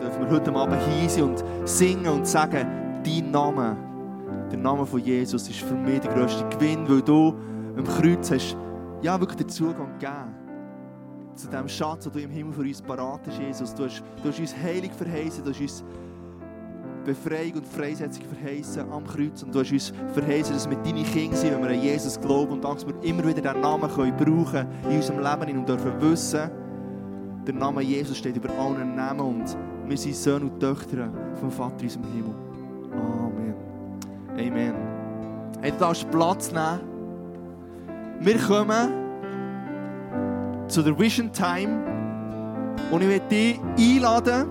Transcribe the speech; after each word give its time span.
Dürfen 0.00 0.20
wir 0.20 0.30
heute 0.30 0.54
Abend 0.54 0.80
hier 0.82 1.08
sein 1.08 1.24
und 1.24 1.44
singen 1.64 2.06
und 2.06 2.26
sagen, 2.26 2.66
dein 3.04 3.30
Name, 3.30 3.76
der 4.50 4.58
Name 4.58 4.84
von 4.84 5.00
Jesus 5.00 5.48
ist 5.48 5.60
für 5.60 5.74
mich 5.74 6.00
der 6.00 6.12
grösste 6.12 6.46
Gewinn, 6.50 6.88
weil 6.88 7.02
du 7.02 7.34
am 7.76 7.84
Kreuz 7.84 8.30
hast 8.30 8.56
ja 9.02 9.18
wirklich 9.18 9.38
den 9.38 9.48
Zugang 9.48 9.98
gegeben 9.98 10.34
zu 11.34 11.48
dem 11.48 11.68
Schatz, 11.68 12.04
den 12.04 12.12
du 12.12 12.20
im 12.20 12.30
Himmel 12.30 12.52
für 12.52 12.62
uns 12.62 12.80
parat 12.80 13.20
hast, 13.26 13.38
Jesus. 13.38 13.74
Du 13.74 13.84
hast, 13.84 14.02
du 14.22 14.28
hast 14.28 14.40
uns 14.40 14.54
heilig 14.56 14.92
verheißen, 14.92 15.44
du 15.44 15.50
hast 15.50 15.60
uns 15.60 15.84
Befreiung 17.04 17.52
und 17.54 17.66
Freisetzung 17.66 18.24
verheißen 18.24 18.90
am 18.90 19.06
Kreuz. 19.06 19.42
Und 19.42 19.54
du 19.54 19.60
hast 19.60 19.70
uns 19.70 19.92
verheißen, 20.12 20.54
dass 20.54 20.68
wir 20.68 20.76
deine 20.78 21.04
Kinder 21.04 21.36
sind, 21.36 21.52
wenn 21.52 21.62
wir 21.62 21.70
an 21.70 21.80
Jesus 21.80 22.20
glauben 22.20 22.52
und 22.52 22.64
dass 22.64 22.86
wir 22.86 22.94
immer 23.02 23.24
wieder 23.24 23.40
diesen 23.40 23.60
Namen 23.60 23.88
können 23.90 24.16
brauchen 24.16 24.66
in 24.88 24.96
unserem 24.96 25.18
Leben 25.20 25.58
und 25.58 25.68
dürfen 25.68 25.92
wissen, 26.00 26.50
der 27.46 27.54
Name 27.54 27.82
Jesus 27.82 28.18
steht 28.18 28.36
über 28.36 28.50
allen 28.58 28.96
Namen 28.96 29.20
und 29.20 29.56
wir 29.88 29.96
sind 29.96 30.16
Söhne 30.16 30.46
und 30.46 30.60
Töchter 30.60 31.08
vom 31.40 31.50
Vater 31.50 31.80
in 31.80 31.84
unserem 31.84 32.04
Himmel. 32.12 32.34
Amen. 32.92 33.54
Amen. 34.36 34.74
Hey, 35.60 35.70
du 35.70 35.78
darfst 35.78 36.10
Platz 36.10 36.52
nehmen. 36.52 36.80
Wir 38.20 38.38
kommen 38.38 38.88
zu 40.68 40.82
der 40.82 40.98
Vision 40.98 41.32
Time 41.32 41.84
und 42.90 43.02
ich 43.02 43.08
möchte 43.08 43.28
dich 43.28 43.60
einladen, 43.78 44.48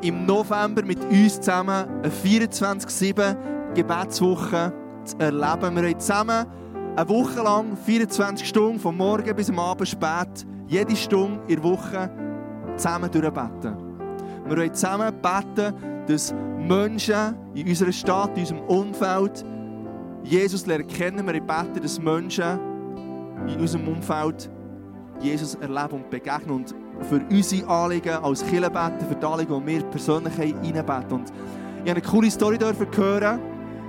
im 0.00 0.26
November 0.26 0.82
mit 0.84 1.04
uns 1.10 1.40
zusammen 1.40 1.86
eine 2.02 2.08
24-7 2.08 3.74
Gebetswoche 3.74 4.72
zu 5.04 5.18
erleben. 5.18 5.76
Wir 5.76 5.82
haben 5.82 5.98
zusammen 5.98 6.46
eine 6.96 7.08
Woche 7.08 7.42
lang, 7.42 7.76
24 7.76 8.48
Stunden, 8.48 8.78
vom 8.78 8.96
Morgen 8.96 9.34
bis 9.34 9.50
am 9.50 9.58
Abend 9.58 9.88
spät, 9.88 10.46
jede 10.68 10.96
Stunde 10.96 11.40
in 11.48 11.56
der 11.56 11.64
Woche 11.64 12.10
zusammen 12.76 13.10
durchbeten. 13.10 13.87
Wir 14.48 14.56
wollen 14.56 14.74
zusammen 14.74 15.12
beten, 15.20 15.74
dass 16.06 16.34
Menschen 16.58 17.36
in 17.54 17.68
unserer 17.68 17.92
Stadt, 17.92 18.30
in 18.36 18.44
unserem 18.44 18.60
Umfeld 18.62 19.44
Jesus 20.24 20.64
lernen 20.64 20.86
kennen. 20.86 21.26
Wir 21.26 21.40
beten, 21.40 21.82
dass 21.82 22.00
Menschen 22.00 22.58
in 23.46 23.60
unserem 23.60 23.88
Umfeld 23.88 24.50
Jesus 25.20 25.54
erleben 25.56 25.96
und 25.96 26.08
begegnen. 26.08 26.50
Und 26.50 26.74
für 27.02 27.20
unsere 27.30 27.68
Anliegen 27.68 28.14
als 28.22 28.44
Kirche 28.46 28.70
beten, 28.70 29.06
für 29.06 29.16
die 29.16 29.26
Anliegen, 29.26 29.66
die 29.66 29.66
wir 29.66 29.82
persönlich 29.84 30.38
reinbeten. 30.38 31.12
Und 31.12 31.30
ich 31.84 31.90
habe 31.90 32.00
eine 32.00 32.02
coole 32.02 32.30
Story 32.30 32.58
hören. 32.58 33.40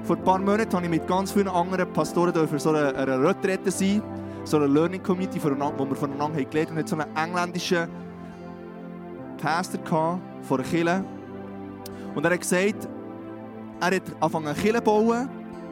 Vor 0.04 0.18
ein 0.18 0.24
paar 0.24 0.40
Monaten 0.40 0.74
habe 0.74 0.86
ich 0.86 0.92
mit 0.92 1.08
ganz 1.08 1.32
vielen 1.32 1.48
anderen 1.48 1.92
Pastoren 1.94 2.48
für 2.48 2.60
so 2.60 2.72
eine, 2.72 2.96
eine 2.96 3.22
Retrette 3.22 3.72
sein, 3.72 4.02
so 4.44 4.58
eine 4.58 4.68
Learning 4.68 5.04
Community, 5.04 5.40
wo 5.42 5.50
wir 5.50 5.96
voneinander 5.96 6.44
gelernt 6.44 6.72
haben. 6.72 6.80
Und 6.80 6.90
so 6.90 6.98
einen 6.98 7.16
englischen 7.16 7.88
Pastor 9.40 10.20
von 10.42 10.60
einer 10.60 10.70
Kirche. 10.70 11.06
Und 12.16 12.26
er 12.26 12.32
hat 12.32 12.42
gesagt, 12.42 12.88
er 13.80 13.96
hat 13.96 14.04
angefangen 14.20 14.48
eine 14.48 14.56
Kirche 14.56 14.78
zu 14.78 14.82
bauen 14.84 15.30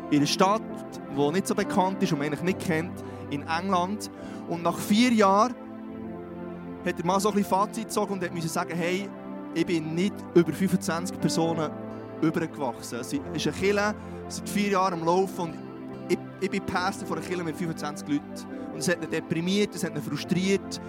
in 0.09 0.17
einer 0.17 0.27
Stadt, 0.27 0.61
die 1.15 1.31
nicht 1.31 1.47
so 1.47 1.55
bekannt 1.55 2.01
ist 2.01 2.11
und 2.11 2.19
man 2.19 2.27
eigentlich 2.27 2.43
nicht 2.43 2.59
kennt, 2.59 3.03
in 3.29 3.45
England. 3.47 4.09
Und 4.47 4.63
nach 4.63 4.77
vier 4.77 5.11
Jahren 5.11 5.53
hat 6.85 6.99
er 6.99 7.05
mal 7.05 7.19
so 7.19 7.29
ein 7.29 7.35
bisschen 7.35 7.49
Fazit 7.49 7.87
gezogen 7.87 8.13
und 8.13 8.33
musste 8.33 8.49
sagen, 8.49 8.73
hey, 8.75 9.09
ich 9.53 9.65
bin 9.65 9.95
nicht 9.95 10.13
über 10.33 10.53
25 10.53 11.19
Personen 11.19 11.69
übergewachsen. 12.21 12.99
Es 12.99 13.13
ist 13.13 13.47
eine 13.47 13.55
Kille 13.55 13.95
seit 14.27 14.49
vier 14.49 14.69
Jahren 14.71 14.93
am 14.93 15.05
Laufen 15.05 15.41
und 15.41 15.53
ich, 16.09 16.17
ich 16.39 16.49
bin 16.49 16.65
Pastor 16.65 17.07
von 17.07 17.17
einer 17.17 17.27
Kille 17.27 17.43
mit 17.43 17.57
25 17.57 18.07
Leuten. 18.07 18.23
Und 18.73 18.79
es 18.79 18.87
hat 18.87 19.03
ihn 19.03 19.09
deprimiert, 19.09 19.75
es 19.75 19.83
hat 19.83 19.95
ihn 19.95 20.01
frustriert. 20.01 20.79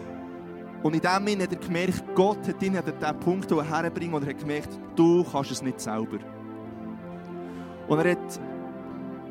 Und 0.83 0.95
in 0.95 1.01
dem 1.01 1.13
Moment 1.13 1.43
hat 1.43 1.53
er 1.53 1.59
gemerkt, 1.59 2.05
Gott 2.15 2.47
hat 2.47 2.63
ihn 2.63 2.77
an 2.77 2.85
diesen 2.85 3.21
Punkt 3.21 3.51
herbringen 3.51 4.15
und 4.15 4.23
er 4.23 4.31
hat 4.31 4.39
gemerkt, 4.39 4.79
du 4.95 5.25
kannst 5.25 5.51
es 5.51 5.63
nicht 5.63 5.81
selber. 5.81 6.19
Und 7.89 7.99
er 7.99 8.13
hat 8.13 8.41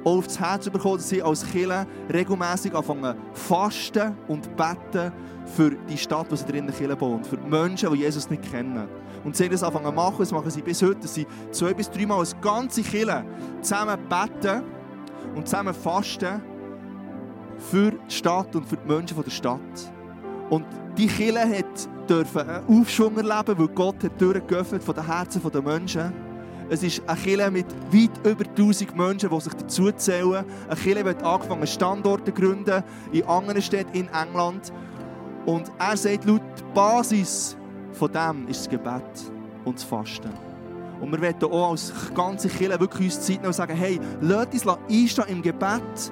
auch 0.04 0.18
aufs 0.18 0.40
Herz 0.40 0.70
bekommen, 0.70 0.98
dass 0.98 1.10
sie 1.10 1.22
als 1.22 1.46
Kirche 1.46 1.86
regelmässig 2.12 2.74
anfangen 2.74 3.16
fasten 3.34 4.16
und 4.28 4.56
beten 4.56 5.12
für 5.46 5.72
die 5.90 5.98
Stadt, 5.98 6.32
die 6.32 6.38
sie 6.38 6.46
drinnen 6.46 6.74
Kirche 6.74 6.96
bauen. 6.96 7.24
Für 7.24 7.38
die 7.38 7.48
Menschen, 7.48 7.92
die 7.94 8.00
Jesus 8.00 8.30
nicht 8.30 8.50
kennen. 8.50 8.88
Und 9.24 9.36
sie 9.36 9.50
das 9.50 9.64
anfangen 9.64 9.94
machen, 9.94 10.20
das 10.20 10.32
machen 10.32 10.50
sie 10.50 10.62
bis 10.62 10.82
heute, 10.82 11.02
dass 11.02 11.14
sie 11.14 11.28
zwei 11.52 11.74
bis 11.74 11.90
dreimal 11.90 12.20
als 12.20 12.40
ganze 12.42 12.82
Kirche 12.82 13.26
zusammen 13.62 13.98
beten 14.10 14.64
und 15.36 15.48
zusammen 15.48 15.74
fasten 15.74 16.42
für 17.58 17.92
die 17.92 18.14
Stadt 18.14 18.56
und 18.56 18.66
für 18.66 18.78
die 18.78 18.88
Menschen 18.88 19.22
der 19.22 19.32
Stadt. 19.32 19.97
Und 20.50 20.66
die 20.98 21.08
Kirche 21.08 21.40
hat 21.40 22.10
dürfen 22.10 22.50
einen 22.50 22.82
Aufschwung 22.82 23.18
erleben, 23.18 23.58
weil 23.58 23.68
Gott 23.68 24.04
hat 24.04 24.22
durchgeöffnet 24.22 24.84
von 24.84 24.96
den 24.96 25.06
Herzen 25.06 25.42
der 25.52 25.62
Menschen 25.62 26.14
es 26.70 26.84
ist 26.84 27.02
eine 27.08 27.20
Kirche 27.20 27.52
mit 27.52 27.66
weit 27.94 28.28
über 28.28 28.46
1000 28.46 28.96
Menschen, 28.96 29.30
die 29.30 29.40
sich 29.40 29.54
dazu 29.54 29.92
zählen. 29.94 30.44
Eine 30.68 30.76
Kirche 30.76 31.06
wird 31.06 31.24
angefangen, 31.24 31.66
Standorte 31.66 32.34
zu 32.34 32.42
gründen 32.42 32.84
in 33.12 33.24
anderen 33.24 33.62
Städten 33.62 33.96
in 33.96 34.10
England. 34.10 34.74
Und 35.46 35.72
er 35.80 35.96
sagt, 35.96 36.26
laut 36.26 36.42
Basis 36.74 37.56
von 37.94 38.12
dem 38.12 38.48
ist 38.50 38.62
das 38.62 38.70
Gebet 38.70 39.32
und 39.64 39.76
das 39.76 39.84
Fasten. 39.84 40.30
Und 41.00 41.12
wir 41.12 41.22
wollen 41.22 41.54
auch 41.54 41.72
als 41.72 41.94
ganze 42.14 42.50
Kirche 42.50 42.80
wirklich 42.80 43.16
uns 43.16 43.22
Zeit 43.22 43.38
nehmen 43.38 43.48
und 43.48 43.54
sagen, 43.54 43.76
hey, 43.76 44.00
lasst 44.20 44.54
uns 44.54 44.68
einstehen 44.90 45.26
im 45.30 45.42
Gebet 45.42 46.12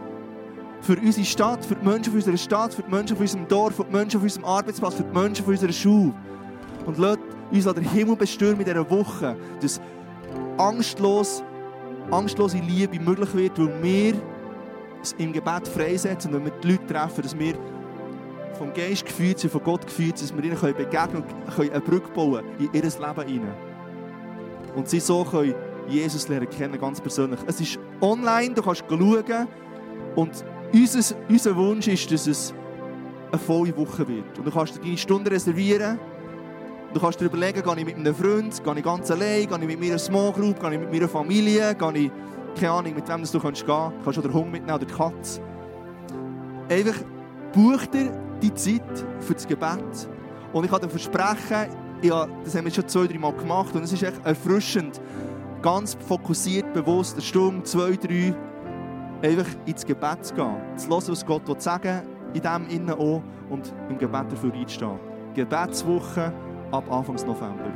für 0.85 0.97
unsere 0.99 1.25
Stadt, 1.25 1.65
für 1.65 1.75
die 1.75 1.83
Menschen 1.83 2.11
von 2.11 2.15
unserer 2.15 2.37
Stadt, 2.37 2.73
für 2.73 2.83
die 2.83 2.91
Menschen 2.91 3.17
von 3.17 3.23
unserem 3.23 3.47
Dorf, 3.47 3.75
für 3.75 3.85
die 3.85 3.91
Menschen 3.91 4.19
von 4.19 4.27
unserem 4.27 4.45
Arbeitsplatz, 4.45 4.93
für 4.93 5.03
die 5.03 5.17
Menschen 5.17 5.43
von 5.43 5.53
unserer 5.53 5.71
Schule. 5.71 6.13
Und 6.85 6.97
lasst 6.99 7.19
uns 7.51 7.65
den 7.65 7.89
Himmel 7.89 8.15
bestürmen 8.15 8.59
in 8.59 8.65
dieser 8.65 8.87
Woche, 8.89 9.35
dass 9.61 9.81
angstlos, 10.57 11.43
angstlose 12.11 12.59
Liebe 12.59 12.99
möglich 12.99 13.33
wird, 13.33 13.57
weil 13.57 13.83
wir 13.83 14.13
es 15.01 15.13
im 15.13 15.33
Gebet 15.33 15.67
freisetzen 15.67 16.31
und 16.31 16.37
wenn 16.37 16.45
wir 16.45 16.59
die 16.61 16.71
Leute 16.71 16.85
treffen, 16.85 17.23
dass 17.23 17.37
wir 17.37 17.55
vom 18.53 18.71
Geist 18.73 19.05
geführt 19.07 19.39
sind, 19.39 19.51
von 19.51 19.63
Gott 19.63 19.85
geführt 19.87 20.19
sind, 20.19 20.29
dass 20.29 20.37
wir 20.37 20.43
ihnen 20.43 20.75
begegnen 20.75 21.23
und 21.23 21.59
eine 21.59 21.81
Brücke 21.81 22.09
bauen 22.13 22.45
in 22.59 22.69
ihr 22.73 22.83
Leben 22.83 23.27
hinein. 23.27 23.55
Und 24.75 24.87
sie 24.87 24.99
so 24.99 25.23
können 25.23 25.55
Jesus 25.87 26.27
lernen 26.27 26.49
kennen, 26.49 26.79
ganz 26.79 27.01
persönlich. 27.01 27.39
Es 27.47 27.59
ist 27.59 27.79
online, 28.01 28.53
du 28.53 28.61
kannst 28.61 28.83
schauen 28.87 29.47
und 30.15 30.45
unser, 30.75 31.15
unser 31.29 31.55
Wunsch 31.55 31.87
ist, 31.87 32.11
dass 32.11 32.27
es 32.27 32.53
eine 33.31 33.39
volle 33.39 33.75
Woche 33.75 34.07
wird. 34.07 34.37
Und 34.37 34.45
du 34.45 34.51
kannst 34.51 34.75
dir 34.75 34.81
deine 34.81 34.97
Stunde 34.97 35.31
reservieren 35.31 35.99
Du 36.95 37.01
kannst 37.01 37.19
dir 37.19 37.25
überlegen, 37.25 37.61
gehe 37.61 37.77
ich 37.79 37.85
mit 37.85 37.95
einem 37.97 38.15
Freund, 38.15 38.63
gehe 38.63 38.73
ich 38.77 38.83
ganz 38.83 39.11
allein, 39.11 39.45
gehe 39.45 39.59
ich 39.59 39.67
mit 39.67 39.81
meiner 39.81 39.99
Small 39.99 40.31
Group, 40.31 40.61
gehe 40.61 40.75
ich 40.75 40.79
mit 40.79 40.93
meiner 40.93 41.09
Familie, 41.09 41.75
gehe 41.75 41.97
ich, 41.97 42.11
keine 42.57 42.71
Ahnung, 42.71 42.95
mit 42.95 43.09
wem 43.09 43.21
du 43.21 43.39
kannst 43.41 43.65
gehen. 43.65 43.91
Du 43.99 44.03
kannst 44.05 44.17
auch 44.17 44.23
den 44.23 44.33
Hund 44.33 44.49
mitnehmen 44.49 44.77
oder 44.77 44.85
die 44.85 44.93
Katze. 44.93 45.41
Einfach 46.69 46.95
buch 47.51 47.85
dir 47.87 48.17
die 48.41 48.53
Zeit 48.53 49.05
für 49.19 49.33
das 49.33 49.45
Gebet. 49.45 50.07
Und 50.53 50.63
ich 50.63 50.71
kann 50.71 50.79
dir 50.79 50.87
versprechen, 50.87 51.67
ja, 52.01 52.29
das 52.45 52.55
haben 52.55 52.63
wir 52.63 52.71
schon 52.71 52.87
zwei, 52.87 53.07
drei 53.07 53.17
Mal 53.17 53.33
gemacht 53.33 53.75
und 53.75 53.83
es 53.83 53.91
ist 53.91 54.01
echt 54.01 54.25
erfrischend, 54.25 55.01
ganz 55.61 55.97
fokussiert, 56.07 56.73
bewusst, 56.73 57.15
eine 57.15 57.23
Stunde, 57.23 57.63
zwei, 57.63 57.97
drei, 57.97 58.33
einfach 59.21 59.47
ins 59.65 59.85
Gebet 59.85 60.25
zu 60.25 60.33
gehen. 60.33 60.55
Zu 60.75 60.89
hören, 60.89 61.03
was 61.07 61.25
Gott 61.25 61.61
sagen 61.61 61.83
will, 61.83 62.35
in 62.35 62.41
dem 62.41 62.69
Innen 62.69 62.91
auch 62.91 63.21
und 63.49 63.73
im 63.89 63.97
Gebet 63.97 64.31
dafür 64.31 64.53
einzustehen. 64.53 64.99
Gebetswoche 65.33 66.33
ab 66.71 66.91
Anfang 66.91 67.15
November. 67.15 67.71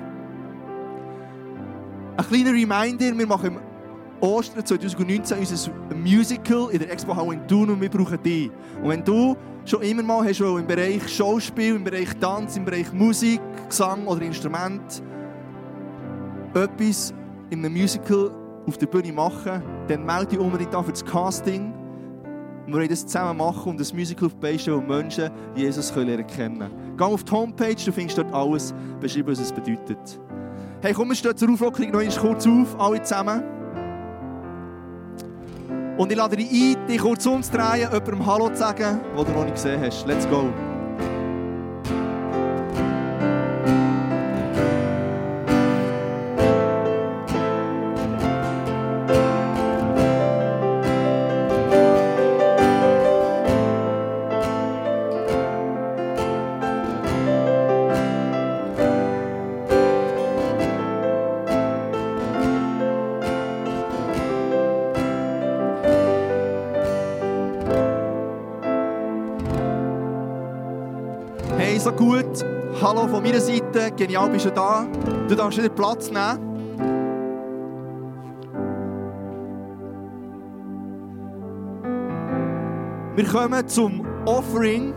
Ein 2.18 2.26
kleiner 2.26 2.52
Reminder, 2.52 3.18
wir 3.18 3.28
machen 3.28 3.56
im 3.56 3.60
Ostern 4.22 4.66
2019 4.66 5.40
unser 5.40 5.72
Musical 5.96 6.70
in 6.72 6.80
der 6.80 6.92
Expo 6.92 7.16
Hall 7.16 7.34
in 7.34 7.48
Thun 7.48 7.70
und 7.70 7.82
wir 7.82 7.90
brauchen 7.90 8.22
dich. 8.22 8.52
Und 8.82 8.90
wenn 8.90 9.04
du 9.04 9.38
schon 9.66 9.82
immer 9.82 10.04
mal 10.04 10.28
hast, 10.28 10.42
im 10.42 10.68
Bereich 10.68 11.08
Schauspiel, 11.08 11.76
im 11.76 11.84
Bereich 11.84 12.14
Tanz, 12.20 12.58
im 12.58 12.66
Bereich 12.66 12.92
Musik, 12.92 13.40
Gesang 13.70 14.06
oder 14.08 14.22
Instrument 14.22 15.02
etwas 16.54 17.14
in 17.52 17.64
einem 17.64 17.74
Musical 17.74 18.32
auf 18.68 18.78
der 18.78 18.88
Bühne 18.88 19.12
machen, 19.12 19.62
dann 19.88 20.06
melde 20.06 20.28
dich 20.28 20.40
unbedingt 20.40 20.74
an 20.74 20.84
für 20.84 20.92
das 20.92 21.04
Casting. 21.04 21.74
Wir 22.66 22.76
wollen 22.76 22.90
das 22.90 23.06
zusammen 23.06 23.38
machen 23.38 23.72
und 23.72 23.80
das 23.80 23.92
Musical 23.94 24.28
auf 24.28 24.36
die 24.36 24.72
wo 24.72 24.82
Menschen 24.82 25.30
Jesus 25.56 25.96
lernen 25.96 26.26
können. 26.28 26.70
Geh 26.98 27.04
auf 27.04 27.24
die 27.24 27.32
Homepage, 27.32 27.76
du 27.76 27.92
findest 27.92 28.18
dort 28.18 28.32
alles 28.32 28.74
beschrieben, 29.00 29.32
was 29.32 29.40
es 29.40 29.52
bedeutet. 29.52 30.20
Hey, 30.82 30.94
komm, 30.94 31.10
wir 31.10 31.16
stehen 31.16 31.36
zur 31.36 31.52
Auflockerung 31.52 31.92
noch 31.92 32.18
kurz 32.20 32.46
auf, 32.46 32.80
alle 32.80 33.02
zusammen. 33.02 33.44
Und 35.98 36.12
ich 36.12 36.18
lade 36.18 36.38
dich 36.38 36.50
ein, 36.50 36.88
dich 36.88 37.00
kurz 37.00 37.26
umzudrehen, 37.26 37.90
jemandem 37.92 38.26
Hallo 38.26 38.50
zu 38.50 38.56
sagen, 38.56 39.00
den 39.18 39.26
du 39.26 39.32
noch 39.32 39.44
nicht 39.44 39.56
gesehen 39.56 39.82
hast. 39.82 40.08
Let's 40.08 40.30
go. 40.30 40.50
Hallo 72.90 73.08
von 73.08 73.22
meiner 73.22 73.40
Seite. 73.40 73.92
Genial 73.96 74.28
bist 74.32 74.46
du 74.46 74.50
da. 74.50 74.88
Du 75.28 75.36
darfst 75.36 75.60
wieder 75.60 75.70
Platz 75.70 76.10
nehmen. 76.10 76.40
Wir 83.16 83.26
kommen 83.26 83.68
zum 83.68 84.04
Offering. 84.26 84.96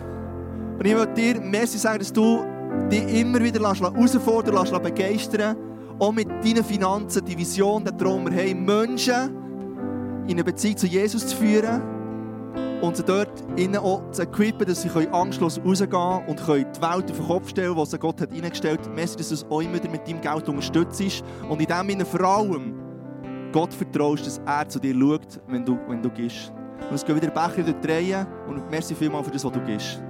Und 0.78 0.86
ich 0.86 0.94
möchte 0.94 1.12
dir 1.12 1.38
merci 1.42 1.76
sagen, 1.76 1.98
dass 1.98 2.10
du 2.10 2.42
dich 2.90 3.20
immer 3.20 3.42
wieder 3.42 3.60
herausfordern 3.60 4.54
lässt, 4.54 4.82
begeistern 4.82 5.54
auch 5.98 6.12
mit 6.12 6.30
deinen 6.42 6.64
Finanzen, 6.64 7.22
die 7.26 7.36
Vision, 7.36 7.84
den 7.84 7.98
Traum, 7.98 8.24
wir 8.24 8.42
haben 8.42 8.64
Menschen 8.64 10.24
in 10.24 10.30
eine 10.30 10.44
Beziehung 10.44 10.78
zu 10.78 10.86
Jesus 10.86 11.26
zu 11.26 11.36
führen 11.36 11.82
und 12.80 12.96
sie 12.96 13.04
dort 13.04 13.44
innen 13.56 13.76
auch 13.76 14.10
zu 14.12 14.22
equippen, 14.22 14.66
dass 14.66 14.80
sie 14.80 14.88
angstlos 15.12 15.60
rausgehen 15.62 15.90
können 15.90 16.26
und 16.26 16.42
können 16.42 16.61
Welt 16.82 17.10
auf 17.10 17.16
den 17.16 17.26
Kopf 17.26 17.48
stellen, 17.48 17.76
was 17.76 17.98
Gott 17.98 18.20
hat 18.20 18.32
reingestellt 18.32 18.80
hat. 18.80 18.94
Merci, 18.94 19.16
dass 19.16 19.28
du 19.28 19.34
es 19.34 19.46
auch 19.48 19.60
immer 19.60 19.72
mit 19.72 20.06
deinem 20.06 20.20
Geld 20.20 20.48
unterstützt 20.48 21.24
und 21.48 21.60
in 21.60 21.66
dem 21.66 21.88
Sinne 21.88 22.04
vor 22.04 22.20
allem 22.20 22.74
Gott 23.52 23.72
vertraust, 23.72 24.26
dass 24.26 24.38
er 24.44 24.68
zu 24.68 24.78
dir 24.78 24.94
schaut, 24.94 25.40
wenn 25.48 25.64
du, 25.64 25.78
wenn 25.88 26.02
du 26.02 26.10
gehst. 26.10 26.52
Und 26.88 26.94
es 26.94 27.04
geht 27.04 27.14
wieder 27.14 27.30
Becher 27.30 27.62
drehen 27.72 28.26
und 28.48 28.70
merci 28.70 28.94
vielmals 28.94 29.26
für 29.26 29.32
das, 29.32 29.44
was 29.44 29.52
du 29.52 29.60
gehst. 29.60 30.02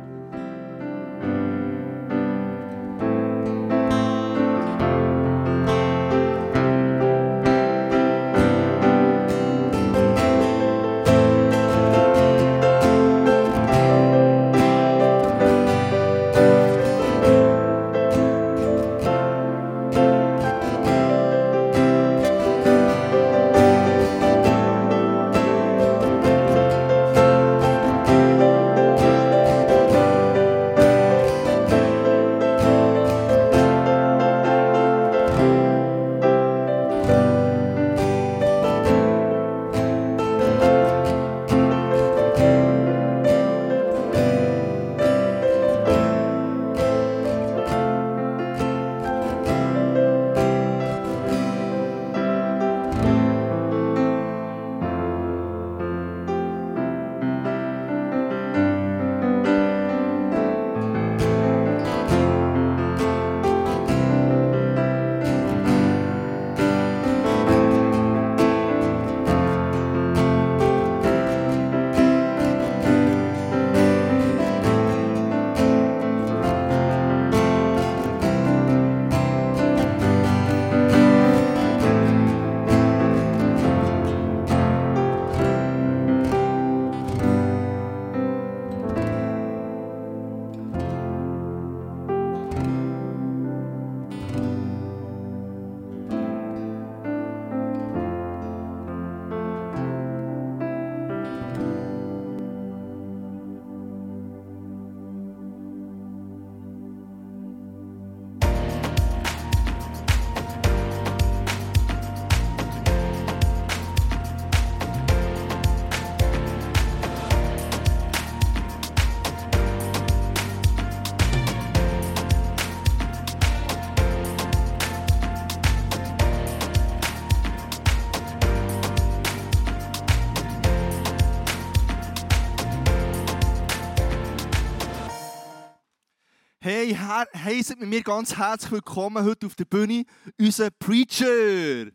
Heißt 137.43 137.71
mit 137.71 137.89
mir 137.89 138.03
ganz 138.05 138.37
herzlich 138.37 138.71
willkommen 138.71 139.25
heute 139.25 139.47
auf 139.47 139.57
der 139.57 139.65
Bühne, 139.65 140.05
unser 140.39 140.71
Preacher. 140.71 141.91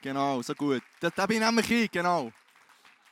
Genau, 0.00 0.40
so 0.40 0.54
gut. 0.54 0.82
Da, 0.98 1.10
da 1.10 1.26
bin 1.26 1.42
ich 1.42 1.46
nämlich 1.46 1.70
ich, 1.70 1.90
genau. 1.90 2.32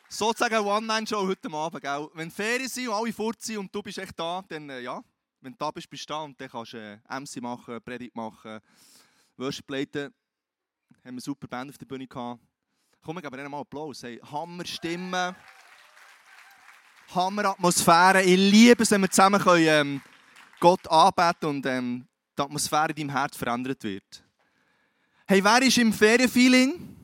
Sozusagen 0.08 0.54
eine 0.54 0.64
One-Man-Show 0.64 1.26
heute 1.26 1.52
Abend, 1.52 1.82
gell? 1.82 2.08
Wenn 2.14 2.30
Ferien 2.30 2.66
sind 2.66 2.88
und 2.88 2.94
alle 2.94 3.12
fort 3.12 3.42
sind 3.42 3.58
und 3.58 3.74
du 3.74 3.82
bist 3.82 3.98
echt 3.98 4.18
da, 4.18 4.42
dann 4.48 4.70
äh, 4.70 4.80
ja, 4.80 5.02
wenn 5.42 5.52
du 5.52 5.58
da 5.58 5.70
bist, 5.70 5.90
bist 5.90 6.08
du 6.08 6.14
da 6.14 6.22
und 6.22 6.40
dann 6.40 6.48
kannst 6.48 6.72
du 6.72 6.78
äh, 6.78 7.20
MC 7.20 7.42
machen, 7.42 7.82
Predigt 7.82 8.16
machen, 8.16 8.60
Worship 9.36 9.68
leiten. 9.68 10.04
Haben 10.04 10.14
wir 11.02 11.08
eine 11.10 11.20
super 11.20 11.46
Band 11.46 11.72
auf 11.72 11.76
der 11.76 11.84
Bühne 11.84 12.06
gehabt. 12.06 12.40
Komm, 13.02 13.18
ich 13.18 13.22
gebe 13.22 13.36
ihnen 13.36 13.50
mal 13.50 13.60
Applaus. 13.60 14.02
Hey, 14.02 14.18
Hammer 14.30 14.64
Stimmen, 14.64 15.36
Hammer 17.14 17.44
Atmosphäre. 17.50 18.22
Ich 18.22 18.38
liebe 18.38 18.82
es, 18.82 18.90
wenn 18.90 19.02
wir 19.02 19.10
zusammen 19.10 19.42
können, 19.42 19.66
ähm, 19.68 20.02
Gott 20.62 20.86
anbeten 20.86 21.48
und 21.48 21.66
ähm, 21.66 22.06
die 22.38 22.42
Atmosphäre 22.42 22.90
in 22.90 22.94
deinem 22.94 23.10
Herz 23.10 23.36
verändert 23.36 23.82
wird. 23.82 24.22
Hey, 25.26 25.42
wer 25.42 25.60
ist 25.60 25.76
im 25.76 25.92
Ferienfeeling? 25.92 26.96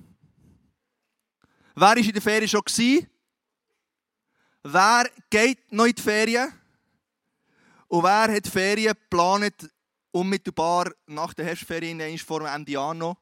Wer 1.75 1.89
war 1.89 1.97
in 1.97 2.13
der 2.13 2.23
Ferien 2.23 2.49
schon? 2.49 2.61
Gewesen? 2.61 3.09
Wer 4.63 5.11
geht 5.29 5.73
noch 5.73 5.87
in 5.87 5.93
die 5.93 6.01
Ferien? 6.03 6.53
Und 7.89 8.05
wer 8.05 8.33
hat 8.33 8.47
Ferien 8.47 8.95
geplant, 8.95 9.69
unmittelbar 10.13 10.93
nach 11.07 11.35
der 11.35 11.47
Herbstferien, 11.47 12.17
vor 12.19 12.39
dem 12.39 12.47
Ende 12.47 12.71
Jahr 12.71 12.95
noch? 12.95 13.17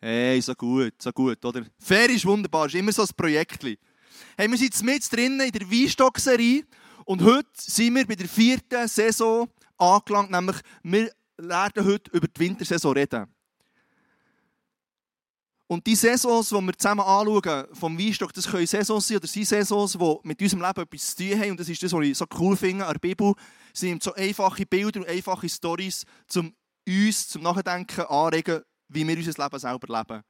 Hey, 0.00 0.40
so 0.40 0.54
gut, 0.54 0.94
so 1.02 1.10
gut, 1.10 1.44
oder? 1.44 1.66
Ferien 1.76 2.14
ist 2.14 2.24
wunderbar, 2.24 2.66
ist 2.66 2.76
immer 2.76 2.92
so 2.92 3.02
ein 3.02 3.08
Projekt. 3.16 3.64
Hey, 3.64 4.48
wir 4.48 4.56
sind 4.56 4.72
jetzt 4.72 4.84
mit 4.84 5.12
drinnen 5.12 5.40
in 5.40 5.50
der 5.50 5.68
Weinstock-Serie 5.68 6.64
und 7.10 7.24
heute 7.24 7.48
sind 7.56 7.96
wir 7.96 8.06
bei 8.06 8.14
der 8.14 8.28
vierten 8.28 8.86
Saison 8.86 9.48
angelangt, 9.76 10.30
nämlich 10.30 10.58
wir 10.84 11.10
werden 11.38 11.84
heute 11.84 12.08
über 12.12 12.28
die 12.28 12.38
Wintersaison 12.38 12.92
reden. 12.92 13.26
Und 15.66 15.84
die 15.88 15.96
Saisons, 15.96 16.50
die 16.50 16.54
wir 16.54 16.78
zusammen 16.78 17.00
anschauen, 17.00 17.66
vom 17.72 17.98
Weinstock, 17.98 18.32
das 18.32 18.46
können 18.46 18.64
Saisons 18.64 19.08
sein 19.08 19.16
oder 19.16 19.26
sind 19.26 19.44
Saisons, 19.44 19.94
die 19.94 20.18
mit 20.22 20.40
unserem 20.40 20.62
Leben 20.62 20.82
etwas 20.82 21.16
zu 21.16 21.24
tun 21.24 21.40
haben. 21.40 21.50
Und 21.50 21.58
das 21.58 21.68
ist 21.68 21.82
das, 21.82 21.92
was 21.92 22.04
ich 22.04 22.16
so 22.16 22.26
cool 22.38 22.56
finde 22.56 22.86
an 22.86 22.92
der 22.92 23.00
Bibel. 23.00 23.34
Sie 23.72 23.88
sind 23.88 24.04
so 24.04 24.14
einfache 24.14 24.64
Bilder 24.64 25.00
und 25.00 25.08
einfache 25.08 25.48
Stories, 25.48 26.04
um 26.36 26.54
uns 26.86 27.28
zum 27.28 27.42
Nachdenken 27.42 28.02
anregen, 28.02 28.60
wie 28.86 29.04
wir 29.04 29.16
unser 29.16 29.42
Leben 29.42 29.58
selber 29.58 29.98
leben. 29.98 30.22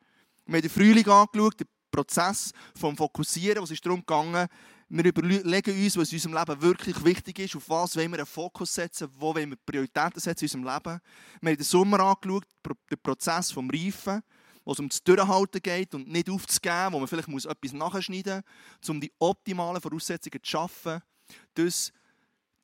Wir 0.46 0.54
haben 0.54 0.62
den 0.62 0.70
Frühling 0.70 1.08
angeschaut, 1.08 1.60
den 1.60 1.66
Prozess 1.90 2.52
vom 2.74 2.96
Fokussieren, 2.96 3.62
was 3.62 3.70
ist 3.70 3.84
darum 3.84 4.00
gegangen, 4.00 4.48
wir 4.92 5.04
überlegen 5.04 5.84
uns, 5.84 5.96
was 5.96 6.10
in 6.10 6.16
unserem 6.16 6.34
Leben 6.34 6.62
wirklich 6.62 7.04
wichtig 7.04 7.38
ist, 7.38 7.56
auf 7.56 7.68
was 7.68 7.96
wollen 7.96 8.10
wir 8.10 8.18
einen 8.18 8.26
Fokus 8.26 8.74
setzen, 8.74 9.08
wo 9.16 9.32
wollen 9.32 9.50
wir 9.50 9.56
Prioritäten 9.64 10.20
setzen 10.20 10.44
in 10.44 10.60
unserem 10.60 10.74
Leben. 10.74 11.00
Wir 11.40 11.50
haben 11.50 11.56
den 11.56 11.64
Sommer 11.64 12.00
angeschaut, 12.00 12.44
den 12.90 12.98
Prozess 13.00 13.48
des 13.48 13.56
Reifen, 13.56 14.20
wo 14.64 14.72
es 14.72 14.80
um 14.80 14.88
das 14.88 15.02
Durchhalten 15.04 15.62
geht 15.62 15.94
und 15.94 16.08
nicht 16.08 16.28
aufzugeben, 16.28 16.92
wo 16.92 16.98
man 16.98 17.06
vielleicht 17.06 17.28
muss 17.28 17.44
etwas 17.44 17.72
nachschneiden 17.72 18.42
muss, 18.80 18.90
um 18.90 19.00
die 19.00 19.12
optimalen 19.20 19.80
Voraussetzungen 19.80 20.42
zu 20.42 20.50
schaffen, 20.50 21.00
dass 21.54 21.92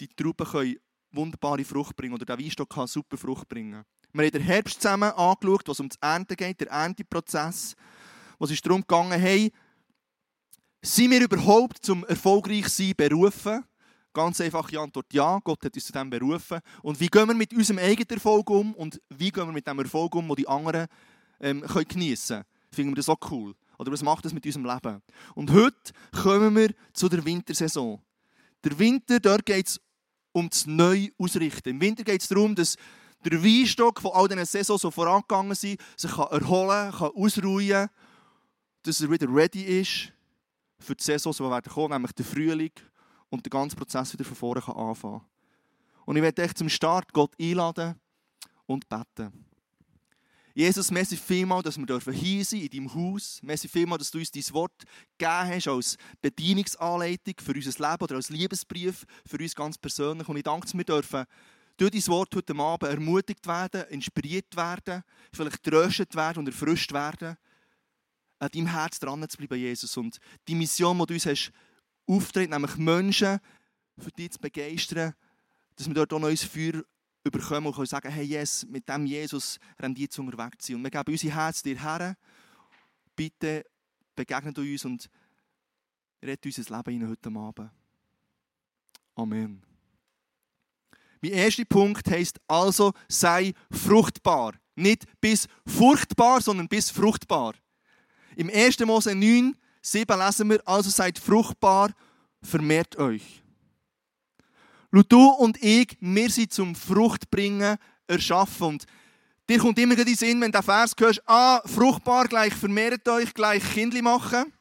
die 0.01 0.09
Trauben 0.09 0.77
wunderbare 1.13 1.65
Frucht 1.65 1.97
bringen 1.97 2.15
oder 2.15 2.25
der 2.25 2.39
Weinstock 2.39 2.71
kann 2.71 2.89
super 2.89 3.17
Frucht 3.17 3.49
bringen. 3.49 3.85
Wir 4.13 4.25
haben 4.25 4.33
den 4.33 4.43
Herbst 4.43 4.83
zusammen 4.83 5.13
angeschaut, 5.13 5.69
was 5.69 5.79
um 5.79 5.89
das 5.89 5.99
Ernten 6.01 6.37
geht, 6.37 6.61
der 6.61 6.71
Ernteprozess, 6.71 7.77
wo 8.39 8.47
es 8.47 8.61
darum 8.61 8.81
gegangen 8.81 9.21
hey, 9.21 9.53
sind 10.87 11.11
wir 11.11 11.21
überhaupt 11.21 11.85
zum 11.85 12.05
erfolgreich 12.05 12.69
sein 12.69 12.93
berufen? 12.97 13.65
Ganz 14.13 14.41
einfache 14.41 14.79
Antwort, 14.79 15.13
ja, 15.13 15.39
Gott 15.43 15.65
hat 15.65 15.75
uns 15.75 15.85
zu 15.85 15.93
dem 15.93 16.09
berufen. 16.09 16.61
Und 16.83 17.01
wie 17.01 17.09
gehen 17.09 17.27
wir 17.27 17.35
mit 17.35 17.53
unserem 17.53 17.79
eigenen 17.81 18.09
Erfolg 18.09 18.49
um 18.49 18.73
und 18.75 19.01
wie 19.11 19.33
gehen 19.33 19.47
wir 19.47 19.53
mit 19.53 19.67
dem 19.67 19.79
Erfolg 19.81 20.15
um, 20.15 20.29
den 20.29 20.37
die 20.37 20.49
anderen 20.49 20.87
ähm, 21.41 21.63
können 21.63 21.89
geniessen 21.89 22.37
können? 22.37 22.45
Finden 22.71 22.93
wir 22.93 22.97
das 22.97 23.09
auch 23.09 23.19
cool? 23.31 23.55
Oder 23.79 23.93
was 23.93 24.03
macht 24.03 24.25
das 24.25 24.33
mit 24.33 24.47
unserem 24.47 24.65
Leben? 24.65 25.03
Und 25.35 25.51
heute 25.51 25.93
kommen 26.13 26.55
wir 26.55 26.71
zu 26.93 27.09
der 27.09 27.25
Wintersaison. 27.25 28.01
Der 28.65 28.79
Winter, 28.79 29.19
dort 29.19 29.45
geht 29.45 29.67
es 29.67 29.81
um 30.33 30.49
das 30.49 30.67
Neu 30.67 31.09
ausrichten. 31.19 31.71
Im 31.71 31.81
Winter 31.81 32.05
geht 32.05 32.23
es 32.23 32.29
darum, 32.29 32.55
dass 32.55 32.77
der 33.25 33.43
Weinstock 33.43 34.01
von 34.01 34.13
all 34.15 34.29
diesen 34.29 34.47
Saisons 34.47 34.83
so 34.83 34.91
vorangegangen 34.91 35.55
sind, 35.55 35.81
sich 35.97 36.13
kann 36.13 36.29
erholen 36.31 36.93
kann, 36.93 37.11
ausruhen 37.15 37.89
dass 38.83 39.01
er 39.01 39.11
wieder 39.11 39.27
ready 39.29 39.81
ist 39.81 40.13
für 40.79 40.95
die 40.95 41.05
Saison, 41.05 41.33
die 41.33 41.41
werden 41.41 41.73
kommen, 41.73 41.93
nämlich 41.93 42.13
der 42.13 42.25
Frühling 42.25 42.73
und 43.29 43.45
der 43.45 43.51
ganze 43.51 43.77
Prozess 43.77 44.13
wieder 44.13 44.25
von 44.25 44.37
vorne 44.37 44.61
kann 44.61 44.77
anfangen 44.77 45.23
Und 46.05 46.17
ich 46.17 46.23
werde 46.23 46.43
echt 46.43 46.59
zum 46.59 46.69
Start 46.69 47.13
Gott 47.13 47.33
einladen 47.41 47.99
und 48.67 48.89
beten. 48.89 49.47
Jesus, 50.55 50.91
merci 50.91 51.19
vielmal, 51.19 51.63
dass 51.63 51.77
wir 51.77 52.13
hier 52.15 52.43
sein 52.43 52.61
in 52.61 52.71
deinem 52.71 52.95
Haus. 52.95 53.41
Merci 53.43 53.69
vielmal, 53.69 53.99
dass 53.99 54.11
du 54.11 54.19
uns 54.19 54.31
dein 54.31 54.55
Wort 54.55 54.85
gegeben 55.19 55.49
hast 55.51 55.69
als 55.69 55.99
Bedienungsanleitung 56.23 57.35
für 57.43 57.53
unser 57.53 57.91
Leben 57.91 58.03
oder 58.03 58.15
als 58.17 58.31
Liebesbrief 58.31 59.05
für 59.27 59.37
uns 59.37 59.55
ganz 59.55 59.77
persönlich. 59.77 60.27
Und 60.27 60.39
ich 60.39 60.45
danke 60.45 60.67
dir, 60.67 60.79
wir 60.79 60.85
dürfen 60.85 61.27
durch 61.77 61.91
dein 61.91 62.07
Wort 62.07 62.35
heute 62.35 62.57
Abend 62.57 62.91
ermutigt 62.91 63.47
werden, 63.47 63.85
inspiriert 63.91 64.57
werden, 64.57 65.03
vielleicht 65.31 65.63
tröstet 65.63 66.15
werden 66.15 66.39
und 66.39 66.47
erfrischt 66.47 66.91
werden, 66.93 67.37
an 68.39 68.49
deinem 68.53 68.67
Herz 68.67 68.99
dran 68.99 69.29
zu 69.29 69.37
bleiben, 69.37 69.59
Jesus. 69.59 69.97
Und 69.97 70.19
die 70.47 70.55
Mission, 70.55 70.99
die 70.99 71.07
du 71.07 71.15
uns 71.15 71.27
hast, 71.27 71.53
auftritt, 72.07 72.51
nämlich 72.51 72.77
Menschen 72.77 73.39
für 73.99 74.11
dich 74.11 74.33
zu 74.33 74.39
begeistern, 74.39 75.15
dass 75.77 75.87
wir 75.87 75.95
dort 75.95 76.13
auch 76.13 76.19
neues 76.19 76.45
Feuer 76.45 76.83
überkommen 77.25 77.67
und 77.67 77.75
können 77.75 77.87
sagen, 77.87 78.11
hey 78.11 78.25
yes, 78.25 78.67
mit 78.67 78.89
dem 78.89 79.07
Jesus 79.07 79.59
rennt 79.81 79.99
jetzt 79.99 80.19
unterwegs 80.19 80.67
sein. 80.67 80.77
Und 80.77 80.85
wir 80.85 80.91
geben 80.91 81.13
unser 81.13 81.35
Herz 81.35 81.63
dir 81.63 81.81
her. 81.81 82.17
Bitte 83.15 83.65
begegne 84.15 84.53
du 84.53 84.63
uns 84.63 84.85
und 84.85 85.11
rette 86.23 86.49
unser 86.49 86.83
Leben 86.83 87.09
heute 87.09 87.29
Abend. 87.31 87.71
Amen. 89.15 89.63
Mein 91.23 91.33
erster 91.33 91.65
Punkt 91.65 92.09
heißt 92.09 92.39
also, 92.47 92.93
sei 93.09 93.55
fruchtbar. 93.71 94.55
Nicht 94.75 95.07
bis 95.21 95.49
furchtbar, 95.67 96.41
sondern 96.43 96.69
bis 96.69 96.91
fruchtbar. 96.91 97.55
Im 98.37 98.51
1. 98.51 98.79
Mose 98.81 99.15
9, 99.15 99.57
7 99.81 100.19
lesen 100.19 100.51
wir, 100.51 100.61
also 100.67 100.91
seid 100.91 101.19
fruchtbar, 101.19 101.91
vermehrt 102.43 102.97
euch. 102.97 103.43
Du 105.09 105.29
und 105.29 105.63
ich, 105.63 105.97
wir 106.01 106.31
sind 106.31 106.53
zum 106.53 106.75
Fruchtbringen 106.75 107.77
erschaffen. 108.07 108.67
Und 108.67 108.85
dir 109.49 109.59
kommt 109.59 109.79
immer 109.79 109.99
in 109.99 110.05
den 110.05 110.15
Sinn, 110.15 110.41
wenn 110.41 110.53
du 110.53 110.59
den 110.59 110.65
Vers 110.65 110.93
hörst, 110.99 111.23
ah, 111.27 111.61
fruchtbar, 111.65 112.29
gleich 112.29 112.55
vermehrt 112.55 113.09
euch, 113.09 113.33
gleich 113.33 113.63
Kindli 113.73 114.03
machen. 114.03 114.53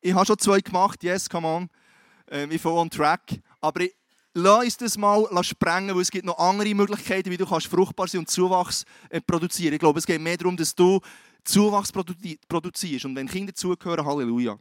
Ich 0.00 0.14
habe 0.14 0.26
schon 0.26 0.38
zwei 0.38 0.60
gemacht, 0.60 1.02
yes, 1.02 1.28
come 1.28 1.46
on. 1.46 1.68
Ähm, 2.30 2.50
ich 2.52 2.64
on 2.64 2.90
track. 2.90 3.40
Aber 3.60 3.80
ich, 3.80 3.94
lass 4.34 4.64
uns 4.64 4.76
das 4.76 4.98
mal 4.98 5.26
sprengen, 5.42 5.94
weil 5.94 6.02
es 6.02 6.10
gibt 6.10 6.24
noch 6.24 6.38
andere 6.38 6.74
Möglichkeiten, 6.74 7.30
wie 7.30 7.36
du 7.36 7.46
kannst 7.46 7.66
fruchtbar 7.66 8.06
sein 8.06 8.20
und 8.20 8.30
Zuwachs 8.30 8.84
äh, 9.08 9.20
produzieren. 9.20 9.74
Ich 9.74 9.80
glaube, 9.80 9.98
es 9.98 10.06
geht 10.06 10.20
mehr 10.20 10.36
darum, 10.36 10.56
dass 10.56 10.74
du 10.74 11.00
Zuwachs 11.48 11.90
produzierst. 11.90 13.06
Und 13.06 13.16
wenn 13.16 13.26
Kinder 13.26 13.54
zugehören, 13.54 14.04
Halleluja. 14.04 14.58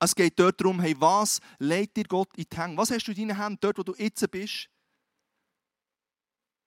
Es 0.00 0.14
geht 0.14 0.38
dort 0.38 0.58
darum, 0.60 0.80
hey, 0.80 0.94
was 0.98 1.40
legt 1.58 1.96
dir 1.96 2.04
Gott 2.04 2.30
in 2.36 2.46
die 2.50 2.56
Hände? 2.56 2.76
Was 2.78 2.90
hast 2.90 3.04
du 3.04 3.12
in 3.12 3.28
deinen 3.28 3.36
Händen, 3.36 3.58
dort 3.60 3.78
wo 3.78 3.82
du 3.82 3.94
jetzt 3.98 4.30
bist? 4.30 4.70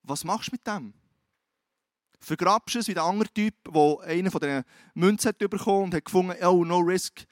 Was 0.03 0.23
machst 0.23 0.49
du 0.49 0.51
mit 0.51 0.67
dem? 0.67 0.93
Vergrabst 2.19 2.75
du 2.75 2.79
es 2.79 2.87
wie 2.87 2.93
der 2.93 3.03
andere 3.03 3.29
Typ, 3.33 3.55
der 3.67 3.99
einen 4.01 4.29
von 4.29 4.39
diesen 4.41 4.63
Münzen 4.93 5.29
hat 5.29 5.39
bekommen 5.39 5.85
und 5.85 5.95
hat 5.95 6.05
gefunden, 6.05 6.35
oh, 6.45 6.63
no 6.63 6.77
risk. 6.79 7.25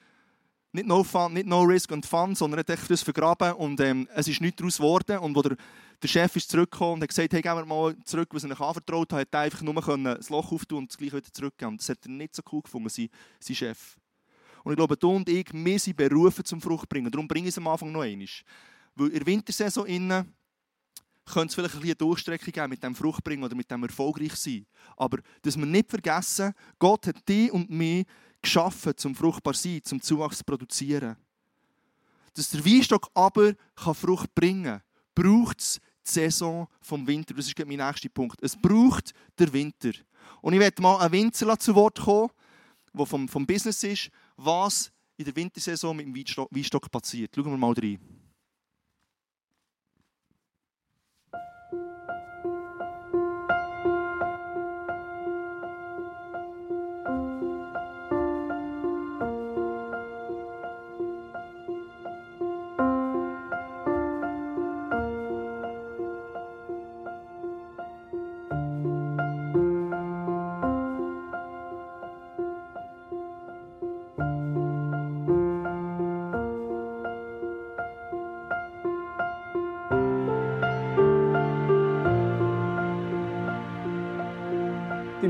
Nicht 0.71 0.87
no 0.87 1.03
fun, 1.03 1.33
nicht 1.33 1.47
no 1.47 1.61
risk 1.61 1.91
und 1.91 2.05
fun, 2.05 2.33
sondern 2.33 2.63
er 2.63 2.73
hat 2.75 2.89
das 2.89 3.03
vergraben 3.03 3.53
und 3.53 3.79
ähm, 3.79 4.07
es 4.13 4.27
ist 4.27 4.41
nichts 4.41 4.57
daraus 4.57 4.77
geworden. 4.77 5.19
Und 5.19 5.35
wo 5.35 5.41
der, 5.41 5.57
der 6.01 6.07
Chef 6.07 6.35
ist 6.35 6.49
zurückgekommen 6.49 6.93
und 6.93 7.01
hat 7.01 7.09
gesagt, 7.09 7.33
hey, 7.33 7.41
gehen 7.41 7.55
wir 7.55 7.65
mal 7.65 7.95
zurück, 8.05 8.29
was 8.31 8.43
er 8.43 8.51
ihnen 8.51 8.59
anvertraut 8.59 9.11
hat, 9.11 9.19
hat 9.19 9.33
er 9.33 9.39
einfach 9.41 9.61
nur 9.61 9.73
das 9.73 10.29
Loch 10.29 10.51
auftun 10.51 10.79
und 10.79 10.89
das 10.89 10.97
gleich 10.97 11.13
wieder 11.13 11.31
zurückgeben. 11.31 11.77
Das 11.77 11.89
hat 11.89 12.05
er 12.05 12.11
nicht 12.11 12.35
so 12.35 12.41
cool 12.51 12.61
gefunden, 12.61 12.89
sein, 12.89 13.09
sein 13.39 13.55
Chef. 13.55 13.97
Und 14.63 14.73
ich 14.73 14.77
glaube, 14.77 14.97
du 14.97 15.09
und 15.11 15.27
ich, 15.29 15.47
wir 15.51 15.79
sind 15.79 15.97
berufen 15.97 16.45
zum 16.45 16.61
Fruchtbringen. 16.61 17.11
Darum 17.11 17.27
bringe 17.27 17.47
ich 17.47 17.53
es 17.53 17.57
am 17.57 17.67
Anfang 17.67 17.91
noch 17.91 18.01
einmal. 18.01 18.27
Weil 18.95 19.07
in 19.07 19.13
der 19.13 19.25
Wintersaison 19.25 19.85
innen 19.85 20.33
könnte 21.25 21.47
es 21.47 21.55
vielleicht 21.55 21.75
ein 21.75 21.83
eine 21.83 21.95
Durchstreckung 21.95 22.51
geben 22.51 22.69
mit 22.69 22.83
dem 22.83 22.95
Fruchtbringen 22.95 23.43
oder 23.43 23.55
mit 23.55 23.69
dem 23.69 23.83
erfolgreich 23.83 24.35
sein. 24.35 24.65
Aber 24.97 25.19
dass 25.41 25.57
wir 25.57 25.65
nicht 25.65 25.89
vergessen, 25.89 26.53
Gott 26.79 27.07
hat 27.07 27.27
dich 27.27 27.51
und 27.51 27.69
mich 27.69 28.05
geschaffen, 28.41 28.97
zum 28.97 29.15
fruchtbar 29.15 29.53
sein, 29.53 29.81
zum 29.83 30.01
Zuwachs 30.01 30.39
zu 30.39 30.43
produzieren. 30.43 31.17
Dass 32.33 32.49
der 32.49 32.65
Weinstock 32.65 33.09
aber 33.13 33.53
kann 33.75 33.95
Frucht 33.95 34.33
bringen 34.33 34.63
kann, 34.63 34.81
braucht 35.13 35.59
es 35.59 35.79
Saison 36.13 36.67
vom 36.81 37.05
Winter. 37.07 37.33
Das 37.33 37.47
ist 37.47 37.57
mein 37.59 37.77
nächster 37.77 38.09
Punkt. 38.09 38.41
Es 38.41 38.55
braucht 38.55 39.13
der 39.37 39.51
Winter. 39.51 39.91
Und 40.41 40.53
ich 40.53 40.59
werde 40.59 40.81
mal 40.81 40.97
einen 40.99 41.11
Winzer 41.11 41.57
zu 41.57 41.75
Wort 41.75 41.99
kommen, 41.99 42.29
der 42.93 43.05
vom, 43.05 43.27
vom 43.27 43.45
Business 43.45 43.83
ist, 43.83 44.09
was 44.37 44.91
in 45.17 45.25
der 45.25 45.35
Wintersaison 45.35 45.95
mit 45.95 46.05
dem 46.05 46.15
Weinstock 46.15 46.89
passiert. 46.91 47.35
Schauen 47.35 47.51
wir 47.51 47.57
mal 47.57 47.73
rein. 47.73 48.18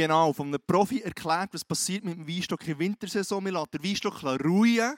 Genau 0.00 0.32
von 0.32 0.48
einem 0.48 0.60
Profi 0.66 1.02
erklärt, 1.02 1.52
was 1.52 1.64
passiert 1.64 2.04
mit 2.04 2.16
dem 2.16 2.26
Weinstock 2.26 2.60
in 2.62 2.68
der 2.68 2.78
Wintersaison. 2.78 3.44
Man 3.44 3.52
lässt 3.52 3.74
den 3.74 3.84
Weinstock 3.84 4.22
ruhen. 4.22 4.94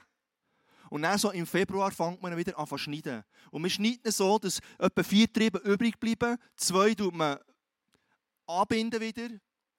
Und 0.91 1.03
dann 1.03 1.19
so 1.19 1.31
im 1.33 1.47
Februar 1.47 1.91
fängt 1.91 2.23
man 2.23 2.37
wieder 2.37 2.57
an 2.57 2.67
zu 2.69 2.79
schneiden. 2.79 3.25
Und 3.51 3.63
man 3.63 3.71
schneidet 3.71 4.13
so, 4.13 4.39
dass 4.39 4.61
etwa 4.79 5.03
vier 5.03 5.33
Triebe 5.33 5.59
übrig 5.59 5.99
bleiben. 5.99 6.37
Zwei 6.55 6.95
tut 6.95 7.15
man 7.15 7.39
anbinden 8.47 9.01
wieder, 9.01 9.29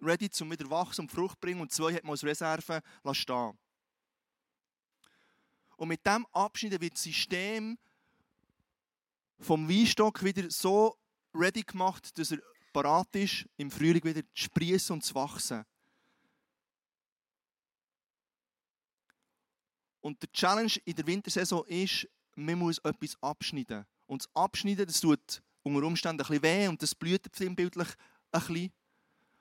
ready 0.02 0.30
zum 0.30 0.52
wieder 0.52 0.70
wachsen 0.70 1.02
und 1.02 1.12
Frucht 1.12 1.40
bringen. 1.40 1.62
Und 1.62 1.72
zwei 1.72 1.94
hat 1.94 2.04
man 2.04 2.12
als 2.12 2.24
Reserve 2.24 2.82
stehen 3.14 3.58
Und 5.78 5.88
mit 5.88 6.06
dem 6.06 6.26
Abschneiden 6.34 6.82
wird 6.82 6.96
das 6.96 7.04
System 7.04 7.78
vom 9.40 9.70
Weinstock 9.70 10.22
wieder 10.24 10.50
so 10.50 10.98
ready 11.34 11.62
gemacht, 11.62 12.18
dass 12.18 12.32
er 12.32 12.40
parat 12.74 13.16
ist, 13.16 13.46
im 13.58 13.72
Frühling 13.72 14.04
wieder 14.04 14.22
zu 14.22 14.44
sprießen 14.44 14.94
und 14.96 15.04
zu 15.04 15.16
wachsen. 15.16 15.64
Und 20.02 20.22
der 20.22 20.32
Challenge 20.34 20.74
in 20.84 20.96
der 20.96 21.08
Wintersaison 21.08 21.66
ist, 21.68 22.10
man 22.36 22.60
muss 22.60 22.80
etwas 22.80 23.16
abschneiden. 23.22 23.86
Und 24.06 24.24
das 24.24 24.36
Abschneiden, 24.36 24.86
das 24.86 25.00
tut 25.00 25.42
unter 25.64 25.88
Umständen 25.88 26.22
ein 26.22 26.28
bisschen 26.28 26.44
weh 26.44 26.68
und 26.68 26.82
das 26.82 26.94
blüht 26.94 27.32
bildlich 27.56 27.88
ein 28.32 28.42
bisschen. 28.42 28.74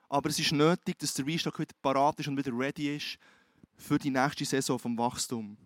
Aber 0.07 0.29
es 0.29 0.39
ist 0.39 0.51
nötig, 0.51 0.97
dass 0.99 1.13
der 1.15 1.27
Weinstock 1.27 1.59
wieder 1.59 1.75
parat 1.81 2.19
ist 2.19 2.27
und 2.27 2.37
wieder 2.37 2.57
ready 2.57 2.95
ist 2.95 3.17
für 3.75 3.97
die 3.97 4.11
nächste 4.11 4.45
Saison 4.45 4.79
vom 4.79 4.97
Wachstum. 4.97 5.57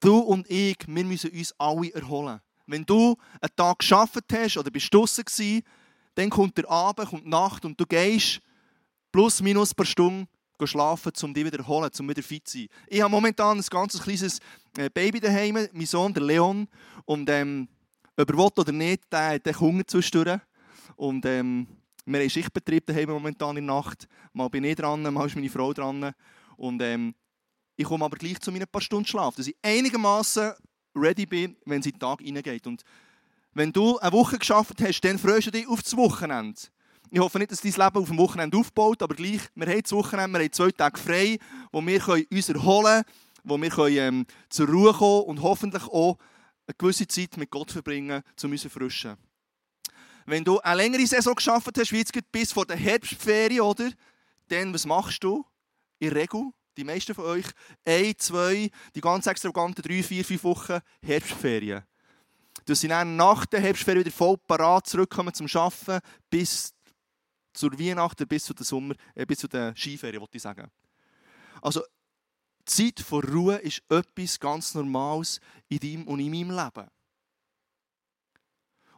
Du 0.00 0.18
und 0.18 0.48
ich, 0.50 0.78
wir 0.86 1.04
müssen 1.04 1.30
uns 1.30 1.54
alle 1.58 1.92
erholen. 1.92 2.40
Wenn 2.66 2.84
du 2.84 3.16
einen 3.40 3.56
Tag 3.56 3.78
geschafft 3.80 4.24
hast 4.32 4.56
oder 4.56 4.70
bist 4.70 4.92
draußen 4.92 5.24
gewesen, 5.24 5.62
dann 6.14 6.30
kommt 6.30 6.56
der 6.58 6.70
Abend, 6.70 7.08
kommt 7.08 7.24
die 7.24 7.30
Nacht 7.30 7.64
und 7.64 7.80
du 7.80 7.86
gehst 7.86 8.40
plus 9.10 9.40
minus 9.40 9.72
ein 9.72 9.76
paar 9.76 9.86
Stunden 9.86 10.28
schlafen, 10.64 11.12
um 11.22 11.34
dich 11.34 11.44
wieder 11.44 11.58
zu 11.58 11.64
erholen, 11.64 11.90
um 11.98 12.08
wieder 12.08 12.22
fit 12.22 12.48
zu 12.48 12.58
sein. 12.58 12.68
Ich 12.86 13.00
habe 13.00 13.10
momentan 13.10 13.58
ein 13.58 13.64
ganz 13.68 14.00
kleines 14.00 14.38
äh, 14.76 14.88
Baby 14.90 15.20
daheim, 15.20 15.68
mein 15.72 15.86
Sohn, 15.86 16.14
der 16.14 16.22
Leon. 16.22 16.68
Und 17.04 17.28
ähm, 17.30 17.68
ob 18.16 18.30
er 18.30 18.38
will 18.38 18.50
oder 18.56 18.72
nicht, 18.72 19.02
der 19.10 19.34
hat 19.34 19.60
Hunger 19.60 19.86
zwischendurch. 19.86 20.40
Und 20.96 21.26
ähm, 21.26 21.66
wir 22.04 22.20
haben 22.20 22.30
Schichtbetrieb 22.30 22.86
daheim 22.86 23.10
momentan 23.10 23.56
in 23.56 23.66
der 23.66 23.74
Nacht. 23.74 24.08
Mal 24.32 24.48
bin 24.48 24.64
ich 24.64 24.76
dran, 24.76 25.02
mal 25.02 25.26
ist 25.26 25.34
meine 25.34 25.50
Frau 25.50 25.72
dran. 25.72 26.12
Und 26.56 26.82
ähm, 26.82 27.14
ich 27.76 27.84
komme 27.84 28.04
aber 28.04 28.16
gleich 28.16 28.38
zu 28.40 28.52
meinen 28.52 28.68
paar 28.68 28.82
Stunden 28.82 29.06
Schlaf, 29.06 29.34
dass 29.36 29.46
ich 29.46 29.56
einigermaßen 29.62 30.52
ready 30.94 31.26
bin, 31.26 31.56
wenn 31.64 31.80
es 31.80 31.86
in 31.86 31.92
den 31.92 32.00
Tag 32.00 32.20
hineingeht. 32.20 32.66
Und 32.66 32.82
wenn 33.54 33.72
du 33.72 33.98
eine 33.98 34.12
Woche 34.12 34.38
geschafft 34.38 34.80
hast, 34.80 35.00
dann 35.02 35.18
freust 35.18 35.48
du 35.48 35.50
dich 35.50 35.66
auf 35.66 35.82
das 35.82 35.96
Wochenende. 35.96 36.60
Ich 37.10 37.20
hoffe 37.20 37.38
nicht, 37.38 37.50
dass 37.50 37.60
dein 37.60 37.72
Leben 37.72 37.98
auf 37.98 38.08
dem 38.08 38.18
Wochenende 38.18 38.56
aufbaut, 38.56 39.02
aber 39.02 39.14
gleich, 39.14 39.42
wir 39.54 39.66
haben 39.66 39.82
das 39.82 39.92
Wochenende, 39.92 40.38
wir 40.38 40.44
haben 40.44 40.52
zwei 40.52 40.70
Tage 40.70 40.98
frei, 40.98 41.38
wo 41.70 41.84
wir 41.84 42.08
uns 42.30 42.48
erholen 42.48 43.04
können, 43.04 43.04
wo 43.44 43.60
wir 43.60 43.68
können, 43.68 43.96
ähm, 43.98 44.26
zur 44.48 44.68
Ruhe 44.68 44.94
kommen 44.94 45.24
und 45.24 45.42
hoffentlich 45.42 45.84
auch 45.84 46.16
eine 46.66 46.74
gewisse 46.78 47.06
Zeit 47.06 47.36
mit 47.36 47.50
Gott 47.50 47.70
verbringen, 47.70 48.22
um 48.42 48.50
uns 48.50 48.62
zu 48.62 48.68
erfrischen. 48.68 49.16
Wenn 50.24 50.44
du 50.44 50.58
eine 50.60 50.76
längere 50.76 51.06
Saison 51.06 51.34
geschafft 51.34 51.76
hast, 51.76 51.92
wie 51.92 51.98
jetzt 51.98 52.12
bis 52.30 52.52
vor 52.52 52.64
der 52.64 52.76
Herbstferien, 52.76 53.60
oder? 53.60 53.90
Dann, 54.48 54.72
was 54.72 54.86
machst 54.86 55.22
du? 55.24 55.44
In 55.98 56.10
der 56.10 56.22
Regel, 56.22 56.52
die 56.76 56.84
meisten 56.84 57.14
von 57.14 57.24
euch, 57.24 57.46
ein, 57.84 58.14
zwei, 58.18 58.70
die 58.94 59.00
ganz 59.00 59.26
extravaganten 59.26 59.82
drei, 59.82 60.02
vier, 60.02 60.24
fünf 60.24 60.44
Wochen 60.44 60.80
Herbstferien. 61.02 61.82
Dass 62.64 62.80
sie 62.80 62.88
dann 62.88 63.16
nach 63.16 63.46
der 63.46 63.60
Herbstferien 63.60 64.04
wieder 64.04 64.14
voll 64.14 64.38
parat 64.38 64.86
zurückkommen 64.86 65.34
zum 65.34 65.46
Arbeiten 65.52 66.00
bis 66.30 66.74
zur 67.52 67.78
Weihnachten 67.78 68.26
bis 68.26 68.44
zu 68.44 68.54
den 68.54 68.64
Sommer, 68.64 68.94
äh, 69.14 69.26
bis 69.26 69.40
zu 69.40 69.48
den 69.48 69.76
Skiferien, 69.76 70.20
wollte 70.20 70.36
ich 70.36 70.42
sagen. 70.42 70.70
Also, 71.60 71.82
Zeit 72.64 73.00
vor 73.00 73.24
Ruhe 73.24 73.56
ist 73.56 73.82
etwas 73.88 74.38
ganz 74.38 74.74
Normales 74.74 75.40
in 75.68 75.78
deinem 75.78 76.08
und 76.08 76.20
in 76.20 76.30
meinem 76.30 76.50
Leben. 76.50 76.88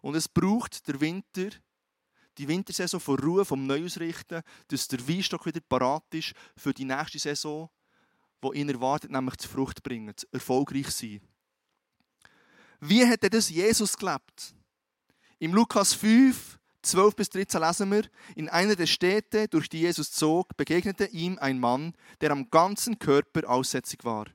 Und 0.02 0.14
es 0.14 0.28
braucht 0.28 0.86
der 0.86 1.00
Winter, 1.00 1.48
die 2.38 2.48
Wintersaison 2.48 3.00
vor 3.00 3.18
Ruhe, 3.20 3.44
vom 3.44 3.66
Neuausrichten, 3.66 4.42
dass 4.68 4.88
der 4.88 5.06
Weinstock 5.08 5.46
wieder 5.46 5.60
parat 5.60 6.04
ist 6.12 6.32
für 6.56 6.72
die 6.72 6.84
nächste 6.84 7.18
Saison, 7.18 7.70
die 8.42 8.58
ihn 8.58 8.68
erwartet, 8.68 9.10
nämlich 9.10 9.36
zu 9.36 9.48
Frucht 9.48 9.82
bringen, 9.82 10.16
zu 10.16 10.26
erfolgreich 10.32 10.90
sein. 10.90 11.20
Wie 12.80 13.06
hat 13.06 13.22
er 13.22 13.30
das 13.30 13.48
Jesus 13.48 13.96
gelebt? 13.96 14.54
Im 15.38 15.54
Lukas 15.54 15.94
5 15.94 16.58
12 16.84 17.16
bis 17.16 17.30
13 17.30 17.60
lesen 17.60 17.90
wir, 17.90 18.02
in 18.36 18.48
einer 18.48 18.76
der 18.76 18.86
Städte, 18.86 19.48
durch 19.48 19.68
die 19.68 19.80
Jesus 19.80 20.12
zog, 20.12 20.56
begegnete 20.56 21.06
ihm 21.06 21.38
ein 21.40 21.58
Mann, 21.58 21.94
der 22.20 22.30
am 22.30 22.50
ganzen 22.50 22.98
Körper 22.98 23.48
aussätzig 23.48 24.04
war. 24.04 24.26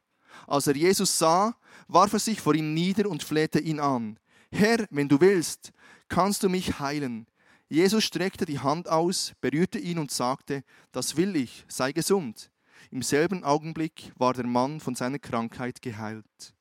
Als 0.48 0.68
er 0.68 0.76
Jesus 0.76 1.18
sah, 1.18 1.56
warf 1.88 2.14
er 2.14 2.20
sich 2.20 2.42
vor 2.42 2.56
ihm 2.56 2.74
nieder 2.74 3.10
und 3.10 3.24
flehte 3.24 3.60
ihn 3.60 3.80
an. 3.80 4.20
Herr, 4.52 4.86
wenn 4.90 5.08
du 5.08 5.22
willst, 5.22 5.72
kannst 6.08 6.44
du 6.44 6.50
mich 6.50 6.80
heilen. 6.80 7.28
Jesus 7.70 8.04
streckte 8.04 8.46
die 8.46 8.60
Hand 8.60 8.90
aus, 8.90 9.34
berührte 9.42 9.78
ihn 9.78 10.00
und 10.00 10.10
sagte, 10.10 10.64
das 10.92 11.16
will 11.16 11.36
ich, 11.36 11.66
sei 11.68 11.92
gesund. 11.92 12.52
Im 12.90 13.04
selben 13.04 13.44
Augenblick 13.44 14.12
war 14.18 14.34
der 14.34 14.48
Mann 14.48 14.80
von 14.80 14.96
seiner 14.96 15.20
Krankheit 15.20 15.80
geheilt. 15.80 16.56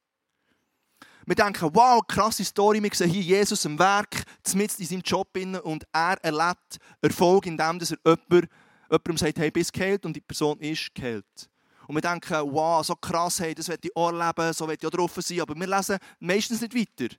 Wir 1.24 1.34
denken, 1.34 1.70
wow, 1.74 2.00
krasse 2.06 2.44
Story. 2.44 2.82
Wir 2.82 2.90
sehen 2.92 3.10
hier 3.10 3.22
Jesus 3.22 3.64
im 3.64 3.78
Werk, 3.78 4.22
mitten 4.54 4.82
in 4.82 4.88
seinem 4.88 5.02
Job 5.02 5.28
und 5.62 5.86
er 5.92 6.16
erlebt 6.22 6.78
Erfolg, 7.00 7.46
indem 7.46 7.80
er 7.80 7.88
jemand, 8.04 8.50
jemandem 8.90 9.16
sagt, 9.16 9.38
hey, 9.38 9.50
bist 9.50 9.72
geheilt 9.72 10.04
und 10.04 10.14
die 10.14 10.20
Person 10.20 10.58
ist 10.60 10.94
geheilt. 10.94 11.50
Und 11.86 11.94
wir 11.94 12.02
denken, 12.02 12.34
wow, 12.52 12.84
so 12.84 12.94
krass, 12.94 13.40
hey, 13.40 13.54
das 13.54 13.68
wird 13.68 13.84
ich 13.84 13.96
auch 13.96 14.12
erleben, 14.12 14.52
so 14.52 14.68
wird 14.68 14.82
ich 14.82 14.86
auch 14.86 14.90
drauf 14.90 15.14
sein. 15.18 15.40
Aber 15.40 15.54
wir 15.54 15.66
lesen 15.66 15.98
meistens 16.18 16.60
nicht 16.60 16.74
weiter. 16.74 17.14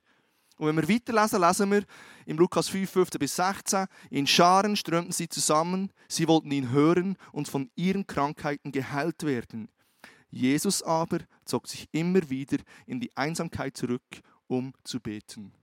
Und 0.60 0.66
wenn 0.66 0.76
wir 0.76 0.94
weiterlesen, 0.94 1.40
lesen 1.40 1.70
wir 1.70 1.84
im 2.26 2.36
Lukas 2.36 2.68
5, 2.68 2.90
15 2.90 3.18
bis 3.18 3.34
16, 3.34 3.86
in 4.10 4.26
Scharen 4.26 4.76
strömten 4.76 5.10
sie 5.10 5.26
zusammen, 5.26 5.90
sie 6.06 6.28
wollten 6.28 6.50
ihn 6.50 6.70
hören 6.70 7.16
und 7.32 7.48
von 7.48 7.70
ihren 7.76 8.06
Krankheiten 8.06 8.70
geheilt 8.70 9.22
werden. 9.22 9.70
Jesus 10.28 10.82
aber 10.82 11.20
zog 11.46 11.66
sich 11.66 11.88
immer 11.92 12.28
wieder 12.28 12.58
in 12.84 13.00
die 13.00 13.10
Einsamkeit 13.16 13.74
zurück, 13.74 14.02
um 14.48 14.74
zu 14.84 15.00
beten. 15.00 15.54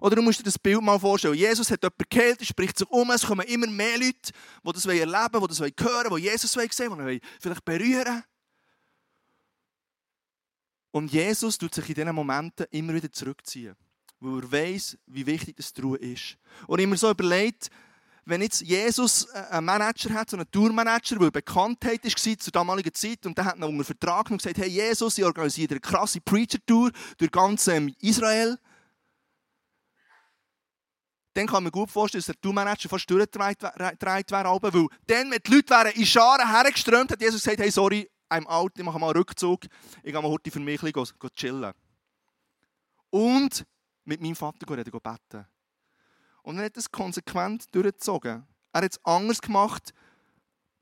Oder 0.00 0.14
du 0.14 0.22
musst 0.22 0.38
dir 0.38 0.44
das 0.44 0.60
Bild 0.60 0.80
mal 0.80 1.00
vorstellen. 1.00 1.34
Jesus 1.34 1.68
hat 1.68 1.82
jemanden 1.82 2.04
geheilt, 2.08 2.38
er 2.38 2.46
spricht 2.46 2.78
sich 2.78 2.88
um, 2.88 3.10
es 3.10 3.26
kommen 3.26 3.46
immer 3.48 3.66
mehr 3.66 3.98
Leute, 3.98 4.30
die 4.64 4.72
das 4.72 4.86
erleben 4.86 5.12
wollen, 5.32 5.48
die 5.48 5.48
das 5.48 5.60
hören 5.60 6.16
die 6.16 6.22
Jesus 6.22 6.52
sehen 6.52 6.90
wollen, 6.90 7.08
die 7.08 7.20
vielleicht 7.40 7.64
berühren 7.64 8.22
Und 10.92 11.10
Jesus 11.10 11.58
tut 11.58 11.74
sich 11.74 11.88
in 11.88 11.94
diesen 11.94 12.14
Momenten 12.14 12.66
immer 12.70 12.94
wieder 12.94 13.10
zurückziehen, 13.10 13.74
weil 14.20 14.42
er 14.42 14.52
weiß, 14.52 14.98
wie 15.06 15.26
wichtig 15.26 15.56
das 15.56 15.72
Ruhe 15.82 15.98
ist. 15.98 16.36
Und 16.66 16.78
immer 16.78 16.96
so 16.96 17.10
überlegt, 17.10 17.70
wenn 18.24 18.42
jetzt 18.42 18.60
Jesus 18.60 19.26
äh, 19.32 19.38
einen 19.50 19.66
Manager 19.66 20.14
hat, 20.14 20.30
so 20.30 20.36
einen 20.36 20.48
Tourmanager, 20.50 21.16
der 21.18 21.30
Bekanntheit 21.30 22.04
war 22.04 22.38
zur 22.38 22.52
damaligen 22.52 22.94
Zeit, 22.94 23.26
und 23.26 23.36
der 23.36 23.46
hat 23.46 23.58
noch 23.58 23.68
unter 23.68 23.84
Vertrag 23.84 24.30
und 24.30 24.38
gesagt, 24.38 24.58
hey 24.58 24.68
Jesus, 24.68 25.18
ich 25.18 25.24
organisiere 25.24 25.72
eine 25.72 25.80
krasse 25.80 26.20
Preacher-Tour 26.20 26.92
durch 27.16 27.30
ganz 27.30 27.66
ähm, 27.66 27.92
Israel. 28.00 28.58
Dann 31.34 31.46
kann 31.46 31.62
man 31.62 31.72
gut 31.72 31.90
vorstellen, 31.90 32.20
dass 32.20 32.26
der 32.26 32.40
Tourmanager 32.40 32.90
fast 32.90 33.10
durchgedreht 33.10 33.62
wäre, 33.62 34.62
weil 34.62 34.86
dann, 35.06 35.30
wenn 35.30 35.38
die 35.44 35.50
Leute 35.50 35.70
wären 35.70 35.92
in 35.92 36.06
Scharen 36.06 36.48
hergeströmt, 36.48 37.10
hat 37.10 37.20
Jesus 37.20 37.42
gesagt, 37.42 37.58
hey, 37.58 37.70
sorry, 37.70 38.08
I'm 38.32 38.46
out, 38.46 38.72
ich 38.76 38.84
mache 38.84 38.98
mal 38.98 39.08
einen 39.08 39.18
Rückzug, 39.18 39.64
ich 40.02 40.12
gehe 40.12 40.22
mal 40.22 40.30
heute 40.30 40.50
für 40.50 40.60
mich 40.60 40.82
ein 40.82 40.92
bisschen 40.92 41.30
chillen. 41.34 41.72
Und 43.10 43.66
mit 44.04 44.20
meinem 44.20 44.34
Vater 44.34 44.68
reden, 44.76 44.90
beten. 44.90 45.46
Und 46.42 46.58
er 46.58 46.64
hat 46.64 46.76
es 46.76 46.90
konsequent 46.90 47.66
durchgezogen. 47.74 48.46
Er 48.72 48.82
hat 48.82 48.90
es 48.90 49.04
anders 49.04 49.40
gemacht, 49.40 49.92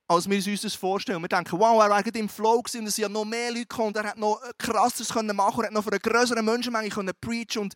als 0.06 0.28
wir 0.28 0.44
uns 0.44 0.62
das 0.62 0.74
vorstellen. 0.74 1.20
Wir 1.20 1.28
denken, 1.28 1.58
wow, 1.58 1.82
er 1.82 1.90
war 1.90 2.06
im 2.06 2.28
Flow 2.28 2.58
und 2.58 2.66
es 2.66 2.72
sind 2.72 2.98
ja 2.98 3.08
noch 3.08 3.24
mehr 3.24 3.50
Leute 3.50 3.66
gekommen 3.66 3.88
und 3.88 3.96
er 3.96 4.10
hat 4.10 4.16
noch 4.16 4.40
krasses 4.56 5.12
machen 5.14 5.62
er 5.62 5.66
hat 5.66 5.72
noch 5.72 5.84
für 5.84 5.90
eine 5.90 6.00
größere 6.00 6.42
Menschenmenge 6.42 6.88
können 6.88 7.14
preachen 7.20 7.62
und 7.62 7.74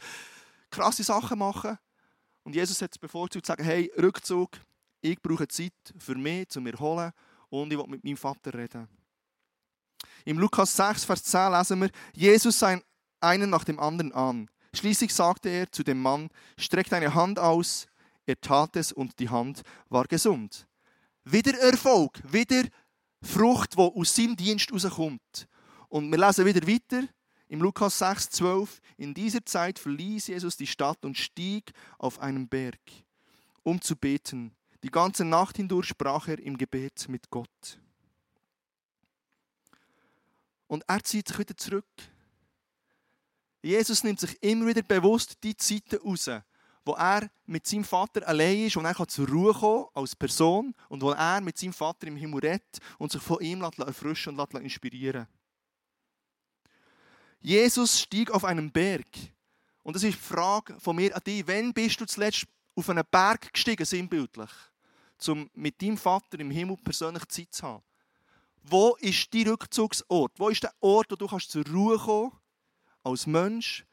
krasse 0.70 1.02
Sachen 1.02 1.38
machen. 1.38 1.78
Und 2.42 2.54
Jesus 2.54 2.80
hat 2.80 2.92
es 2.92 2.98
bevorzugt 2.98 3.44
zu 3.44 3.50
sagen, 3.50 3.64
hey, 3.64 3.90
Rückzug, 3.96 4.50
ich 5.00 5.20
brauche 5.20 5.48
Zeit 5.48 5.72
für 5.98 6.14
mich, 6.14 6.48
zu 6.48 6.60
mir 6.60 6.78
holen 6.78 7.12
und 7.50 7.72
ich 7.72 7.78
will 7.78 7.86
mit 7.86 8.04
meinem 8.04 8.16
Vater 8.16 8.54
reden. 8.54 8.88
Im 10.24 10.38
Lukas 10.38 10.76
6, 10.76 11.04
Vers 11.04 11.24
10 11.24 11.52
lesen 11.52 11.80
wir, 11.80 11.90
Jesus 12.14 12.58
sah 12.58 12.78
einen 13.20 13.50
nach 13.50 13.64
dem 13.64 13.78
anderen 13.78 14.12
an. 14.12 14.50
Schließlich 14.74 15.14
sagte 15.14 15.48
er 15.48 15.70
zu 15.70 15.82
dem 15.82 16.00
Mann, 16.00 16.28
streck 16.58 16.88
deine 16.88 17.14
Hand 17.14 17.38
aus. 17.38 17.86
Er 18.26 18.40
tat 18.40 18.76
es 18.76 18.92
und 18.92 19.18
die 19.18 19.28
Hand 19.28 19.62
war 19.88 20.04
gesund. 20.04 20.66
Wieder 21.24 21.58
Erfolg, 21.60 22.20
wieder 22.30 22.64
Frucht, 23.22 23.74
die 23.74 23.78
aus 23.78 24.14
seinem 24.14 24.36
Dienst 24.36 24.70
herauskommt. 24.70 25.48
Und 25.88 26.10
wir 26.10 26.18
lesen 26.18 26.44
wieder 26.44 26.66
weiter 26.66 27.06
im 27.48 27.62
Lukas 27.62 27.98
6, 27.98 28.30
12. 28.30 28.80
In 28.96 29.14
dieser 29.14 29.44
Zeit 29.44 29.78
verließ 29.78 30.26
Jesus 30.26 30.56
die 30.56 30.66
Stadt 30.66 31.04
und 31.04 31.16
stieg 31.16 31.72
auf 31.98 32.18
einen 32.18 32.48
Berg, 32.48 32.80
um 33.62 33.80
zu 33.80 33.96
beten. 33.96 34.54
Die 34.82 34.90
ganze 34.90 35.24
Nacht 35.24 35.56
hindurch 35.56 35.86
sprach 35.86 36.28
er 36.28 36.38
im 36.38 36.58
Gebet 36.58 37.08
mit 37.08 37.30
Gott. 37.30 37.78
Und 40.66 40.84
er 40.86 41.02
zieht 41.02 41.28
sich 41.28 41.38
wieder 41.38 41.56
zurück 41.56 41.86
Jesus 43.64 44.04
nimmt 44.04 44.20
sich 44.20 44.40
immer 44.42 44.66
wieder 44.66 44.82
bewusst 44.82 45.42
die 45.42 45.56
Zeiten 45.56 45.96
raus, 45.96 46.28
wo 46.84 46.92
er 46.92 47.30
mit 47.46 47.66
seinem 47.66 47.84
Vater 47.84 48.28
allein 48.28 48.66
ist 48.66 48.76
und 48.76 48.84
er 48.84 49.08
zur 49.08 49.26
Ruhe 49.26 49.54
kommen 49.54 49.86
als 49.94 50.14
Person 50.14 50.74
und 50.90 51.00
wo 51.00 51.12
er 51.12 51.40
mit 51.40 51.56
seinem 51.56 51.72
Vater 51.72 52.06
im 52.06 52.16
Himmel 52.16 52.40
redet 52.40 52.78
und 52.98 53.10
sich 53.10 53.22
von 53.22 53.40
ihm 53.40 53.62
erfrischen 53.62 54.38
und 54.38 54.54
inspirieren 54.56 55.26
Jesus 57.40 58.00
stieg 58.00 58.30
auf 58.30 58.44
einen 58.44 58.70
Berg. 58.70 59.06
Und 59.82 59.96
das 59.96 60.02
ist 60.02 60.14
die 60.14 60.34
Frage 60.34 60.78
von 60.80 60.96
mir 60.96 61.14
an 61.14 61.22
dich. 61.26 61.46
Wann 61.46 61.74
bist 61.74 62.00
du 62.00 62.06
zuletzt 62.06 62.46
auf 62.74 62.88
einen 62.88 63.04
Berg 63.10 63.52
gestiegen, 63.52 63.84
sinnbildlich? 63.84 64.50
Um 65.26 65.50
mit 65.54 65.80
deinem 65.80 65.96
Vater 65.96 66.38
im 66.38 66.50
Himmel 66.50 66.76
persönlich 66.78 67.26
Zeit 67.28 67.54
zu 67.54 67.62
haben. 67.66 67.82
Wo 68.66 68.96
ist 68.96 69.32
dein 69.34 69.48
Rückzugsort? 69.48 70.32
Wo 70.38 70.48
ist 70.48 70.62
der 70.62 70.72
Ort, 70.80 71.10
wo 71.10 71.16
du 71.16 71.26
kannst 71.26 71.50
zur 71.50 71.66
Ruhe 71.66 71.98
kommen 71.98 72.32
als 73.02 73.26
Mensch? 73.26 73.84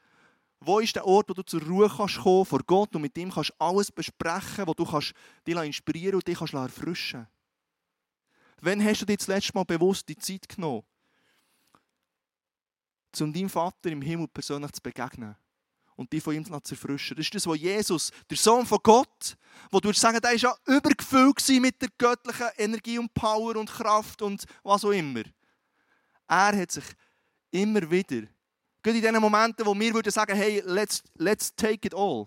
Wo 0.60 0.78
ist 0.80 0.96
der 0.96 1.06
Ort, 1.06 1.28
wo 1.28 1.34
du 1.34 1.42
zur 1.42 1.62
Ruhe 1.62 1.90
kannst 1.94 2.20
kommen 2.20 2.46
vor 2.46 2.60
Gott 2.66 2.94
und 2.94 3.02
mit 3.02 3.16
ihm 3.18 3.30
kannst 3.30 3.52
alles 3.58 3.92
besprechen, 3.92 4.66
wo 4.66 4.72
du 4.72 4.86
kannst 4.86 5.12
dich 5.46 5.54
inspirieren 5.54 6.14
und 6.14 6.26
dich 6.26 6.38
kannst 6.38 6.54
erfrischen 6.54 7.26
Wann 8.62 8.82
hast 8.82 9.02
du 9.02 9.06
dir 9.06 9.16
das 9.16 9.26
letzte 9.26 9.54
Mal 9.54 9.64
bewusst 9.64 10.08
die 10.08 10.16
Zeit 10.16 10.48
genommen, 10.48 10.84
um 13.20 13.32
deinem 13.32 13.50
Vater 13.50 13.90
im 13.90 14.00
Himmel 14.00 14.28
persönlich 14.28 14.72
zu 14.72 14.80
begegnen? 14.80 15.36
Und 16.02 16.12
die 16.12 16.20
von 16.20 16.34
ihm 16.34 16.44
zu 16.44 16.74
erfrischen. 16.74 17.16
Das 17.16 17.26
ist 17.26 17.34
das, 17.34 17.46
was 17.46 17.58
Jesus, 17.58 18.10
der 18.28 18.36
Sohn 18.36 18.66
von 18.66 18.78
Gott, 18.82 19.36
wo 19.70 19.80
du 19.80 19.92
sagen 19.92 20.20
der 20.20 20.32
war 20.32 20.36
ja 20.36 20.54
übergefüllt 20.66 21.48
mit 21.60 21.80
der 21.80 21.88
göttlichen 21.96 22.48
Energie 22.58 22.98
und 22.98 23.14
Power 23.14 23.56
und 23.56 23.70
Kraft 23.70 24.20
und 24.20 24.44
was 24.62 24.84
auch 24.84 24.90
immer. 24.90 25.22
Er 26.28 26.56
hat 26.56 26.72
sich 26.72 26.84
immer 27.50 27.88
wieder, 27.90 28.26
gerade 28.82 28.98
in 28.98 29.02
den 29.02 29.20
Momenten, 29.20 29.64
wo 29.64 29.78
wir 29.78 29.94
würden 29.94 30.10
sagen, 30.10 30.34
hey, 30.34 30.62
let's, 30.66 31.02
let's 31.14 31.54
take 31.54 31.86
it 31.86 31.94
all. 31.94 32.26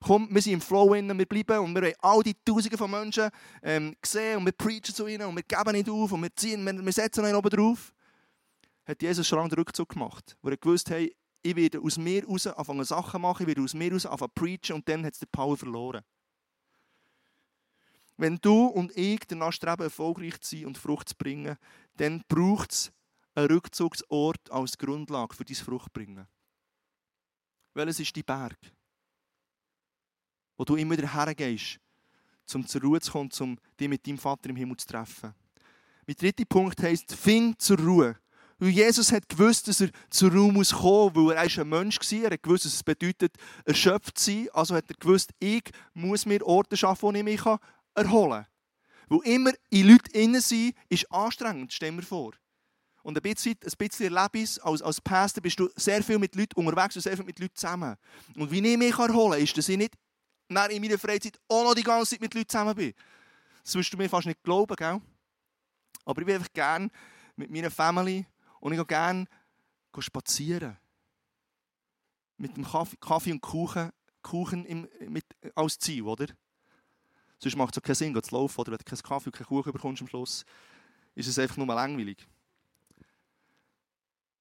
Komm, 0.00 0.28
wir 0.30 0.42
sind 0.42 0.52
im 0.54 0.60
Flow 0.60 0.94
innen, 0.94 1.18
wir 1.18 1.26
bleiben 1.26 1.58
und 1.58 1.74
wir 1.74 1.88
haben 1.88 1.94
all 2.00 2.22
die 2.22 2.34
Tausende 2.44 2.78
von 2.78 2.90
Menschen 2.90 3.28
ähm, 3.62 3.96
gesehen 4.00 4.38
und 4.38 4.44
wir 4.44 4.52
preachen 4.52 4.94
zu 4.94 5.06
ihnen 5.06 5.26
und 5.26 5.34
wir 5.34 5.42
geben 5.42 5.72
nicht 5.72 5.88
auf 5.88 6.12
und 6.12 6.22
wir 6.22 6.34
ziehen, 6.36 6.64
wir, 6.64 6.84
wir 6.84 6.92
setzen 6.92 7.24
einen 7.24 7.34
oben 7.34 7.50
drauf. 7.50 7.92
Hat 8.86 9.02
Jesus 9.02 9.26
schon 9.26 9.38
lange 9.38 9.48
den 9.48 9.58
Rückzug 9.58 9.88
gemacht, 9.88 10.36
wo 10.42 10.50
er 10.50 10.56
gewusst 10.56 10.90
hat, 10.90 11.10
ich 11.42 11.56
werde 11.56 11.80
aus 11.80 11.98
mir 11.98 12.22
heraus 12.22 12.46
anfangen 12.46 12.84
Sachen 12.84 13.22
machen, 13.22 13.42
ich 13.42 13.48
werde 13.48 13.62
aus 13.62 13.74
mir 13.74 13.84
heraus 13.90 14.06
anfangen 14.06 14.32
preachen 14.34 14.76
und 14.76 14.88
dann 14.88 15.04
hat 15.04 15.14
es 15.14 15.20
die 15.20 15.26
Power 15.26 15.56
verloren. 15.56 16.02
Wenn 18.16 18.38
du 18.38 18.66
und 18.66 18.96
ich 18.96 19.20
danach 19.28 19.52
streben, 19.52 19.82
erfolgreich 19.82 20.40
zu 20.40 20.56
sein 20.56 20.66
und 20.66 20.78
Frucht 20.78 21.10
zu 21.10 21.14
bringen, 21.16 21.56
dann 21.96 22.22
braucht 22.28 22.72
es 22.72 22.92
einen 23.34 23.48
Rückzugsort 23.48 24.50
als 24.50 24.78
Grundlage 24.78 25.34
für 25.34 25.44
dein 25.44 25.56
Fruchtbringen. 25.56 26.26
Weil 27.74 27.88
es 27.88 28.00
ist 28.00 28.16
die 28.16 28.22
Berg, 28.22 28.56
wo 30.56 30.64
du 30.64 30.76
immer 30.76 30.96
wieder 30.96 31.12
hergehst, 31.12 31.78
um 32.54 32.66
zur 32.66 32.80
Ruhe 32.80 33.00
zu 33.00 33.12
kommen, 33.12 33.30
um 33.40 33.58
dich 33.78 33.88
mit 33.88 34.06
deinem 34.06 34.18
Vater 34.18 34.48
im 34.48 34.56
Himmel 34.56 34.78
zu 34.78 34.86
treffen. 34.86 35.34
Mein 36.06 36.16
dritter 36.16 36.44
Punkt 36.46 36.82
heisst, 36.82 37.14
find 37.14 37.60
zur 37.60 37.78
Ruhe. 37.78 38.16
Weil 38.58 38.70
Jesus 38.70 39.12
hat 39.12 39.28
gewusst, 39.28 39.68
dass 39.68 39.80
er 39.80 39.90
muss 40.32 40.72
kommen 40.72 41.12
muss, 41.12 41.26
weil 41.28 41.36
er 41.36 41.62
ein 41.62 41.68
Mensch 41.68 41.98
war. 41.98 42.24
Er 42.24 42.30
hat 42.30 42.42
gewusst, 42.42 42.64
dass 42.64 42.74
es 42.74 42.82
bedeutet, 42.82 43.34
erschöpft 43.64 44.18
zu 44.18 44.30
sein. 44.30 44.48
Also 44.52 44.74
hat 44.74 44.88
er 44.88 44.96
gewusst, 44.96 45.30
ich 45.38 45.64
muss 45.92 46.24
mir 46.24 46.44
Orte 46.46 46.76
schaffen, 46.76 47.02
wo 47.02 47.12
ich 47.12 47.22
mich 47.22 47.42
erholen 47.94 48.44
kann. 48.44 48.46
Weil 49.08 49.34
immer 49.34 49.52
in 49.70 49.88
Leuten 49.88 50.10
innen 50.12 50.40
sein, 50.40 50.72
ist 50.88 51.10
anstrengend, 51.12 51.72
stell 51.72 51.92
mir 51.92 52.02
vor. 52.02 52.32
Und 53.02 53.16
ein 53.16 53.22
bisschen, 53.22 53.54
ein 53.62 53.72
bisschen 53.78 54.12
Erlebnis, 54.12 54.58
als, 54.58 54.82
als 54.82 55.00
Pastor 55.00 55.40
bist 55.40 55.60
du 55.60 55.68
sehr 55.76 56.02
viel 56.02 56.18
mit 56.18 56.34
Leuten 56.34 56.58
unterwegs 56.58 56.96
und 56.96 57.02
sehr 57.02 57.16
viel 57.16 57.24
mit 57.24 57.38
Leuten 57.38 57.54
zusammen. 57.54 57.94
Und 58.34 58.50
wie 58.50 58.66
ich 58.66 58.76
mich 58.76 58.98
erholen 58.98 59.32
kann, 59.32 59.42
ist, 59.42 59.56
dass 59.56 59.68
ich 59.68 59.76
nicht 59.76 59.94
in 60.48 60.82
meiner 60.82 60.98
Freizeit 60.98 61.38
auch 61.46 61.62
noch 61.62 61.74
die 61.74 61.84
ganze 61.84 62.10
Zeit 62.10 62.20
mit 62.20 62.34
Leuten 62.34 62.48
zusammen 62.48 62.74
bin. 62.74 62.94
Das 63.62 63.74
wirst 63.74 63.92
du 63.92 63.96
mir 63.96 64.08
fast 64.08 64.26
nicht 64.26 64.42
glauben, 64.42 64.74
gell? 64.74 65.00
Aber 66.04 66.20
ich 66.20 66.26
bin 66.26 66.36
einfach 66.36 66.52
gerne 66.52 66.88
mit 67.36 67.50
meiner 67.50 67.70
Family 67.70 68.26
und 68.66 68.72
ich 68.72 68.78
gehe 68.78 68.86
gerne 68.86 69.28
spazieren. 69.96 70.76
Mit 72.36 72.56
dem 72.56 72.64
Kaffee, 72.64 73.30
und 73.30 73.40
Kuchen, 73.40 73.92
Kuchen 74.22 74.64
im, 74.66 74.88
mit, 75.08 75.24
als 75.54 75.78
Ziel, 75.78 76.02
oder? 76.02 76.26
Sonst 77.38 77.54
macht 77.54 77.76
es 77.76 77.80
auch 77.80 77.86
keinen 77.86 77.94
Sinn, 77.94 78.22
zu 78.22 78.34
laufen, 78.34 78.60
oder? 78.60 78.72
Wenn 78.72 78.78
du 78.78 78.84
keinen 78.84 79.02
Kaffee 79.02 79.28
und 79.28 79.36
keinen 79.36 79.46
Kuchen 79.46 79.72
bekommst 79.72 80.02
am 80.02 80.08
Schluss, 80.08 80.44
ist 81.14 81.28
es 81.28 81.38
einfach 81.38 81.56
nur 81.56 81.66
langweilig. 81.68 82.26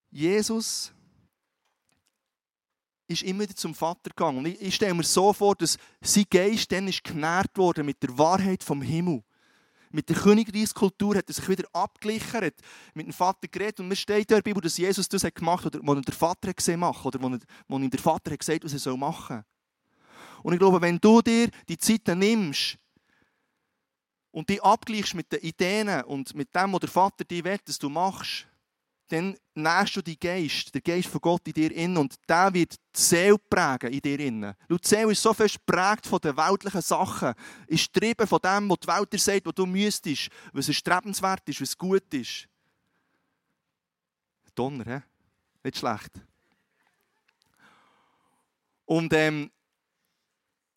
Jesus 0.09 0.91
ist 3.07 3.21
immer 3.21 3.43
wieder 3.43 3.55
zum 3.55 3.75
Vater 3.75 4.09
gegangen. 4.09 4.39
Und 4.39 4.47
ich, 4.47 4.59
ich 4.59 4.73
stelle 4.73 4.95
mir 4.95 5.03
so 5.03 5.33
vor, 5.33 5.55
dass 5.55 5.77
sein 6.01 6.25
Geist 6.31 6.71
dann 6.71 6.87
ist 6.87 7.03
genährt 7.03 7.55
worden 7.59 7.85
mit 7.85 8.01
der 8.01 8.17
Wahrheit 8.17 8.63
vom 8.63 8.81
Himmel 8.81 9.23
mit 9.95 10.09
der 10.09 10.17
Königreichskultur 10.17 11.15
hat 11.15 11.29
er 11.29 11.33
sich 11.33 11.47
wieder 11.47 11.63
abgeglichen, 11.71 12.41
hat 12.41 12.55
mit 12.93 13.07
dem 13.07 13.13
Vater 13.13 13.47
geredet. 13.47 13.79
Und 13.79 13.91
es 13.91 13.99
steht 13.99 14.29
in 14.29 14.35
der 14.35 14.41
Bibel, 14.41 14.61
dass 14.61 14.77
Jesus 14.77 15.07
das 15.07 15.23
hat 15.23 15.33
gemacht 15.33 15.63
hat, 15.63 15.77
was 15.81 15.95
er 15.95 16.01
der 16.01 16.13
Vater 16.13 16.53
gesehen 16.53 16.81
machen 16.81 17.07
oder 17.07 17.39
wo 17.67 17.77
ihm 17.77 17.89
der 17.89 17.99
Vater 17.99 18.31
hat 18.31 18.39
gesagt 18.39 18.65
was 18.65 18.73
er 18.73 18.79
soll 18.79 18.97
machen 18.97 19.43
Und 20.43 20.53
ich 20.53 20.59
glaube, 20.59 20.81
wenn 20.81 20.99
du 20.99 21.21
dir 21.21 21.49
die 21.69 21.77
Zeit 21.77 22.07
nimmst 22.09 22.77
und 24.31 24.49
die 24.49 24.61
abgleichst 24.61 25.15
mit 25.15 25.31
den 25.31 25.39
Ideen 25.39 26.03
und 26.03 26.35
mit 26.35 26.53
dem, 26.53 26.73
was 26.73 26.79
der 26.81 26.89
Vater 26.89 27.23
dir 27.23 27.45
will, 27.45 27.59
dass 27.63 27.79
du 27.79 27.87
machst, 27.87 28.47
dann 29.07 29.37
nährst 29.53 29.95
du 29.95 30.01
die 30.01 30.19
Geist, 30.19 30.73
der 30.73 30.81
Geist 30.81 31.07
von 31.07 31.21
Gott 31.21 31.47
in 31.47 31.53
dir 31.53 31.71
innen 31.71 31.97
und 31.97 32.15
der 32.27 32.53
wird 32.53 32.73
die 32.73 33.01
Seele 33.01 33.37
prägen 33.37 33.93
in 33.93 34.01
dir 34.01 34.19
innen. 34.19 34.55
Die 34.69 34.77
Seele 34.81 35.11
ist 35.11 35.21
so 35.21 35.33
fest 35.33 35.59
geprägt 35.65 36.07
von 36.07 36.19
den 36.19 36.35
weltlichen 36.35 36.81
Sachen, 36.81 37.33
ist 37.67 37.93
getrieben 37.93 38.27
von 38.27 38.39
dem, 38.43 38.69
was 38.69 38.79
die 38.79 38.87
Welt 38.87 39.13
dir 39.13 39.19
sagt, 39.19 39.45
was 39.45 39.53
du 39.53 39.65
müsstest, 39.65 40.29
was 40.53 40.73
strebenswert 40.73 41.47
ist, 41.47 41.61
was 41.61 41.77
gut 41.77 42.13
ist. 42.13 42.47
Donner, 44.55 44.85
hä? 44.85 45.01
Nicht 45.63 45.77
schlecht. 45.77 46.11
Und 48.85 49.11
ähm, 49.13 49.51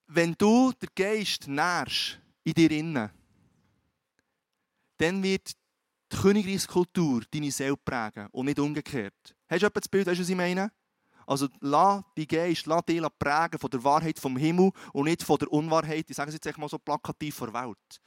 wenn 0.07 0.35
du 0.35 0.73
den 0.73 0.89
Geist 0.95 1.47
nährst 1.47 2.19
in 2.43 2.55
dir 2.55 2.71
innen, 2.71 3.11
dann 4.97 5.23
wird 5.23 5.53
die 6.13 6.17
Königreichskultur 6.17 7.23
deine 7.31 7.51
Seele 7.51 7.77
prägen 7.77 8.29
und 8.33 8.47
nicht 8.47 8.59
umgekehrt. 8.59 9.37
Hast 9.49 9.63
du 9.63 9.67
etwa 9.67 9.81
das 9.81 9.89
Bild, 9.89 10.07
du, 10.07 10.11
was 10.11 10.29
ich 10.29 10.37
meine? 10.37 10.71
Also 11.27 11.49
lass 11.61 12.03
die 12.17 12.27
Geist, 12.27 12.67
lass 12.67 12.85
dich 12.87 13.03
prägen 13.19 13.59
von 13.59 13.71
der 13.71 13.85
Wahrheit 13.85 14.19
vom 14.19 14.37
Himmel 14.37 14.71
und 14.95 15.05
nicht 15.05 15.23
von 15.23 15.37
der 15.37 15.53
Unwahrheit, 15.53 16.09
ich 16.09 16.17
sage 16.17 16.31
es 16.31 16.39
jetzt 16.43 16.59
mal 16.59 16.69
so 16.69 16.79
plakativ, 16.79 17.35
vor 17.35 17.51
der 17.51 17.63
Welt. 17.63 18.01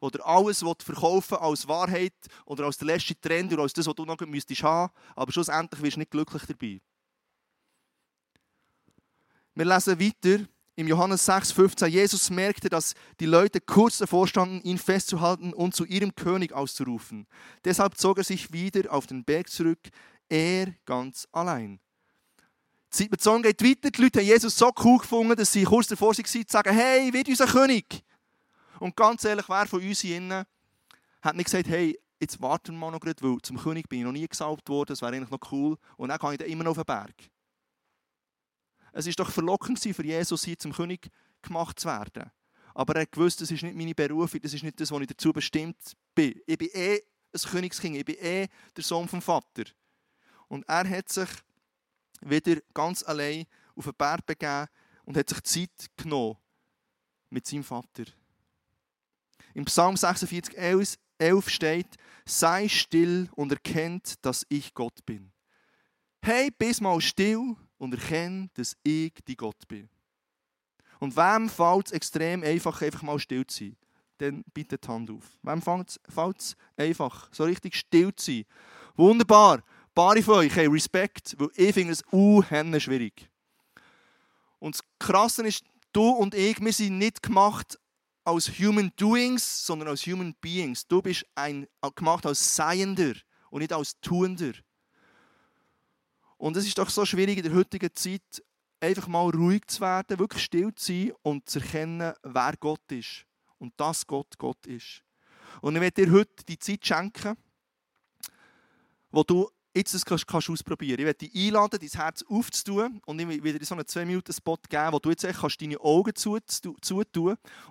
Oder 0.00 0.26
alles 0.26 0.64
verkaufen 0.82 1.36
als 1.36 1.68
Wahrheit 1.68 2.14
oder 2.46 2.64
als 2.64 2.78
der 2.78 2.86
letzte 2.86 3.20
Trend 3.20 3.52
oder 3.52 3.62
als 3.62 3.74
das, 3.74 3.86
was 3.86 3.94
du 3.94 4.04
noch 4.04 4.18
müsstest 4.20 4.62
haben, 4.62 4.92
aber 5.14 5.30
schlussendlich 5.30 5.82
wirst 5.82 5.96
du 5.96 6.00
nicht 6.00 6.10
glücklich 6.10 6.42
dabei. 6.46 6.80
Wir 9.54 9.64
lesen 9.66 10.00
weiter 10.00 10.48
im 10.74 10.88
Johannes 10.88 11.28
6,15, 11.28 11.86
Jesus 11.86 12.30
merkte, 12.30 12.68
dass 12.68 12.94
die 13.20 13.26
Leute 13.26 13.60
kurz 13.60 13.98
davor 13.98 14.26
standen, 14.26 14.62
ihn 14.62 14.78
festzuhalten 14.78 15.52
und 15.52 15.74
zu 15.74 15.84
ihrem 15.84 16.14
König 16.14 16.52
auszurufen. 16.52 17.26
Deshalb 17.64 17.98
zog 17.98 18.18
er 18.18 18.24
sich 18.24 18.52
wieder 18.52 18.92
auf 18.92 19.06
den 19.06 19.24
Berg 19.24 19.50
zurück, 19.50 19.80
er 20.28 20.74
ganz 20.86 21.28
allein. 21.32 21.78
Die 22.98 23.08
Zorn 23.18 23.42
geht 23.42 23.62
weiter. 23.62 23.90
Die 23.90 24.02
Leute 24.02 24.20
haben 24.20 24.26
Jesus 24.26 24.56
so 24.56 24.70
cool 24.84 24.98
gefunden, 24.98 25.34
dass 25.36 25.52
sie 25.52 25.64
kurz 25.64 25.88
davor 25.88 26.14
waren, 26.16 26.24
zu 26.24 26.42
sagen: 26.46 26.74
Hey, 26.74 27.12
wird 27.12 27.28
unser 27.28 27.46
König. 27.46 28.02
Und 28.80 28.94
ganz 28.96 29.24
ehrlich, 29.24 29.48
wer 29.48 29.66
von 29.66 29.80
uns 29.80 30.00
hier 30.00 30.46
hat 31.22 31.36
nicht 31.36 31.46
gesagt: 31.46 31.68
Hey, 31.68 31.98
jetzt 32.20 32.40
warten 32.42 32.78
wir 32.78 32.90
noch 32.90 33.00
gerade, 33.00 33.22
weil 33.22 33.38
zum 33.42 33.58
König 33.58 33.88
bin 33.88 34.00
ich 34.00 34.04
noch 34.04 34.12
nie 34.12 34.28
gesalbt 34.28 34.68
worden, 34.68 34.88
das 34.88 35.00
wäre 35.00 35.14
eigentlich 35.14 35.30
noch 35.30 35.52
cool. 35.52 35.76
Und 35.96 36.10
dann 36.10 36.18
kann 36.18 36.32
ich 36.32 36.38
dann 36.38 36.48
immer 36.48 36.64
noch 36.64 36.72
auf 36.72 36.76
den 36.78 36.84
Berg. 36.84 37.14
Es 38.92 39.06
ist 39.06 39.18
doch 39.18 39.30
verlockend 39.30 39.78
für 39.78 40.04
Jesus, 40.04 40.44
hier 40.44 40.58
zum 40.58 40.72
König 40.72 41.10
gemacht 41.40 41.80
zu 41.80 41.88
werden. 41.88 42.30
Aber 42.74 42.96
er 42.96 43.06
gewusst, 43.06 43.40
das 43.40 43.50
ist 43.50 43.62
nicht 43.62 43.76
meine 43.76 43.94
Berufung, 43.94 44.40
das 44.40 44.54
ist 44.54 44.62
nicht 44.62 44.80
das, 44.80 44.90
was 44.90 45.00
ich 45.00 45.06
dazu 45.06 45.32
bestimmt 45.32 45.76
bin. 46.14 46.40
Ich 46.46 46.58
bin 46.58 46.68
eh 46.72 47.00
ein 47.34 47.40
Königskind, 47.50 47.96
ich 47.96 48.04
bin 48.04 48.16
eh 48.16 48.48
der 48.76 48.84
Sohn 48.84 49.08
vom 49.08 49.20
Vater. 49.20 49.64
Und 50.48 50.66
er 50.68 50.88
hat 50.88 51.08
sich 51.08 51.28
wieder 52.20 52.60
ganz 52.74 53.02
allein 53.02 53.46
auf 53.74 53.84
den 53.84 53.94
Berg 53.94 54.26
begeben 54.26 54.66
und 55.04 55.16
hat 55.16 55.28
sich 55.28 55.42
Zeit 55.42 55.90
genommen 55.96 56.36
mit 57.30 57.46
seinem 57.46 57.64
Vater. 57.64 58.04
Im 59.54 59.64
Psalm 59.66 59.96
46, 59.96 60.56
11 61.18 61.48
steht, 61.48 61.96
sei 62.24 62.68
still 62.68 63.28
und 63.34 63.52
erkennt, 63.52 64.24
dass 64.24 64.46
ich 64.48 64.74
Gott 64.74 65.04
bin. 65.04 65.32
Hey, 66.22 66.50
bist 66.50 66.80
mal 66.80 67.00
still 67.00 67.56
und 67.82 67.94
erkenne, 67.94 68.48
dass 68.54 68.76
ich 68.84 69.12
die 69.26 69.36
Gott 69.36 69.66
bin. 69.66 69.88
Und 71.00 71.16
wem 71.16 71.48
fällt 71.48 71.86
es 71.86 71.92
extrem 71.92 72.44
einfach, 72.44 72.80
einfach 72.80 73.02
mal 73.02 73.18
still 73.18 73.44
zu 73.44 73.64
sein? 73.64 73.76
Dann 74.18 74.44
bitte 74.54 74.78
die 74.78 74.86
Hand 74.86 75.10
auf. 75.10 75.24
Wem 75.42 75.60
fällt 75.60 75.98
es 76.38 76.56
einfach, 76.76 77.28
so 77.32 77.42
richtig 77.42 77.74
still 77.74 78.14
zu 78.14 78.30
sein? 78.30 78.44
Wunderbar. 78.94 79.56
Ein 79.56 79.94
paar 79.96 80.22
von 80.22 80.34
euch 80.34 80.56
haben 80.56 80.70
Respekt, 80.70 81.34
weil 81.40 81.48
ich 81.56 81.74
finde 81.74 81.94
es 81.94 82.02
unheimlich 82.12 82.84
schwierig. 82.84 83.28
Und 84.60 84.76
das 84.76 84.84
Krasse 85.00 85.44
ist, 85.44 85.64
du 85.92 86.08
und 86.08 86.36
ich, 86.36 86.60
wir 86.60 86.72
sind 86.72 86.98
nicht 86.98 87.20
gemacht 87.20 87.80
als 88.22 88.48
Human 88.60 88.92
Doings, 88.94 89.66
sondern 89.66 89.88
als 89.88 90.06
Human 90.06 90.36
Beings. 90.40 90.86
Du 90.86 91.02
bist 91.02 91.26
ein, 91.34 91.66
gemacht 91.96 92.26
als 92.26 92.54
Seiender 92.54 93.14
und 93.50 93.58
nicht 93.58 93.72
als 93.72 93.98
Tuender. 94.00 94.52
Und 96.42 96.56
es 96.56 96.66
ist 96.66 96.76
doch 96.76 96.90
so 96.90 97.04
schwierig 97.06 97.36
in 97.36 97.44
der 97.44 97.54
heutigen 97.54 97.94
Zeit, 97.94 98.42
einfach 98.80 99.06
mal 99.06 99.30
ruhig 99.30 99.64
zu 99.68 99.80
werden, 99.80 100.18
wirklich 100.18 100.42
still 100.42 100.74
zu 100.74 100.92
sein 100.92 101.12
und 101.22 101.48
zu 101.48 101.60
erkennen, 101.60 102.12
wer 102.24 102.54
Gott 102.58 102.90
ist. 102.90 103.26
Und 103.58 103.72
dass 103.76 104.04
Gott 104.04 104.36
Gott 104.38 104.66
ist. 104.66 105.04
Und 105.60 105.76
ich 105.76 105.80
werde 105.80 106.04
dir 106.04 106.10
heute 106.12 106.44
die 106.48 106.58
Zeit 106.58 106.84
schenken, 106.84 107.36
wo 109.12 109.22
du 109.22 109.48
jetzt 109.72 109.94
das 109.94 110.04
kannst, 110.04 110.26
kannst 110.26 110.50
ausprobieren. 110.50 110.98
Ich 110.98 111.06
werde 111.06 111.28
dich 111.28 111.46
einladen, 111.46 111.78
dein 111.80 111.88
Herz 111.88 112.24
aufzutun 112.28 113.00
und 113.06 113.20
ich 113.20 113.28
werde 113.28 113.60
dir 113.60 113.64
so 113.64 113.76
einen 113.76 113.86
2 113.86 114.04
Minuten 114.04 114.32
Spot 114.32 114.58
geben, 114.68 114.92
wo 114.92 114.98
du 114.98 115.10
jetzt 115.10 115.24
kannst 115.24 115.62
deine 115.62 115.78
Augen 115.78 116.16
zutun 116.16 116.76
zu 116.80 117.04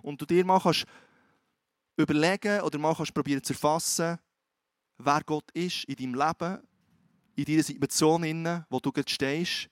und 0.02 0.22
du 0.22 0.26
dir 0.26 0.46
mal 0.46 0.62
kannst 0.62 0.86
überlegen 1.98 2.62
oder 2.62 2.80
mal 2.80 2.96
kannst 2.96 3.14
probieren 3.14 3.44
zu 3.44 3.52
erfassen, 3.52 4.18
wer 4.98 5.22
Gott 5.26 5.52
ist 5.52 5.84
in 5.84 5.96
deinem 5.96 6.16
Leben, 6.16 6.71
in 7.36 7.46
deiner 7.46 7.64
Situation, 7.64 8.24
in 8.24 8.66
wo 8.70 8.80
du 8.80 8.92
jetzt 8.96 9.12
stehst. 9.12 9.70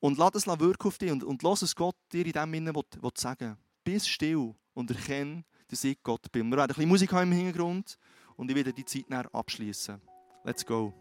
Und 0.00 0.18
lass 0.18 0.34
es 0.34 0.46
wirken 0.46 0.88
auf 0.88 0.98
dich 0.98 1.10
und, 1.10 1.24
und 1.24 1.42
lass 1.42 1.62
es 1.62 1.74
Gott 1.74 1.96
dir 2.12 2.26
in 2.26 2.32
dem 2.32 2.52
Sinne 2.52 2.72
sagen. 3.14 3.56
Bist 3.82 4.08
still 4.08 4.54
und 4.74 4.90
erkenne, 4.90 5.44
dass 5.68 5.84
ich 5.84 6.02
Gott 6.02 6.30
bin. 6.30 6.48
Wir 6.48 6.56
werden 6.56 6.70
ein 6.70 6.74
bisschen 6.74 6.88
Musik 6.88 7.12
haben 7.12 7.32
im 7.32 7.38
Hintergrund 7.38 7.98
und 8.36 8.50
ich 8.50 8.56
werde 8.56 8.72
die 8.72 8.84
Zeit 8.84 9.10
abschließen. 9.32 10.00
Let's 10.44 10.64
go. 10.64 10.92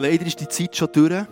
Leider 0.00 0.24
ist 0.24 0.40
die 0.40 0.48
Zeit 0.48 0.74
schon 0.74 0.90
durch. 0.92 1.26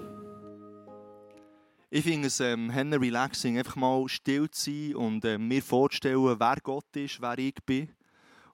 Ich 1.88 2.04
finde 2.04 2.26
es 2.26 2.38
ähm, 2.40 2.68
relaxing, 2.68 3.56
einfach 3.56 3.76
mal 3.76 4.06
still 4.10 4.50
zu 4.50 4.70
sein 4.70 4.94
und 4.94 5.24
äh, 5.24 5.38
mir 5.38 5.62
vorzustellen, 5.62 6.38
wer 6.38 6.56
Gott 6.62 6.94
ist, 6.94 7.18
wer 7.18 7.38
ich 7.38 7.54
bin. 7.64 7.90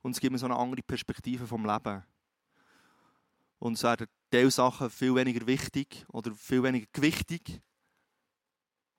Und 0.03 0.12
es 0.12 0.20
gibt 0.20 0.31
mir 0.31 0.38
so 0.38 0.46
eine 0.46 0.55
andere 0.55 0.83
Perspektive 0.85 1.48
vom 1.48 1.66
Leben. 1.66 2.05
Und 3.59 3.72
es 3.72 3.83
werden 3.83 4.07
Teil 4.31 4.53
Sachen 4.53 4.88
viel 4.88 5.16
weniger 5.16 5.44
wichtig 5.48 6.07
oder 6.12 6.31
viel 6.31 6.62
weniger 6.62 6.87
gewichtig. 6.92 7.61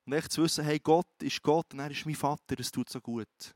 Und 0.05 0.11
echt 0.11 0.33
zu 0.33 0.43
wissen, 0.43 0.65
hey, 0.65 0.79
Gott 0.79 1.07
ist 1.21 1.41
Gott 1.41 1.71
und 1.71 1.79
er 1.79 1.91
ist 1.91 2.05
mein 2.05 2.15
Vater, 2.15 2.57
das 2.57 2.73
tut 2.73 2.89
so 2.89 2.99
gut. 2.99 3.55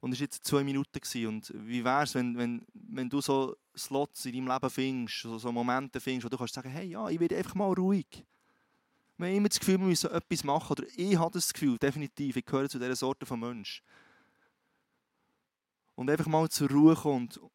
Und 0.00 0.12
es 0.12 0.18
war 0.18 0.24
jetzt 0.24 0.44
zwei 0.44 0.62
Minuten. 0.62 1.00
Gewesen. 1.00 1.26
Und 1.28 1.50
wie 1.54 1.82
wäre 1.82 2.02
es, 2.02 2.14
wenn, 2.14 2.36
wenn, 2.36 2.66
wenn 2.74 3.08
du 3.08 3.22
so 3.22 3.56
Slots 3.78 4.24
in 4.26 4.32
deinem 4.32 4.48
Leben 4.48 4.70
findest, 4.70 5.22
so, 5.22 5.38
so 5.38 5.52
Momente 5.52 6.00
findest, 6.00 6.24
wo 6.24 6.28
du 6.28 6.36
kannst 6.36 6.54
sagen, 6.54 6.70
hey, 6.70 6.88
ja, 6.88 7.08
ich 7.08 7.20
werde 7.20 7.36
einfach 7.36 7.54
mal 7.54 7.72
ruhig. 7.72 8.24
Wir 9.16 9.28
haben 9.28 9.36
immer 9.36 9.48
das 9.48 9.58
Gefühl, 9.58 9.78
wir 9.78 9.86
müssen 9.86 10.10
etwas 10.10 10.44
machen. 10.44 10.72
Oder 10.72 10.84
ich 10.96 11.16
habe 11.16 11.32
das 11.32 11.52
Gefühl, 11.52 11.76
definitiv, 11.78 12.36
ich 12.36 12.44
gehöre 12.44 12.68
zu 12.68 12.78
dieser 12.78 12.94
Sorte 12.96 13.26
von 13.26 13.40
Mensch. 13.40 13.82
Und 15.96 16.08
einfach 16.08 16.26
mal 16.26 16.48
zur 16.48 16.70
Ruhe 16.70 16.94
kommen 16.94 17.28
und 17.40 17.50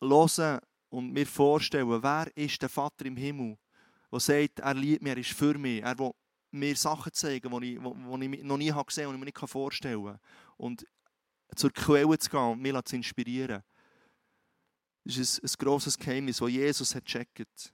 hören 0.00 0.60
und 0.90 1.12
mir 1.12 1.26
vorstellen, 1.26 1.88
wer 2.02 2.36
ist 2.36 2.62
der 2.62 2.68
Vater 2.68 3.04
im 3.06 3.16
Himmel, 3.16 3.58
der 4.12 4.20
sagt, 4.20 4.60
er 4.60 4.74
liebt 4.74 5.02
mich, 5.02 5.10
er 5.10 5.18
ist 5.18 5.32
für 5.32 5.58
mich, 5.58 5.82
er 5.82 5.98
will 5.98 6.12
mir 6.52 6.76
Sachen 6.76 7.12
zeigen, 7.12 7.60
die 7.60 7.74
ich, 7.74 7.80
die 7.80 8.36
ich 8.36 8.44
noch 8.44 8.56
nie 8.56 8.70
gesehen 8.70 8.76
habe 8.76 9.08
und 9.08 9.14
ich 9.14 9.20
mir 9.20 9.24
nicht 9.24 9.50
vorstellen 9.50 10.04
kann. 10.04 10.20
Und 10.56 10.86
zur 11.56 11.70
Quelle 11.72 12.18
zu 12.18 12.30
gehen 12.30 12.40
und 12.40 12.60
mich 12.60 12.84
zu 12.84 12.96
inspirieren. 12.96 13.62
Das 15.04 15.16
ist 15.16 15.42
ein, 15.42 15.48
ein 15.48 15.54
grosses 15.58 15.98
Geheimnis, 15.98 16.38
das 16.38 16.50
Jesus 16.50 16.94
hat 16.94 17.04
gecheckt. 17.04 17.72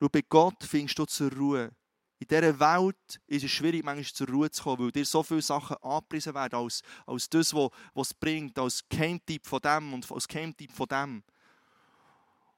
Schau, 0.00 0.08
bei 0.08 0.22
Gott 0.28 0.64
findest 0.64 0.98
du 0.98 1.04
zur 1.06 1.32
Ruhe. 1.32 1.70
In 2.18 2.28
dieser 2.28 2.58
Welt 2.58 3.20
ist 3.26 3.44
es 3.44 3.50
schwierig, 3.50 3.84
manchmal 3.84 4.04
zur 4.04 4.28
Ruhe 4.28 4.50
zu 4.50 4.62
kommen, 4.62 4.84
weil 4.84 4.92
dir 4.92 5.04
so 5.04 5.22
viele 5.22 5.42
Sachen 5.42 5.76
angepriesen 5.76 6.34
werden 6.34 6.58
als, 6.58 6.82
als 7.06 7.28
das, 7.28 7.52
was 7.54 7.70
es 7.96 8.14
bringt, 8.14 8.58
als 8.58 8.82
Geheimtipp 8.88 9.46
von 9.46 9.60
dem 9.60 9.92
und 9.92 10.10
als 10.10 10.26
Geheimtipp 10.26 10.72
von 10.72 10.86
dem. 10.86 11.22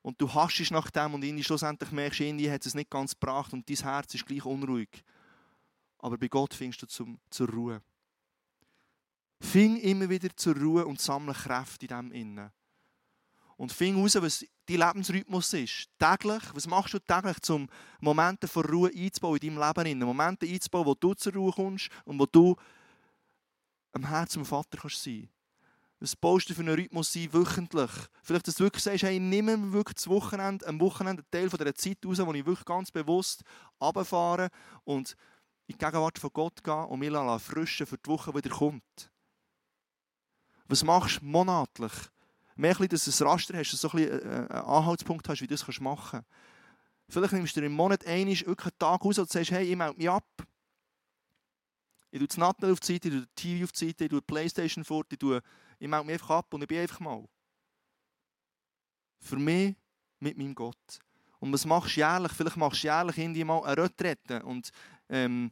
Und 0.02 0.20
du 0.20 0.32
haschst 0.32 0.70
nach 0.70 0.90
dem 0.90 1.14
und 1.14 1.24
irgendwie 1.24 1.42
schlussendlich 1.42 1.90
merkst, 1.90 2.20
irgendwie 2.20 2.50
hat 2.50 2.64
es 2.64 2.74
nicht 2.74 2.90
ganz 2.90 3.12
gebracht 3.12 3.52
und 3.52 3.68
dein 3.68 3.76
Herz 3.76 4.14
ist 4.14 4.24
gleich 4.24 4.44
unruhig. 4.44 5.02
Aber 5.98 6.16
bei 6.16 6.28
Gott 6.28 6.54
findest 6.54 6.82
du 6.82 6.86
zum, 6.86 7.18
zur 7.28 7.48
Ruhe. 7.50 7.82
Fing 9.40 9.76
immer 9.78 10.08
wieder 10.08 10.28
zur 10.36 10.56
Ruhe 10.56 10.86
und 10.86 11.00
sammle 11.00 11.34
Kräfte 11.34 11.86
in 11.86 11.88
dem 11.88 12.12
Innen. 12.12 12.52
Und 13.56 13.72
fing 13.72 13.96
heraus, 13.96 14.14
was 14.16 14.44
dein 14.66 14.76
Lebensrhythmus 14.78 15.52
ist. 15.54 15.88
Täglich, 15.98 16.42
was 16.52 16.66
machst 16.66 16.94
du 16.94 16.98
täglich, 16.98 17.36
um 17.48 17.68
Momente 18.00 18.48
von 18.48 18.64
Ruhe 18.64 18.90
einzubauen 18.94 19.38
in 19.40 19.56
deinem 19.56 19.84
Leben? 19.84 19.98
Momente 20.00 20.46
einzubauen, 20.46 20.86
wo 20.86 20.94
du 20.94 21.14
zur 21.14 21.32
Ruhe 21.32 21.52
kommst 21.52 21.88
und 22.04 22.18
wo 22.18 22.26
du 22.26 22.56
am 23.92 24.06
Herzen 24.06 24.34
zum 24.34 24.44
Vater 24.44 24.76
kannst 24.76 25.02
sein 25.02 25.30
Was 26.00 26.14
baust 26.14 26.50
du 26.50 26.54
für 26.54 26.60
einen 26.60 26.74
Rhythmus 26.74 27.16
ein, 27.16 27.32
wöchentlich? 27.32 27.90
Vielleicht, 28.22 28.46
dass 28.46 28.56
du 28.56 28.64
wirklich 28.64 28.84
sagst, 28.84 29.04
hey, 29.04 29.18
nimm 29.18 29.46
mir 29.46 29.72
wirklich 29.72 29.94
das 29.94 30.08
Wochenende, 30.08 30.66
am 30.66 30.78
Wochenende 30.80 31.22
einen 31.22 31.30
Teil 31.30 31.48
von 31.48 31.58
dieser 31.58 31.74
Zeit 31.74 32.04
raus, 32.04 32.18
wo 32.18 32.34
ich 32.34 32.44
wirklich 32.44 32.66
ganz 32.66 32.90
bewusst 32.90 33.42
runterfahre 33.80 34.50
und 34.84 35.16
in 35.66 35.74
die 35.74 35.78
Gegenwart 35.78 36.18
von 36.18 36.30
Gott 36.32 36.62
gehe 36.62 36.86
und 36.86 36.98
mich 36.98 37.42
frischen 37.42 37.86
für 37.86 37.98
die 37.98 38.10
Woche, 38.10 38.34
wieder 38.34 38.50
kommt. 38.50 39.10
Was 40.68 40.84
machst 40.84 41.22
du 41.22 41.24
monatlich? 41.24 41.92
Mehr 42.56 42.74
dass 42.74 43.04
du 43.04 43.24
ein 43.24 43.28
Raster 43.28 43.58
hast, 43.58 43.72
dass 43.72 43.80
du 43.80 43.88
so 43.88 43.96
ein 43.96 44.10
einen 44.10 44.50
Anhaltspunkt 44.50 45.28
hast, 45.28 45.42
wie 45.42 45.46
du 45.46 45.54
das 45.54 45.80
machen 45.80 46.22
kannst. 46.22 46.28
Vielleicht 47.08 47.32
nimmst 47.34 47.56
du 47.56 47.60
im 47.60 47.72
Monat 47.72 48.04
einmal 48.06 48.34
wirklich 48.34 48.66
einen 48.66 48.78
Tag 48.78 49.04
aus 49.04 49.18
und 49.18 49.30
sagst, 49.30 49.50
hey, 49.50 49.70
ich 49.70 49.76
melde 49.76 49.96
mich 49.96 50.10
ab. 50.10 50.26
Ich 52.10 52.18
tue 52.18 52.28
das 52.28 52.36
Nattel 52.36 52.72
auf 52.72 52.80
die 52.80 52.94
Seite, 52.94 53.08
ich 53.08 53.14
tue 53.14 53.26
die 53.26 53.34
TV 53.34 53.64
auf 53.64 53.72
die 53.72 53.86
Seite, 53.86 54.04
ich 54.04 54.10
tue 54.10 54.20
die 54.20 54.26
Playstation 54.26 54.84
fort, 54.84 55.06
ich, 55.10 55.18
tue, 55.18 55.40
ich 55.78 55.88
melde 55.88 56.06
mich 56.06 56.14
einfach 56.14 56.30
ab 56.30 56.52
und 56.54 56.62
ich 56.62 56.68
bin 56.68 56.80
einfach 56.80 57.00
mal. 57.00 57.24
Für 59.20 59.36
mich 59.36 59.76
mit 60.18 60.36
meinem 60.36 60.54
Gott. 60.54 60.98
Und 61.38 61.52
was 61.52 61.66
machst 61.66 61.96
du 61.96 62.00
jährlich? 62.00 62.32
Vielleicht 62.32 62.56
machst 62.56 62.82
du 62.82 62.86
jährlich 62.86 63.18
in 63.18 63.46
mal 63.46 63.62
eine 63.64 63.82
Retrette 63.82 64.42
und 64.42 64.70
ähm, 65.08 65.50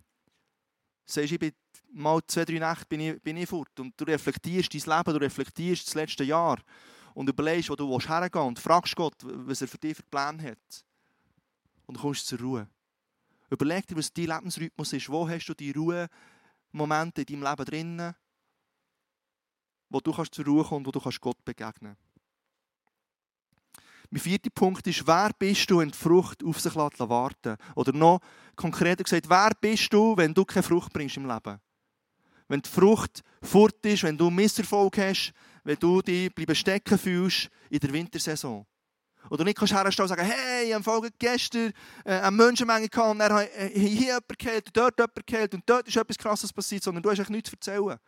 sagst, 1.05 1.33
ich 1.33 1.39
bin 1.39 1.53
mal 1.93 2.21
zwei, 2.27 2.45
drei 2.45 2.59
Nächte 2.59 2.87
bin 2.87 3.01
ich, 3.01 3.23
bin 3.23 3.37
ich 3.37 3.49
fort. 3.49 3.79
Und 3.79 4.01
du 4.01 4.05
reflektierst 4.05 4.73
dein 4.73 4.99
Leben, 4.99 5.19
du 5.19 5.25
reflektierst 5.25 5.87
das 5.87 5.95
letzte 5.95 6.25
Jahr 6.25 6.59
und 7.15 7.29
überlegst, 7.29 7.71
wo 7.71 7.77
du 7.77 7.99
hergehen 7.99 8.31
willst 8.33 8.49
und 8.49 8.59
fragst 8.59 8.97
Gott, 8.97 9.17
was 9.23 9.63
er 9.63 9.69
für 9.69 9.79
dich 9.79 9.97
für 9.97 10.03
Pläne 10.03 10.51
hat. 10.51 10.85
Und 11.87 11.99
kommst 11.99 12.27
zur 12.27 12.41
Ruhe. 12.41 12.69
Überleg 13.51 13.87
dir, 13.87 13.97
was 13.97 14.13
dein 14.13 14.27
Lebensrhythmus 14.27 14.93
ist. 14.93 15.09
Wo 15.09 15.29
hast 15.29 15.47
du 15.47 15.55
die 15.55 15.71
Ruhemomente 15.71 17.23
in 17.23 17.27
deinem 17.27 17.51
Leben 17.51 17.65
drinnen, 17.65 18.15
wo 19.91 20.01
du 20.01 20.13
kannst 20.13 20.35
zur 20.35 20.45
Ruhe 20.45 20.65
kommen 20.65 20.79
und 20.79 20.87
wo 20.87 20.91
du 20.91 21.01
kannst 21.01 21.21
Gott 21.21 21.45
begegnen. 21.45 21.97
Mein 24.11 24.21
vierter 24.21 24.51
Punkt 24.51 24.87
ist, 24.87 25.07
wer 25.07 25.31
bist 25.39 25.71
du, 25.71 25.79
wenn 25.79 25.91
die 25.91 25.97
Frucht 25.97 26.45
auf 26.45 26.61
sich 26.61 26.75
warten 26.75 27.57
Oder 27.75 27.93
noch 27.93 28.21
konkreter 28.55 29.05
gesagt, 29.05 29.29
wer 29.29 29.51
bist 29.61 29.93
du, 29.93 30.17
wenn 30.17 30.35
du 30.35 30.45
keine 30.45 30.63
Frucht 30.63 30.93
bringst 30.93 31.17
im 31.17 31.27
Leben? 31.27 31.61
Wenn 32.49 32.61
die 32.61 32.69
Frucht 32.69 33.23
fort 33.43 33.85
ist, 33.87 34.03
wenn 34.03 34.19
du 34.19 34.31
Misserfolg 34.31 34.99
hast, 34.99 35.33
wenn 35.65 35.79
du 35.79 36.03
dich 36.03 36.31
stecken 36.53 36.99
fühlst 36.99 37.51
in 37.71 37.81
der 37.81 37.93
Wintersaison. 37.93 38.67
Oder 39.31 39.45
nicht 39.45 39.57
kannst 39.57 39.73
herstellen 39.73 40.05
und 40.05 40.17
sagen, 40.17 40.31
hey, 40.31 40.69
ich 40.69 40.75
habe 40.75 41.11
gestern 41.19 41.73
äh, 42.05 42.13
eine 42.13 42.31
Menschenmenge 42.31 42.89
gehabt 42.89 43.11
und 43.11 43.21
er 43.21 43.35
hat 43.35 43.49
äh, 43.57 43.71
hier 43.71 43.89
jemand 43.89 44.39
gehört 44.39 44.67
und 44.67 44.77
dort 44.77 44.99
jemand 44.99 45.27
gehört 45.27 45.55
und 45.55 45.63
dort 45.67 45.89
ist 45.89 45.97
etwas 45.97 46.19
Krasses 46.19 46.53
passiert, 46.53 46.83
sondern 46.83 47.03
du 47.03 47.11
hast 47.11 47.19
eigentlich 47.19 47.31
nichts 47.31 47.51
zu 47.51 47.57
erzählen. 47.57 47.99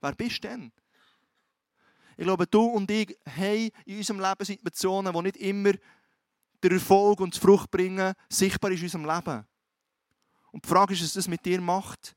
Wer 0.00 0.12
bist 0.12 0.44
du 0.44 0.48
denn? 0.48 0.72
Ich 2.18 2.24
glaube, 2.24 2.46
du 2.46 2.64
und 2.64 2.90
ich 2.90 3.16
haben 3.26 3.70
in 3.84 3.98
unserem 3.98 4.20
Leben 4.20 4.44
Situationen, 4.44 5.14
wo 5.14 5.22
nicht 5.22 5.36
immer 5.36 5.72
der 6.62 6.72
Erfolg 6.72 7.20
und 7.20 7.34
das 7.34 7.42
Fruchtbringen 7.42 8.14
sichtbar 8.28 8.70
ist 8.70 8.80
in 8.80 8.84
unserem 8.84 9.04
Leben. 9.04 9.46
Und 10.52 10.64
die 10.64 10.68
Frage 10.68 10.94
ist, 10.94 11.02
was 11.02 11.12
das 11.12 11.28
mit 11.28 11.44
dir 11.44 11.60
macht. 11.60 12.15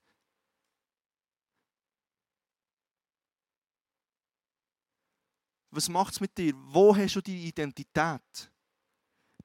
Was 5.72 5.90
macht 5.90 6.14
es 6.14 6.22
mit 6.22 6.38
dir? 6.38 6.54
Wo 6.56 6.96
hast 6.96 7.16
du 7.16 7.22
deine 7.22 7.38
Identität? 7.38 8.52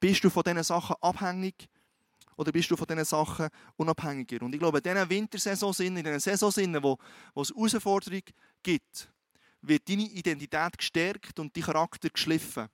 Bist 0.01 0.25
du 0.25 0.31
von 0.31 0.43
diesen 0.43 0.63
Sachen 0.63 0.97
abhängig 1.01 1.69
oder 2.37 2.51
bist 2.51 2.71
du 2.71 2.77
von 2.77 2.87
diesen 2.87 3.05
Sachen 3.05 3.49
unabhängiger? 3.77 4.45
Und 4.45 4.55
ich 4.55 4.59
glaube, 4.59 4.79
in 4.79 4.83
diesen 4.85 5.09
Wintersaison, 5.09 5.75
in 5.81 5.97
diesen 5.97 6.21
Saison, 6.21 6.83
wo, 6.83 6.99
wo 7.35 7.43
es 7.43 7.51
Herausforderungen 7.51 8.23
gibt, 8.63 9.13
wird 9.63 9.89
deine 9.89 10.03
Identität 10.03 10.79
gestärkt 10.79 11.39
und 11.39 11.57
dein 11.57 11.63
Charakter 11.63 12.11
geschliffen. 12.11 12.69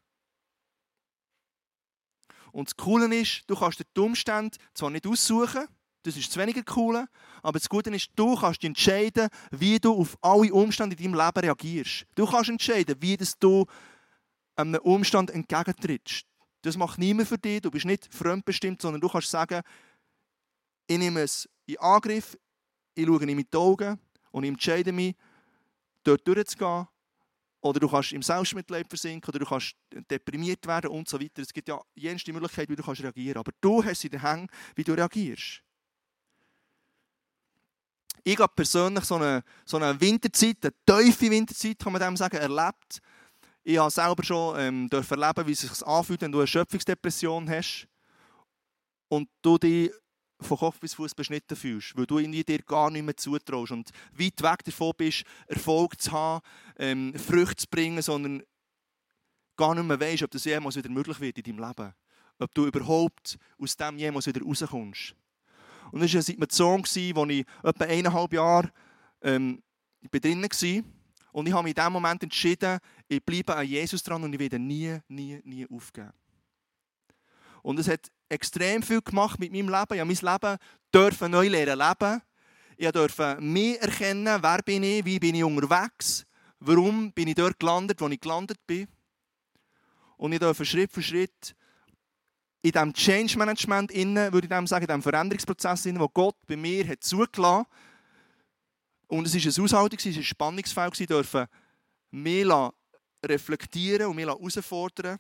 Und 2.53 2.69
das 2.69 2.77
Coole 2.77 3.15
ist, 3.15 3.43
du 3.47 3.55
kannst 3.55 3.79
dir 3.79 3.85
die 3.97 4.01
Umstände 4.01 4.57
zwar 4.75 4.91
nicht 4.91 5.07
aussuchen, 5.07 5.69
das 6.03 6.17
ist 6.17 6.29
das 6.29 6.37
weniger 6.37 6.63
cool, 6.77 7.07
aber 7.43 7.59
das 7.59 7.69
Gute 7.69 7.91
ist, 7.91 8.11
du 8.17 8.37
kannst 8.37 8.65
entscheiden, 8.65 9.29
wie 9.51 9.79
du 9.79 9.95
auf 9.95 10.17
alle 10.23 10.53
Umstände 10.53 10.97
in 10.97 11.13
deinem 11.13 11.27
Leben 11.27 11.41
reagierst. 11.41 12.07
Du 12.15 12.27
kannst 12.27 12.51
entscheiden, 12.51 12.97
wie 13.01 13.19
du 13.39 13.67
einem 14.57 14.81
Umstand 14.81 15.31
entgegentrittst. 15.31 16.25
Das 16.63 16.77
macht 16.77 16.99
niemand 16.99 17.29
für 17.29 17.39
dich, 17.39 17.63
du 17.63 17.71
bist 17.71 17.87
nicht 17.87 18.13
fremdbestimmt, 18.13 18.81
sondern 18.83 19.01
du 19.01 19.09
kannst 19.09 19.31
sagen, 19.31 19.63
ich 20.87 20.99
nehme 20.99 21.21
es 21.21 21.49
in 21.67 21.79
Angriff, 21.79 22.37
ich 22.95 23.07
schaue 23.07 23.23
in 23.23 23.37
die 23.39 23.57
Augen 23.57 23.99
und 24.33 24.45
ich 24.45 24.51
entscheide 24.51 24.93
mich, 24.93 25.15
dort 26.03 26.27
durchzugehen. 26.27 26.87
Oder 27.63 27.79
du 27.79 27.89
kannst 27.89 28.13
im 28.13 28.23
Selbstmitleid 28.23 28.89
versinken, 28.89 29.29
oder 29.29 29.39
du 29.39 29.45
kannst 29.45 29.77
deprimiert 30.11 30.67
werden 30.67 30.91
und 30.91 31.09
so 31.09 31.21
weiter. 31.21 31.43
Es 31.43 31.53
gibt 31.53 31.69
ja 31.69 31.79
jenste 31.95 32.33
Möglichkeit, 32.33 32.71
wie 32.71 32.77
du 32.77 32.83
reagieren 32.83 33.35
kannst. 33.35 33.37
Aber 33.37 33.53
du 33.61 33.85
hast 33.85 34.05
in 34.05 34.11
den 34.11 34.23
Händen, 34.23 34.49
wie 34.75 34.85
du 34.85 34.95
reagierst. 34.95 35.63
Ich 38.25 38.39
habe 38.39 38.53
persönlich 38.55 39.05
so 39.05 39.17
eine, 39.17 39.43
so 39.65 39.77
eine 39.77 40.01
Winterzeit, 40.01 40.57
eine 40.63 41.03
tiefe 41.05 41.31
Winterzeit, 41.31 41.79
kann 41.79 41.93
man 41.93 42.03
dem 42.03 42.17
sagen, 42.17 42.37
erlebt. 42.37 43.01
Ich 43.63 43.79
habe 43.79 43.91
selber 43.91 44.25
schon 44.25 44.59
ähm, 44.59 44.89
erleben, 44.91 45.47
wie 45.47 45.53
es 45.53 45.61
sich 45.61 45.87
anfühlt, 45.87 46.21
wenn 46.23 46.33
du 46.33 46.39
eine 46.39 46.47
Schöpfungsdepression 46.47 47.49
hast 47.49 47.87
und 49.09 49.29
du 49.43 49.59
dich 49.59 49.91
von 50.41 50.59
Kopf 50.59 50.81
bis 50.81 50.95
Fuß 50.95 51.15
beschnitten 51.15 51.57
fühlst, 51.57 51.97
weil 51.97 52.07
du 52.07 52.19
irgendwie 52.19 52.45
dir 52.45 52.63
gar 52.63 52.91
nicht 52.91 53.05
mehr 53.05 53.17
zutraust 53.17 53.73
und 53.73 53.91
weit 54.13 54.43
weg 54.43 54.65
davon 54.65 54.93
bist, 54.97 55.25
Erfolg 55.47 56.01
zu 56.01 56.13
haben, 56.13 56.45
ähm, 56.79 57.15
Früchte 57.15 57.57
zu 57.57 57.67
bringen, 57.71 58.01
sondern 58.01 58.43
gar 59.57 59.75
nicht 59.75 59.85
mehr 59.85 60.01
weißt, 60.01 60.23
ob 60.23 60.31
das 60.31 60.45
jemals 60.45 60.77
wieder 60.77 60.89
möglich 60.89 61.21
wird 61.21 61.39
in 61.39 61.45
deinem 61.45 61.69
Leben. 61.69 61.95
Ob 62.39 62.55
du 62.55 62.67
überhaupt 62.67 63.37
aus 63.59 63.77
dem 63.77 63.99
jemals 63.99 64.27
wieder 64.27 64.43
rauskommst. 64.43 65.15
Und 65.93 66.01
das 66.01 66.11
war 66.13 66.19
eine 66.19 66.23
Situation, 66.23 66.83
wo 67.15 67.27
ich 67.27 67.45
etwa 67.63 67.85
eineinhalb 67.85 68.33
Jahre 68.33 68.71
ähm, 69.23 69.63
drin 70.11 70.43
war. 70.43 70.85
Und 71.33 71.47
ich 71.47 71.53
habe 71.53 71.63
mich 71.63 71.71
in 71.71 71.75
diesem 71.77 71.93
Moment 71.93 72.23
entschieden, 72.23 72.79
ich 73.09 73.25
bleibe 73.25 73.55
an 73.55 73.67
Jesus 73.67 74.03
dran 74.03 74.23
und 74.23 74.33
ich 74.33 74.39
werde 74.39 74.59
nie, 74.59 74.99
nie, 75.09 75.41
nie 75.45 75.67
aufgeben. 75.71 76.13
Und 77.63 77.79
es 77.79 77.89
hat 77.89 78.11
extrem 78.29 78.83
viel 78.83 79.03
gemacht 79.03 79.39
mit 79.39 79.53
meinem 79.53 79.69
Leben. 79.69 80.11
Ich 80.11 80.19
durfte 80.19 80.25
mein 80.25 80.41
Leben 80.41 80.59
dürfen 80.95 81.31
neu 81.31 81.49
lernen 81.49 81.79
leben. 81.79 82.23
Ich 82.77 82.91
durfte 82.91 83.37
mich 83.41 83.81
erkennen, 83.81 84.43
wer 84.43 84.63
bin 84.63 84.83
ich, 84.83 85.05
wie 85.05 85.19
bin 85.19 85.35
ich 85.35 85.45
unterwegs, 85.45 86.25
warum 86.61 87.13
bin 87.13 87.29
ich 87.29 87.35
dort 87.35 87.59
gelandet, 87.59 88.01
wo 88.01 88.09
ich 88.09 88.21
gelandet 88.21 88.59
bin. 88.67 88.89
Und 90.17 90.33
ich 90.33 90.39
durfte 90.39 90.65
Schritt 90.65 90.91
für 90.91 91.03
Schritt 91.03 91.55
in 92.63 92.73
diesem 92.73 92.93
Change 92.93 93.39
Management, 93.39 93.91
innen, 93.91 94.33
würde 94.33 94.47
ich 94.47 94.69
sagen, 94.69 94.83
in 94.83 94.89
diesem 94.89 95.03
Veränderungsprozess, 95.03 95.87
innen, 95.87 96.01
wo 96.01 96.09
Gott 96.09 96.37
bei 96.47 96.57
mir 96.57 96.87
hat 96.87 97.03
zugelassen 97.03 97.67
Und 99.09 99.27
es 99.27 99.35
war 99.35 99.41
ein 99.41 99.65
Aushaltung, 99.65 99.99
es 99.99 100.07
war 100.07 100.13
ein 100.13 100.23
Spannungsfeld, 100.23 101.01
ich 101.01 101.07
durfte 101.07 101.49
mich 102.11 102.47
reflektieren 103.25 104.09
und 104.09 104.17
mich 104.17 104.27
herausfordern 104.27 105.19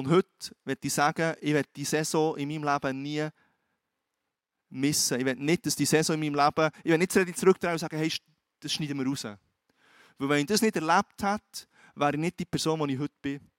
und 0.00 0.08
heute 0.08 0.56
möchte 0.64 0.86
ich 0.86 0.94
sagen, 0.94 1.34
ich 1.42 1.52
werde 1.52 1.68
die 1.76 1.84
Saison 1.84 2.34
in 2.38 2.48
meinem 2.48 2.64
Leben 2.64 3.02
nie 3.02 3.28
missen. 4.70 5.20
Ich 5.20 5.26
will 5.26 5.34
nicht, 5.34 5.66
dass 5.66 5.76
die 5.76 5.84
Saison 5.84 6.14
in 6.14 6.20
meinem 6.20 6.42
Leben, 6.42 6.70
ich 6.82 6.90
will 6.90 6.96
nicht 6.96 7.38
zurückdrehen 7.38 7.74
und 7.74 7.80
sagen, 7.80 7.98
hey, 7.98 8.10
das 8.60 8.72
schneiden 8.72 8.96
wir 8.96 9.06
raus. 9.06 9.24
Weil 9.24 10.28
wenn 10.30 10.40
ich 10.40 10.46
das 10.46 10.62
nicht 10.62 10.74
erlebt 10.74 11.22
hätte, 11.22 11.66
wäre 11.94 12.12
ich 12.12 12.18
nicht 12.18 12.38
die 12.38 12.46
Person, 12.46 12.86
die 12.88 12.94
ich 12.94 12.98
heute 12.98 13.14
bin. 13.20 13.49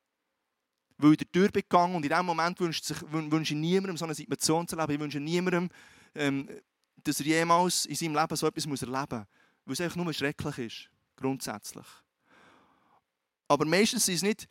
Weil 1.02 1.16
der 1.16 1.32
Tür 1.32 1.50
gegangen 1.50 1.96
und 1.96 2.04
in 2.04 2.10
diesem 2.10 2.26
Moment 2.26 2.60
wünsche 2.60 2.94
ich, 2.94 3.12
wünsche 3.12 3.54
ich 3.54 3.60
niemandem 3.60 3.98
so 3.98 4.06
eine 4.06 4.14
Situation 4.14 4.68
zu 4.68 4.76
erleben. 4.76 4.94
Ich 4.94 5.00
wünsche 5.00 5.20
niemandem, 5.20 5.70
ähm, 6.16 6.48
dass 7.04 7.20
er 7.20 7.26
jemals 7.26 7.86
in 7.86 7.96
seinem 7.96 8.16
Leben 8.16 8.36
so 8.36 8.48
etwas 8.48 8.68
muss 8.68 8.82
erleben 8.82 9.20
muss. 9.20 9.28
Weil 9.66 9.74
es 9.74 9.82
einfach 9.82 9.96
nur 9.98 10.14
schrecklich 10.14 10.58
ist, 10.58 10.90
grundsätzlich. 11.16 11.86
Aber 13.48 13.66
meistens 13.66 14.08
ist 14.08 14.16
es 14.16 14.22
nicht 14.24 14.48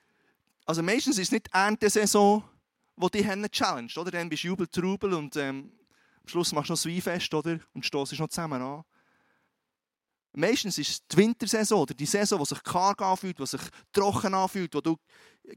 also 0.71 0.85
meistens 0.85 1.19
ist 1.19 1.27
es 1.27 1.33
nicht 1.33 1.48
Erntesaison, 1.53 2.44
wo 2.94 3.09
die 3.09 3.25
Hennen 3.25 3.51
challenged, 3.51 3.98
oder? 3.98 4.13
Dann 4.13 4.29
bist 4.29 4.44
du 4.44 4.48
Jubel, 4.48 4.69
Trubel 4.69 5.15
und 5.15 5.35
ähm, 5.35 5.73
am 6.23 6.29
Schluss 6.29 6.53
machst 6.53 6.69
du 6.69 6.75
noch 6.75 6.79
das 6.79 6.87
Weinfest, 6.87 7.35
oder? 7.35 7.59
Und 7.75 7.85
stoßt 7.85 8.17
noch 8.21 8.29
zusammen 8.29 8.63
an. 8.63 8.85
Meistens 10.33 10.78
ist 10.78 10.90
es 10.90 11.06
die 11.08 11.16
Wintersaison, 11.16 11.81
oder 11.81 11.94
die 11.94 12.06
Saison, 12.06 12.38
die 12.38 12.46
sich 12.46 12.62
karg 12.62 13.02
anfühlt, 13.02 13.38
die 13.38 13.46
sich 13.46 13.60
trocken 13.92 14.35
anfühlt, 14.35 14.74
wo 14.74 14.81
du 14.81 14.96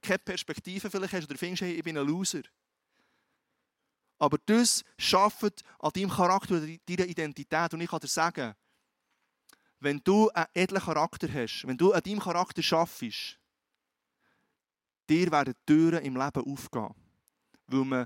keine 0.01 0.19
Perspektive 0.19 0.89
vielleicht 0.89 1.13
hast 1.13 1.25
oder 1.25 1.37
findest, 1.37 1.61
hey, 1.61 1.73
ich 1.73 1.83
bin 1.83 1.97
ein 1.97 2.07
Loser. 2.07 2.41
Aber 4.17 4.37
das 4.45 4.83
schafft 4.97 5.63
an 5.79 5.91
deinem 5.93 6.09
Charakter 6.09 6.55
oder 6.55 6.67
deiner 6.85 7.05
Identität. 7.05 7.73
Und 7.73 7.81
ich 7.81 7.89
kann 7.89 7.99
dir 7.99 8.07
sagen, 8.07 8.55
wenn 9.79 9.99
du 10.03 10.29
einen 10.29 10.47
edlen 10.53 10.81
Charakter 10.81 11.27
hast, 11.31 11.67
wenn 11.67 11.77
du 11.77 11.91
an 11.91 12.01
deinem 12.01 12.19
Charakter 12.19 12.63
schaffst, 12.63 13.37
dir 15.09 15.31
werden 15.31 15.53
Türen 15.65 16.03
im 16.03 16.15
Leben 16.15 16.43
aufgehen. 16.45 16.95
Weil 17.67 17.85
man 17.85 18.05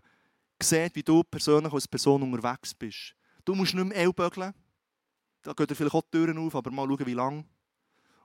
sieht, 0.62 0.96
wie 0.96 1.04
du 1.04 1.24
persönlich 1.24 1.72
als 1.72 1.88
Person 1.88 2.24
unterwegs 2.24 2.74
bist. 2.74 3.14
Du 3.46 3.54
musst 3.54 3.76
nicht 3.76 3.86
mehr 3.86 3.98
ellbögeln. 3.98 4.54
Da 5.42 5.54
dir 5.54 5.76
vielleicht 5.76 5.96
auch 5.96 6.02
die 6.02 6.12
Türen 6.12 6.38
auf, 6.38 6.56
aber 6.56 6.72
mal 6.72 6.88
schauen, 6.88 7.06
wie 7.06 7.14
lange. 7.14 7.46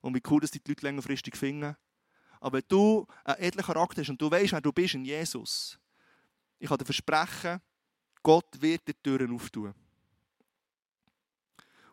Und 0.00 0.14
wie 0.14 0.22
cool, 0.28 0.40
dass 0.40 0.50
die 0.50 0.60
Leute 0.66 0.84
längerfristig 0.84 1.36
finden. 1.36 1.76
Aber 2.40 2.58
wenn 2.58 2.64
du 2.68 3.06
einen 3.24 3.38
edlen 3.38 3.64
Charakter 3.64 4.00
hast 4.00 4.08
und 4.08 4.20
du 4.20 4.30
weißt, 4.30 4.52
wer 4.52 4.60
du 4.60 4.72
bist 4.72 4.94
in 4.94 5.04
Jesus, 5.04 5.78
ich 6.58 6.68
kann 6.68 6.78
dir 6.78 6.84
versprechen, 6.84 7.60
Gott 8.22 8.46
wird 8.60 8.86
die 8.86 8.94
Türen 8.94 9.32
auftun. 9.32 9.74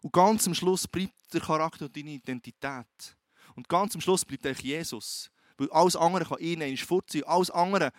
Und 0.02 0.14
ganz 0.14 0.48
am 0.48 0.54
Schluss 0.54 0.88
bleibt 0.88 1.14
der 1.34 1.42
Charakter 1.42 1.86
und 1.86 1.96
deine 1.96 2.12
Identität. 2.12 3.16
Und 3.56 3.68
ganz 3.68 3.94
am 3.96 4.02
Schluss 4.02 4.26
bleibt 4.26 4.46
eigentlich 4.46 4.62
Jesus. 4.62 5.30
Weil 5.58 5.70
alles 5.72 5.96
andere 5.96 6.26
kann 6.26 6.40
ihn 6.40 6.62
einmal 6.62 6.78
fortziehen. 6.78 7.26
Alles 7.26 7.52
andere 7.52 7.92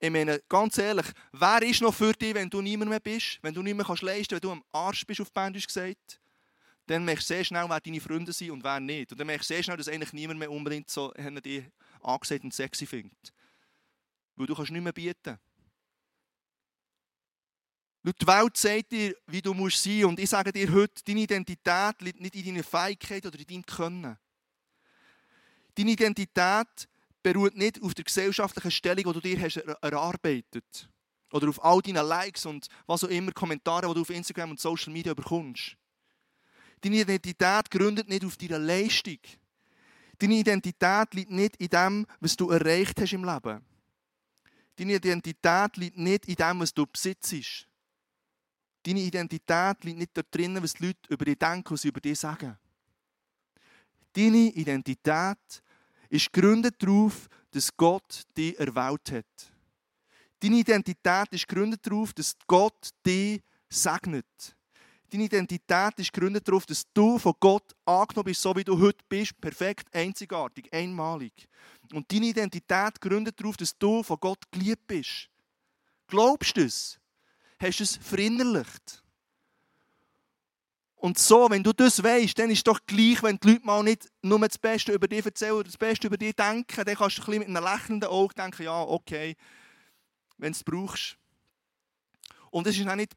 Ich 0.00 0.10
meine, 0.10 0.40
ganz 0.48 0.78
ehrlich, 0.78 1.06
wer 1.32 1.62
ist 1.62 1.80
noch 1.80 1.94
für 1.94 2.12
dich, 2.12 2.34
wenn 2.34 2.50
du 2.50 2.60
niemand 2.60 2.90
mehr 2.90 3.00
bist? 3.00 3.38
Wenn 3.42 3.54
du 3.54 3.62
mehr 3.62 3.84
kannst 3.84 4.02
leisten, 4.02 4.34
wenn 4.34 4.40
du 4.40 4.52
am 4.52 4.64
Arsch 4.72 5.06
bist, 5.06 5.20
auf 5.20 5.32
Bändisch 5.32 5.66
gesagt? 5.66 6.20
Dann 6.86 7.04
merkst 7.04 7.30
du 7.30 7.34
sehr 7.34 7.44
schnell, 7.44 7.66
wer 7.68 7.80
deine 7.80 8.00
Freunde 8.00 8.32
sind 8.32 8.50
und 8.50 8.62
wer 8.62 8.78
nicht. 8.78 9.12
Und 9.12 9.18
dann 9.18 9.26
merkst 9.26 9.48
du 9.48 9.54
sehr 9.54 9.62
schnell, 9.62 9.76
dass 9.76 9.88
eigentlich 9.88 10.12
niemand 10.12 10.38
mehr 10.38 10.50
unbedingt 10.50 10.90
so 10.90 11.12
dich 11.12 11.64
angesehen 12.02 12.42
und 12.42 12.54
sexy 12.54 12.86
findet. 12.86 13.32
Weil 14.36 14.46
du 14.46 14.54
kannst 14.54 14.70
nicht 14.70 14.82
mehr 14.82 14.92
bieten. 14.92 15.38
Die 18.06 18.26
Welt 18.26 18.56
sagt 18.58 18.92
dir, 18.92 19.16
wie 19.28 19.40
du 19.40 19.54
musst 19.54 19.82
sein 19.82 19.94
musst. 19.94 20.04
Und 20.04 20.20
ich 20.20 20.28
sage 20.28 20.52
dir 20.52 20.70
heute, 20.70 21.02
deine 21.06 21.20
Identität 21.20 22.02
liegt 22.02 22.20
nicht 22.20 22.34
in 22.34 22.44
deiner 22.44 22.62
Fähigkeit 22.62 23.24
oder 23.24 23.38
in 23.38 23.46
deinem 23.46 23.64
Können. 23.64 24.18
Deine 25.74 25.90
Identität 25.90 26.88
beruht 27.22 27.56
nicht 27.56 27.82
auf 27.82 27.94
der 27.94 28.04
gesellschaftlichen 28.04 28.70
Stellung, 28.70 29.04
die 29.04 29.12
du 29.12 29.20
dir 29.20 29.40
hast 29.40 29.56
erarbeitet 29.56 30.88
Oder 31.32 31.48
auf 31.48 31.64
all 31.64 31.80
deinen 31.80 32.06
Likes 32.06 32.44
und 32.44 32.68
was 32.86 33.02
auch 33.04 33.08
immer, 33.08 33.32
Kommentare, 33.32 33.88
die 33.88 33.94
du 33.94 34.02
auf 34.02 34.10
Instagram 34.10 34.50
und 34.50 34.60
Social 34.60 34.92
Media 34.92 35.14
bekommst. 35.14 35.76
Deine 36.84 37.00
Identität 37.00 37.70
gründet 37.70 38.10
nicht 38.10 38.26
auf 38.26 38.36
deiner 38.36 38.58
Leistung. 38.58 39.16
Deine 40.18 40.34
Identität 40.34 41.14
liegt 41.14 41.30
nicht 41.30 41.56
in 41.56 41.68
dem, 41.68 42.06
was 42.20 42.36
du 42.36 42.50
erreicht 42.50 43.00
hast 43.00 43.14
im 43.14 43.24
Leben. 43.24 43.64
Deine 44.76 44.96
Identität 44.96 45.78
liegt 45.78 45.96
nicht 45.96 46.26
in 46.26 46.34
dem, 46.34 46.60
was 46.60 46.74
du 46.74 46.84
besitzt. 46.84 47.66
Deine 48.82 49.00
Identität 49.00 49.82
liegt 49.82 49.98
nicht 49.98 50.10
dort 50.14 50.26
drinnen, 50.30 50.62
was 50.62 50.74
die 50.74 50.84
Leute 50.88 51.08
über 51.08 51.24
dich 51.24 51.38
denken 51.38 51.72
und 51.72 51.78
sie 51.78 51.88
über 51.88 52.02
dich 52.02 52.20
sagen. 52.20 52.58
Deine 54.12 54.52
Identität 54.52 55.62
ist 56.10 56.34
gegründet 56.34 56.82
darauf, 56.82 57.30
dass 57.50 57.74
Gott 57.74 58.24
dich 58.36 58.58
erwählt 58.58 59.10
hat. 59.10 59.52
Deine 60.38 60.56
Identität 60.56 61.32
ist 61.32 61.48
gegründet 61.48 61.80
darauf, 61.86 62.12
dass 62.12 62.36
Gott 62.46 62.90
dich 63.06 63.40
segnet. 63.70 64.54
Deine 65.14 65.26
Identität 65.26 65.96
ist 65.98 66.12
gegründet 66.12 66.48
darauf, 66.48 66.66
dass 66.66 66.92
du 66.92 67.20
von 67.20 67.34
Gott 67.38 67.72
angenommen 67.84 68.24
bist, 68.24 68.42
so 68.42 68.56
wie 68.56 68.64
du 68.64 68.80
heute 68.80 68.98
bist, 69.08 69.40
perfekt, 69.40 69.86
einzigartig, 69.94 70.72
einmalig. 70.72 71.32
Und 71.92 72.10
deine 72.10 72.26
Identität 72.26 73.00
gründet 73.00 73.38
darauf, 73.38 73.56
dass 73.56 73.78
du 73.78 74.02
von 74.02 74.18
Gott 74.18 74.40
geliebt 74.50 74.88
bist. 74.88 75.28
Glaubst 76.08 76.56
du 76.56 76.62
es? 76.62 76.98
Hast 77.60 77.78
du 77.78 77.84
es 77.84 77.96
verinnerlicht? 77.96 79.04
Und 80.96 81.16
so, 81.16 81.48
wenn 81.48 81.62
du 81.62 81.72
das 81.72 82.02
weißt, 82.02 82.36
dann 82.36 82.50
ist 82.50 82.58
es 82.58 82.64
doch 82.64 82.80
gleich, 82.84 83.22
wenn 83.22 83.38
die 83.38 83.52
Leute 83.52 83.66
mal 83.66 83.84
nicht 83.84 84.08
nur 84.20 84.40
das 84.40 84.58
Beste 84.58 84.94
über 84.94 85.06
dich 85.06 85.24
erzählen 85.24 85.52
oder 85.52 85.62
das 85.62 85.78
Beste 85.78 86.08
über 86.08 86.16
dich 86.16 86.34
denken, 86.34 86.84
dann 86.84 86.96
kannst 86.96 87.18
du 87.18 87.22
ein 87.22 87.26
bisschen 87.26 87.38
mit 87.38 87.56
einem 87.56 87.62
lächelnden 87.62 88.08
Auge 88.08 88.34
denken, 88.34 88.64
ja, 88.64 88.82
okay, 88.82 89.36
wenn 90.38 90.50
du 90.50 90.56
es 90.56 90.64
brauchst. 90.64 91.16
Und 92.54 92.68
es 92.68 92.78
ist, 92.78 92.86
nicht, 92.86 93.12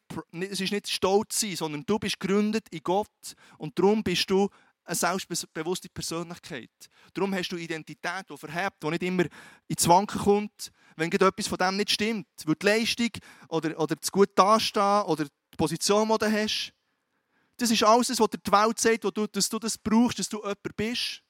es 0.49 0.61
ist 0.61 0.71
nicht 0.71 0.89
stolz 0.89 1.41
sein, 1.41 1.55
sondern 1.55 1.85
du 1.85 1.99
bist 1.99 2.19
gegründet 2.19 2.65
in 2.71 2.81
Gott 2.81 3.35
und 3.59 3.77
darum 3.77 4.03
bist 4.03 4.27
du 4.31 4.49
eine 4.83 4.95
selbstbewusste 4.95 5.89
Persönlichkeit. 5.89 6.71
Darum 7.13 7.35
hast 7.35 7.49
du 7.49 7.55
Identität, 7.55 8.27
die 8.27 8.35
verhebt, 8.35 8.81
die 8.81 8.87
nicht 8.87 9.03
immer 9.03 9.25
ins 9.67 9.87
Wanken 9.87 10.19
kommt, 10.19 10.71
wenn 10.95 11.11
etwas 11.11 11.45
von 11.45 11.59
dem 11.59 11.77
nicht 11.77 11.91
stimmt. 11.91 12.25
Weil 12.45 12.55
die 12.55 12.65
Leistung 12.65 13.11
oder, 13.49 13.79
oder 13.79 13.95
das 13.95 14.11
gut 14.11 14.31
dastehen 14.33 15.03
oder 15.03 15.25
die 15.25 15.55
Position, 15.55 16.09
die 16.09 16.17
du 16.17 16.31
hast, 16.31 16.73
das 17.57 17.69
ist 17.69 17.83
alles, 17.83 18.09
was 18.09 18.17
dir 18.17 18.39
die 18.39 18.51
Welt 18.51 18.79
sagt, 18.79 19.03
wo 19.03 19.11
du, 19.11 19.27
dass 19.27 19.49
du 19.49 19.59
das 19.59 19.77
brauchst, 19.77 20.17
dass 20.17 20.29
du 20.29 20.37
jemand 20.37 20.75
bist. 20.75 21.21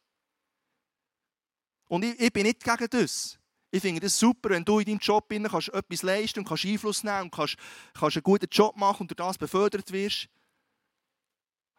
Und 1.90 2.06
ich, 2.06 2.18
ich 2.22 2.32
bin 2.32 2.44
nicht 2.44 2.64
gegen 2.64 2.88
das. 2.90 3.38
Ich 3.70 3.82
finde 3.82 4.00
das 4.00 4.18
super, 4.18 4.52
wenn 4.52 4.64
du 4.64 4.80
in 4.80 4.86
deinem 4.86 5.00
Job 5.00 5.30
kannst 5.30 5.70
etwas 5.70 6.02
leisten 6.02 6.40
und 6.40 6.48
kannst 6.48 6.66
Einfluss 6.66 7.04
nehmen 7.04 7.24
und 7.24 7.32
kannst, 7.32 7.58
kannst 7.94 8.16
einen 8.16 8.24
guten 8.24 8.48
Job 8.50 8.78
machen 8.78 9.02
und 9.02 9.12
durch 9.12 9.28
das 9.28 9.38
befördert 9.38 9.92
wirst. 9.92 10.30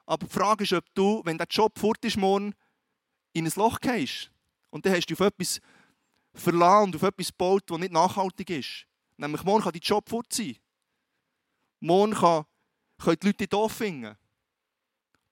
Aber 0.05 0.27
die 0.27 0.33
Frage 0.33 0.65
ist, 0.65 0.73
ob 0.73 0.85
du, 0.95 1.23
wenn 1.25 1.39
der 1.39 1.47
Job 1.49 1.79
fort 1.79 2.05
ist, 2.05 2.17
morgen 2.17 2.55
in 3.33 3.47
ein 3.47 3.53
Loch 3.57 3.81
gehst. 3.81 4.31
Und 4.71 4.85
dann 4.85 4.95
hast 4.95 5.07
du 5.07 5.15
auf 5.15 5.21
etwas 5.21 5.61
verlassen 6.35 6.85
und 6.85 6.97
auf 6.97 7.03
etwas 7.03 7.29
gebaut, 7.29 7.65
das 7.67 7.79
nicht 7.79 7.93
nachhaltig 7.93 8.51
ist. 8.51 8.87
Nämlich 9.17 9.43
morgen 9.45 9.63
kann 9.63 9.73
dein 9.73 9.83
Job 9.83 10.09
fort 10.09 10.33
sein. 10.33 10.57
Morgen 11.81 12.15
kann, 12.15 12.45
können 12.99 13.17
die 13.23 13.27
Leute 13.27 13.39
dich 13.39 13.49
doof 13.49 13.73
finden. 13.73 14.17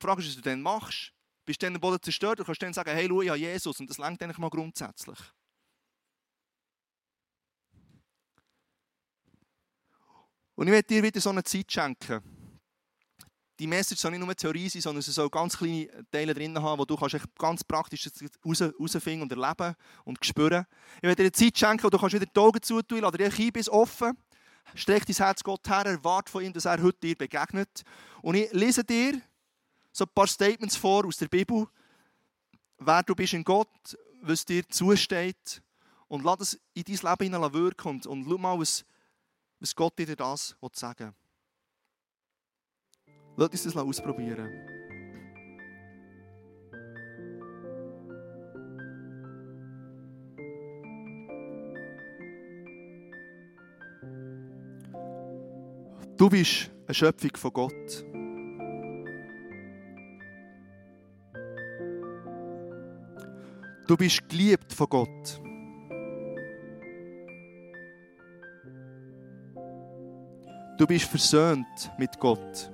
Die 0.00 0.04
Frage 0.04 0.22
ist, 0.22 0.28
was 0.28 0.36
du 0.36 0.42
dann 0.42 0.62
machst. 0.62 1.12
Bist 1.44 1.62
du 1.62 1.66
dann 1.66 1.74
den 1.74 1.80
Boden 1.80 2.02
zerstört 2.02 2.40
und 2.40 2.46
kannst 2.46 2.62
dann 2.62 2.72
sagen, 2.72 2.90
hey, 2.90 3.06
schau, 3.08 3.22
ich 3.22 3.28
habe 3.28 3.38
Jesus. 3.38 3.78
Und 3.78 3.88
das 3.88 3.98
längt 3.98 4.22
eigentlich 4.22 4.38
mal 4.38 4.50
grundsätzlich. 4.50 5.18
Und 10.56 10.66
ich 10.66 10.72
werde 10.72 10.88
dir 10.88 11.02
wieder 11.02 11.20
so 11.20 11.30
eine 11.30 11.44
Zeit 11.44 11.70
schenken. 11.70 12.20
Die 13.58 13.66
Message 13.66 14.00
soll 14.00 14.10
nicht 14.10 14.24
nur 14.24 14.34
Theorie 14.34 14.68
sein, 14.68 14.82
sondern 14.82 15.00
es 15.00 15.06
soll 15.06 15.30
ganz 15.30 15.56
kleine 15.56 15.88
Teile 16.10 16.34
drin 16.34 16.60
haben, 16.60 16.78
wo 16.78 16.84
du 16.84 16.96
kannst 16.96 17.16
ganz 17.38 17.64
praktisch 17.64 18.08
herausfinden 18.42 19.22
und 19.22 19.32
erleben 19.32 19.74
und 20.04 20.24
spüren. 20.24 20.66
Ich 20.96 21.04
werde 21.04 21.16
dir 21.16 21.22
eine 21.24 21.32
Zeit 21.32 21.58
schenken, 21.58 21.84
wo 21.84 21.90
du 21.90 21.98
kannst 21.98 22.14
wieder 22.14 22.26
die 22.26 22.40
Augen 22.40 22.60
zutun, 22.60 23.00
lade 23.00 23.16
dir 23.16 23.32
ein 23.32 23.52
bis 23.52 23.68
offen, 23.68 24.16
streck 24.74 25.06
dein 25.06 25.16
Herz 25.16 25.42
Gott 25.42 25.66
her, 25.68 25.86
erwarte 25.86 26.30
von 26.30 26.42
ihm, 26.42 26.52
dass 26.52 26.66
er 26.66 26.82
heute 26.82 26.98
dir 27.00 27.16
begegnet. 27.16 27.82
Und 28.20 28.34
ich 28.34 28.52
lese 28.52 28.84
dir 28.84 29.20
so 29.92 30.04
ein 30.04 30.10
paar 30.14 30.26
Statements 30.26 30.76
vor 30.76 31.06
aus 31.06 31.16
der 31.16 31.28
Bibel, 31.28 31.66
wer 32.78 33.02
du 33.02 33.14
bist 33.14 33.32
in 33.32 33.44
Gott, 33.44 33.96
was 34.20 34.44
dir 34.44 34.68
zusteht 34.68 35.62
und 36.08 36.24
lass 36.24 36.40
es 36.40 36.60
in 36.74 36.84
dein 36.84 37.30
Leben 37.30 37.54
wirken 37.54 37.88
und, 37.88 38.06
und 38.06 38.24
schau 38.28 38.38
mal, 38.38 38.58
was, 38.58 38.84
was 39.60 39.74
Gott 39.74 39.98
dir 39.98 40.14
das 40.16 40.56
sagen 40.72 41.06
will. 41.06 41.14
Lass 43.36 43.50
uns 43.50 43.74
das 43.74 43.76
ausprobieren. 43.76 44.50
Du 56.16 56.30
bist 56.30 56.70
eine 56.86 56.94
Schöpfung 56.94 57.36
von 57.36 57.52
Gott. 57.52 58.04
Du 63.86 63.96
bist 63.96 64.26
geliebt 64.28 64.72
von 64.72 64.88
Gott. 64.88 65.45
Du 70.86 70.94
bist 70.94 71.06
versöhnt 71.06 71.90
mit 71.98 72.16
Gott. 72.20 72.70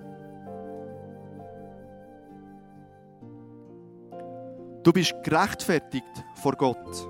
Du 4.83 4.93
bist 4.93 5.15
gerechtfertigt 5.25 6.23
vor 6.35 6.53
Gott. 6.53 7.09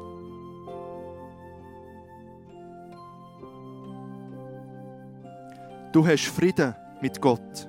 Du 5.91 6.07
hast 6.07 6.27
Frieden 6.27 6.73
mit 7.01 7.21
Gott. 7.21 7.69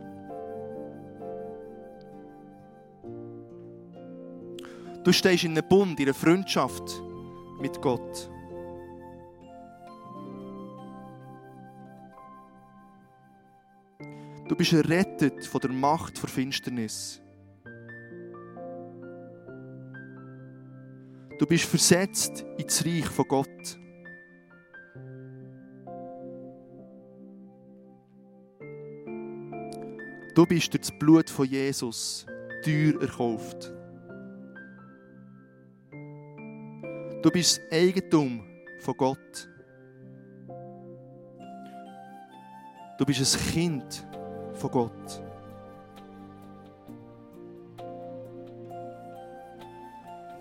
Du 5.04 5.12
stehst 5.12 5.44
in 5.44 5.58
einem 5.58 5.68
Bund, 5.68 6.00
in 6.00 6.06
einer 6.06 6.14
Freundschaft 6.14 7.02
mit 7.60 7.82
Gott. 7.82 8.30
Du 14.54 14.58
bist 14.58 14.74
errettet 14.74 15.48
von 15.48 15.62
der 15.62 15.72
Macht 15.72 16.22
der 16.22 16.30
Finsternis. 16.30 17.20
Du 21.40 21.48
bist 21.48 21.66
versetzt 21.66 22.46
ins 22.60 22.86
Reich 22.86 23.08
von 23.08 23.28
Gott. 23.28 23.80
Du 30.36 30.46
bist 30.46 30.72
durch 30.72 30.82
das 30.82 31.00
Blut 31.00 31.32
von 31.32 31.48
Jesus 31.48 32.28
teuer 32.64 33.02
erkauft. 33.02 33.74
Du 37.24 37.32
bist 37.32 37.60
Eigentum 37.72 38.46
von 38.82 38.98
Gott. 38.98 39.50
Du 43.00 43.06
bist 43.08 43.36
ein 43.36 43.52
Kind 43.52 44.13
von 44.56 44.72
Gott. 44.72 45.24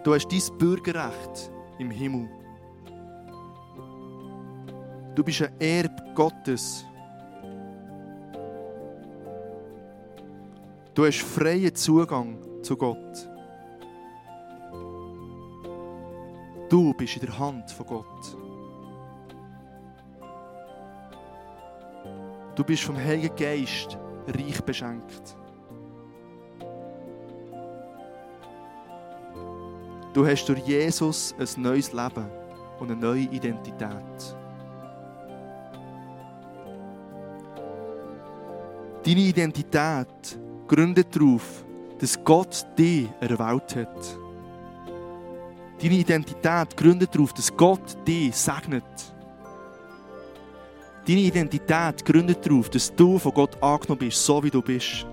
Du 0.05 0.15
hast 0.15 0.27
dein 0.29 0.59
Bürgerrecht 0.59 1.53
im 1.79 1.91
Himmel. 1.91 2.29
Du 5.15 5.23
bist 5.23 5.43
ein 5.43 5.53
Erb 5.61 6.15
Gottes. 6.15 6.85
Du 10.95 11.07
hast 11.07 11.21
freien 11.21 11.75
Zugang 11.75 12.37
zu 12.63 12.77
Gott. 12.77 13.29
Du 16.69 16.93
bist 16.95 17.17
in 17.17 17.27
der 17.27 17.39
Hand 17.39 17.71
von 17.71 17.87
Gott. 17.87 18.42
Du 22.63 22.67
bist 22.67 22.85
vom 22.85 22.97
Heiligen 22.97 23.35
Geist 23.35 23.99
reich 24.29 24.61
beschenkt. 24.63 25.37
Du 30.13 30.25
hast 30.25 30.45
durch 30.47 30.61
Jesus 30.61 31.35
ein 31.41 31.61
neues 31.61 31.93
Leben 31.93 32.25
und 32.79 32.93
eine 32.93 33.01
neue 33.01 33.23
Identität. 33.23 34.37
Deine 39.05 39.21
Identität 39.21 40.39
gründet 40.69 41.17
darauf, 41.17 41.65
dass 41.99 42.23
Gott 42.23 42.65
dich 42.79 43.09
erwählt 43.19 43.75
hat. 43.75 44.19
Deine 45.83 45.95
Identität 45.95 46.77
gründet 46.77 47.13
darauf, 47.13 47.33
dass 47.33 47.57
Gott 47.57 48.07
dich 48.07 48.37
segnet. 48.37 49.12
Deine 51.07 51.21
Identität 51.21 52.05
gründet 52.05 52.47
darauf, 52.47 52.71
dass 52.71 52.95
du 52.95 53.19
von 53.19 53.35
Gott 53.35 53.61
angenommen 53.61 53.99
bist, 53.99 54.25
so 54.25 54.43
wie 54.43 54.51
du 54.51 54.63
bist. 54.63 55.05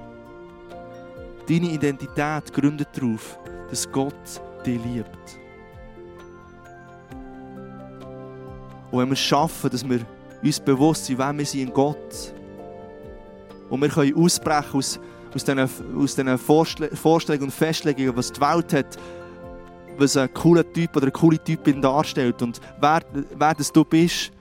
Deine 1.48 1.72
Identität 1.72 2.54
gründet 2.54 2.90
darauf, 2.94 3.40
dass 3.72 3.92
Gott 3.92 4.14
dich 4.64 4.80
liebt. 4.84 5.40
Und 8.92 9.00
wenn 9.00 9.08
wir 9.08 9.14
es 9.14 9.20
schaffen, 9.20 9.70
dass 9.72 9.88
wir 9.88 10.02
uns 10.44 10.60
bewusst 10.60 11.06
sind, 11.06 11.18
wer 11.18 11.36
wir 11.36 11.46
sind 11.46 11.62
in 11.62 11.74
Gott, 11.74 12.34
und 13.70 13.82
wir 13.82 13.90
können 13.90 14.16
ausbrechen 14.16 14.78
aus, 14.78 15.00
aus 15.34 15.44
diesen, 15.44 15.60
aus 15.60 16.16
diesen 16.16 16.38
Vorstellungen 16.38 17.44
und 17.44 17.52
Festlegungen, 17.52 18.16
was 18.16 18.32
die 18.32 18.42
Welt 18.42 18.74
hat, 18.74 18.98
was 19.98 20.18
ein 20.18 20.34
cooler 20.34 20.72
Typ 20.72 20.96
oder 20.96 21.06
eine 21.06 21.12
coole 21.12 21.44
Typin 21.44 21.82
darstellt 21.82 22.42
und 22.42 22.60
wer, 22.80 23.02
wer 23.38 23.54
das 23.54 23.72
du 23.72 23.84
bist, 23.84 24.32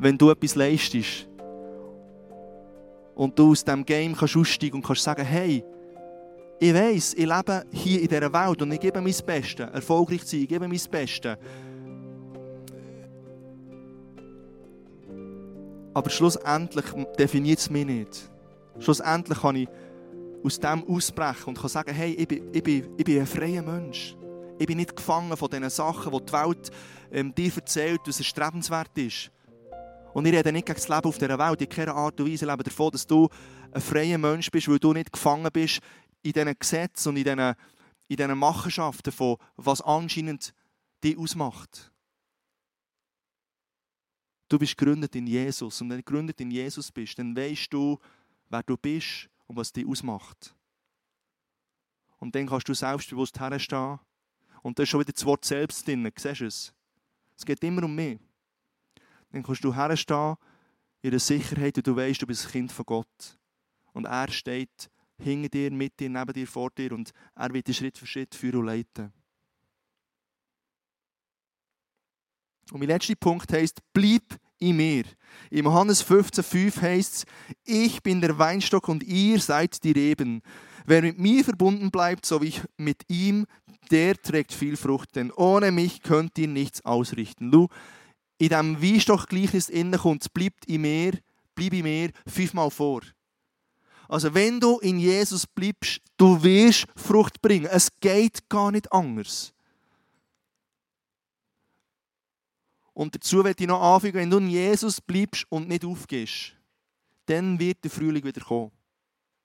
wenn 0.00 0.16
du 0.16 0.30
etwas 0.30 0.54
leistest. 0.54 1.28
Und 3.14 3.38
du 3.38 3.50
aus 3.50 3.62
diesem 3.62 3.84
Game 3.84 4.16
kannst 4.16 4.36
aussteigen 4.36 4.76
und 4.76 4.84
kannst 4.84 5.02
sagen, 5.02 5.24
hey, 5.24 5.62
ich 6.58 6.74
weiß, 6.74 7.14
ich 7.14 7.26
lebe 7.26 7.64
hier 7.70 8.00
in 8.00 8.08
dieser 8.08 8.32
Welt 8.32 8.62
und 8.62 8.72
ich 8.72 8.80
gebe 8.80 9.00
mein 9.00 9.14
Bestes, 9.26 9.70
erfolgreich 9.70 10.20
zu 10.20 10.36
sein, 10.36 10.42
ich 10.42 10.48
gebe 10.48 10.66
mein 10.66 10.80
Bestes. 10.90 11.36
Aber 15.92 16.10
schlussendlich 16.10 16.84
definiert 17.18 17.58
es 17.58 17.68
mich 17.68 17.84
nicht. 17.84 18.30
Schlussendlich 18.78 19.40
kann 19.40 19.56
ich 19.56 19.68
aus 20.42 20.58
dem 20.58 20.84
ausbrechen 20.88 21.48
und 21.48 21.58
kann 21.58 21.68
sagen, 21.68 21.92
hey, 21.92 22.12
ich 22.12 22.28
bin, 22.28 22.44
ich 22.52 22.62
bin, 22.62 22.88
ich 22.96 23.04
bin 23.04 23.20
ein 23.20 23.26
freier 23.26 23.62
Mensch. 23.62 24.16
Ich 24.58 24.66
bin 24.66 24.78
nicht 24.78 24.94
gefangen 24.94 25.36
von 25.36 25.48
diesen 25.50 25.70
Sachen, 25.70 26.12
die 26.12 26.24
die 26.24 26.32
Welt 26.32 26.70
ähm, 27.10 27.34
dir 27.34 27.52
erzählt, 27.54 28.00
dass 28.06 28.20
es 28.20 28.26
strebenswert 28.26 28.96
ist. 28.96 29.30
Und 30.12 30.26
ich 30.26 30.32
rede 30.32 30.52
nicht 30.52 30.66
gegen 30.66 30.76
das 30.76 30.88
Leben 30.88 31.04
auf 31.04 31.18
dieser 31.18 31.38
Welt. 31.38 31.62
In 31.62 31.68
keiner 31.68 31.94
Art 31.94 32.20
und 32.20 32.30
Weise 32.30 32.46
lebe 32.46 32.62
davon, 32.62 32.90
dass 32.90 33.06
du 33.06 33.28
ein 33.72 33.80
freier 33.80 34.18
Mensch 34.18 34.50
bist, 34.50 34.68
weil 34.68 34.78
du 34.78 34.92
nicht 34.92 35.12
gefangen 35.12 35.50
bist 35.52 35.80
in 36.22 36.32
diesen 36.32 36.58
Gesetzen 36.58 37.10
und 37.10 37.16
in 37.16 37.24
diesen, 37.24 37.54
in 38.08 38.16
diesen 38.16 38.38
Machenschaften 38.38 39.12
von 39.12 39.36
was 39.56 39.80
anscheinend 39.80 40.52
dich 41.02 41.16
ausmacht. 41.16 41.92
Du 44.48 44.58
bist 44.58 44.76
gegründet 44.76 45.14
in 45.14 45.26
Jesus. 45.28 45.80
Und 45.80 45.90
wenn 45.90 45.98
du 45.98 46.02
gegründet 46.02 46.40
in 46.40 46.50
Jesus 46.50 46.90
bist, 46.90 47.18
dann 47.18 47.36
weißt 47.36 47.72
du, 47.72 47.98
wer 48.48 48.62
du 48.64 48.76
bist 48.76 49.30
und 49.46 49.56
was 49.56 49.72
dich 49.72 49.86
ausmacht. 49.86 50.54
Und 52.18 52.34
dann 52.34 52.46
kannst 52.46 52.68
du 52.68 52.74
selbstbewusst 52.74 53.38
herstehen 53.40 53.98
und 54.62 54.78
da 54.78 54.82
ist 54.82 54.90
schon 54.90 55.00
wieder 55.00 55.12
das 55.12 55.24
Wort 55.24 55.44
selbst 55.44 55.86
drin. 55.86 56.10
Siehst 56.16 56.40
du 56.40 56.46
es? 56.46 56.74
Es 57.36 57.46
geht 57.46 57.62
immer 57.64 57.84
um 57.84 57.94
mich. 57.94 58.18
Dann 59.30 59.42
kannst 59.42 59.64
du 59.64 59.74
herstehen 59.74 60.36
in 61.02 61.10
der 61.10 61.20
Sicherheit 61.20 61.76
und 61.76 61.86
du 61.86 61.96
weißt, 61.96 62.22
du 62.22 62.26
bist 62.26 62.46
ein 62.46 62.52
Kind 62.52 62.72
von 62.72 62.84
Gott. 62.84 63.38
Und 63.92 64.04
er 64.04 64.30
steht 64.30 64.90
hinter 65.18 65.48
dir, 65.48 65.70
mit 65.70 65.98
dir, 66.00 66.08
neben 66.08 66.32
dir, 66.32 66.46
vor 66.46 66.70
dir 66.70 66.92
und 66.92 67.12
er 67.34 67.52
wird 67.52 67.68
dich 67.68 67.76
Schritt 67.76 67.98
für 67.98 68.06
Schritt 68.06 68.34
führen 68.34 68.60
und 68.60 68.66
leiten. 68.66 69.12
Und 72.72 72.78
mein 72.78 72.88
letzter 72.88 73.14
Punkt 73.16 73.52
heißt, 73.52 73.80
bleib 73.92 74.38
in 74.58 74.76
mir. 74.76 75.04
Im 75.50 75.64
Johannes 75.64 76.04
15,5 76.06 76.80
heißt 76.80 77.14
es, 77.14 77.24
ich 77.64 78.02
bin 78.02 78.20
der 78.20 78.38
Weinstock 78.38 78.88
und 78.88 79.02
ihr 79.02 79.40
seid 79.40 79.82
die 79.82 79.92
Reben. 79.92 80.42
Wer 80.86 81.02
mit 81.02 81.18
mir 81.18 81.44
verbunden 81.44 81.90
bleibt, 81.90 82.26
so 82.26 82.40
wie 82.40 82.48
ich 82.48 82.62
mit 82.76 83.02
ihm, 83.08 83.46
der 83.90 84.16
trägt 84.16 84.52
viel 84.52 84.76
Frucht, 84.76 85.16
denn 85.16 85.32
ohne 85.32 85.72
mich 85.72 86.02
könnt 86.02 86.38
ihr 86.38 86.48
nichts 86.48 86.84
ausrichten. 86.84 87.50
Du, 87.50 87.68
in 88.40 88.48
diesem 88.48 88.82
Weinstock-Gleichnis 88.82 89.68
innen 89.68 90.00
kommt, 90.00 90.32
bleibt 90.32 90.64
in 90.64 90.80
mir, 90.80 91.12
bleib 91.54 91.74
in 91.74 91.82
mir, 91.82 92.10
fünfmal 92.26 92.70
vor. 92.70 93.02
Also 94.08 94.32
wenn 94.32 94.58
du 94.58 94.78
in 94.78 94.98
Jesus 94.98 95.46
bleibst, 95.46 96.00
du 96.16 96.42
wirst 96.42 96.86
Frucht 96.96 97.42
bringen. 97.42 97.66
Es 97.66 97.90
geht 98.00 98.48
gar 98.48 98.72
nicht 98.72 98.90
anders. 98.92 99.52
Und 102.94 103.14
dazu 103.14 103.44
werde 103.44 103.62
ich 103.62 103.68
noch 103.68 103.80
anfügen, 103.80 104.18
wenn 104.18 104.30
du 104.30 104.38
in 104.38 104.48
Jesus 104.48 105.02
bleibst 105.02 105.44
und 105.50 105.68
nicht 105.68 105.84
aufgehst, 105.84 106.56
dann 107.26 107.58
wird 107.58 107.84
der 107.84 107.90
Frühling 107.90 108.24
wieder 108.24 108.40
kommen. 108.40 108.72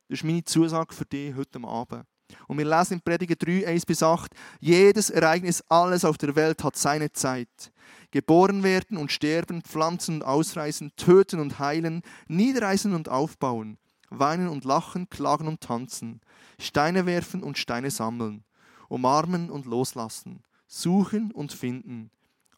Das 0.07 0.19
ist 0.19 0.23
meine 0.23 0.43
Zusage 0.45 0.93
für 0.93 1.05
dich 1.05 1.35
heute 1.35 1.61
Abend. 1.63 2.05
Und 2.47 2.57
wir 2.57 2.65
lesen 2.65 2.95
in 2.95 3.01
Prediger 3.01 3.36
3, 3.36 3.67
1 3.67 3.86
bis 3.86 4.03
8, 4.03 4.32
jedes 4.59 5.09
Ereignis, 5.09 5.63
alles 5.69 6.05
auf 6.05 6.17
der 6.17 6.36
Welt 6.36 6.63
hat 6.63 6.76
seine 6.76 7.11
Zeit. 7.11 7.71
Geboren 8.11 8.63
werden 8.63 8.97
und 8.97 9.11
sterben, 9.11 9.61
pflanzen 9.61 10.15
und 10.15 10.23
ausreißen, 10.23 10.91
töten 10.95 11.39
und 11.39 11.59
heilen, 11.59 12.01
niederreißen 12.28 12.93
und 12.93 13.09
aufbauen, 13.09 13.78
weinen 14.09 14.47
und 14.47 14.63
lachen, 14.63 15.09
klagen 15.09 15.47
und 15.47 15.61
tanzen, 15.61 16.21
Steine 16.59 17.05
werfen 17.05 17.43
und 17.43 17.57
Steine 17.57 17.91
sammeln, 17.91 18.43
umarmen 18.88 19.49
und 19.49 19.65
loslassen, 19.65 20.43
suchen 20.67 21.32
und 21.32 21.51
finden, 21.51 22.11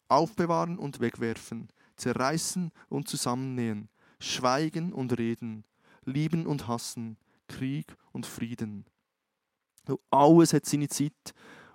aufbewahren 0.08 0.78
und 0.78 1.00
wegwerfen, 1.00 1.68
zerreißen 1.96 2.70
und 2.88 3.08
zusammennähen, 3.08 3.88
schweigen 4.20 4.92
und 4.92 5.18
reden, 5.18 5.64
lieben 6.04 6.46
und 6.46 6.68
hassen, 6.68 7.16
Krieg 7.48 7.96
und 8.12 8.26
Frieden. 8.26 8.84
Alles 10.10 10.52
hat 10.52 10.66
seine 10.66 10.88
Zeit 10.88 11.12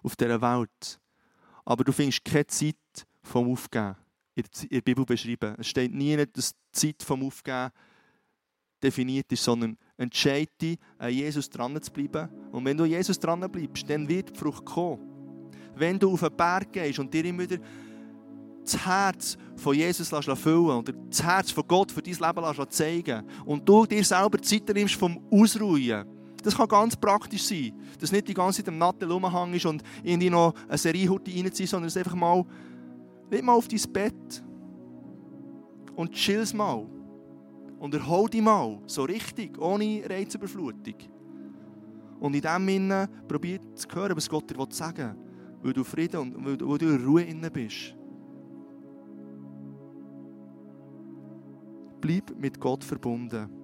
auf 0.02 0.16
dieser 0.16 0.42
Welt. 0.42 1.00
Aber 1.66 1.84
du 1.84 1.92
findest 1.92 2.26
keine 2.26 2.48
Zeit 2.48 2.76
vom 3.22 3.52
Aufgeben 3.52 3.96
in 4.36 4.44
der 4.72 4.82
Bibel 4.82 5.06
beschrieben. 5.06 5.56
Es 5.60 5.68
steht 5.68 5.94
nie, 5.94 6.16
dass 6.26 6.54
die 6.54 6.72
Zeit 6.72 7.04
vom 7.04 7.24
Aufgeben 7.24 7.72
definiert 8.82 9.32
ist, 9.32 9.44
sondern 9.44 9.78
entscheide 9.98 10.52
dich, 10.60 10.80
an 10.98 11.12
Jesus 11.12 11.50
dran 11.50 11.82
zu 11.82 11.92
bleiben. 11.92 12.30
Und 12.52 12.66
wenn 12.66 12.76
du 12.76 12.84
an 12.84 12.90
Jesus 12.90 13.20
dran 13.20 13.40
bleibst, 13.50 13.90
dann 13.90 14.08
wird 14.08 14.36
die 14.36 14.40
Frucht 14.40 14.66
kommen. 14.66 15.52
Wenn 15.76 15.98
du 15.98 16.12
auf 16.12 16.24
einen 16.24 16.36
Berg 16.36 16.74
gehst 16.74 17.00
und 17.00 17.14
dir 17.14 17.26
immer 17.26 17.46
das 17.46 18.86
Herz 18.86 19.38
von 19.56 19.76
Jesus 19.76 20.10
füllen 20.10 20.78
oder 20.78 20.94
das 20.94 21.24
Herz 21.24 21.52
von 21.52 21.68
Gott 21.68 21.92
für 21.92 22.02
dein 22.02 22.14
Leben 22.14 22.70
zeigen 22.70 23.28
und 23.46 23.68
du 23.68 23.86
dir 23.86 24.04
selber 24.04 24.42
Zeit 24.42 24.68
nimmst 24.70 24.96
vom 24.96 25.20
Ausruhen, 25.32 26.06
das 26.44 26.56
kann 26.56 26.68
ganz 26.68 26.96
praktisch 26.96 27.44
sein. 27.44 27.74
Dass 28.00 28.12
nicht 28.12 28.28
die 28.28 28.34
ganze 28.34 28.58
Zeit 28.58 28.68
im 28.68 28.78
Nattel 28.78 29.12
rumhängst 29.12 29.66
und 29.66 29.82
irgendwie 30.04 30.30
noch 30.30 30.54
eine 30.68 30.78
Serie 30.78 31.10
reinziehst, 31.10 31.72
sondern 31.72 31.88
es 31.88 31.98
einfach 31.98 32.16
mal, 32.16 32.46
leg 33.32 33.44
mal 33.44 33.54
auf 33.54 33.68
dein 33.68 33.82
Bett 33.92 34.44
und 35.96 36.12
chill's 36.12 36.54
mal. 36.54 36.86
Und 37.80 37.94
erhol 37.94 38.30
dich 38.30 38.42
mal, 38.42 38.80
so 38.86 39.04
richtig, 39.04 39.60
ohne 39.60 40.04
Reizüberflutung. 40.10 40.96
Und 42.20 42.36
in 42.36 42.42
dem 42.42 42.68
Sinne 42.68 43.10
probier 43.28 43.60
zu 43.76 43.88
hören, 43.94 44.16
was 44.16 44.30
Gott 44.30 44.50
dir 44.50 44.66
sagen 44.70 45.16
will, 45.62 45.64
weil 45.64 45.74
du 45.74 45.84
Frieden 45.84 46.34
und 46.34 46.46
weil 46.46 46.78
du 46.78 46.88
in 46.88 47.06
Ruhe 47.06 47.24
inne 47.24 47.52
bist. 47.52 47.96
Bleib 52.00 52.34
mit 52.38 52.60
Gott 52.60 52.84
verbunden. 52.84 53.63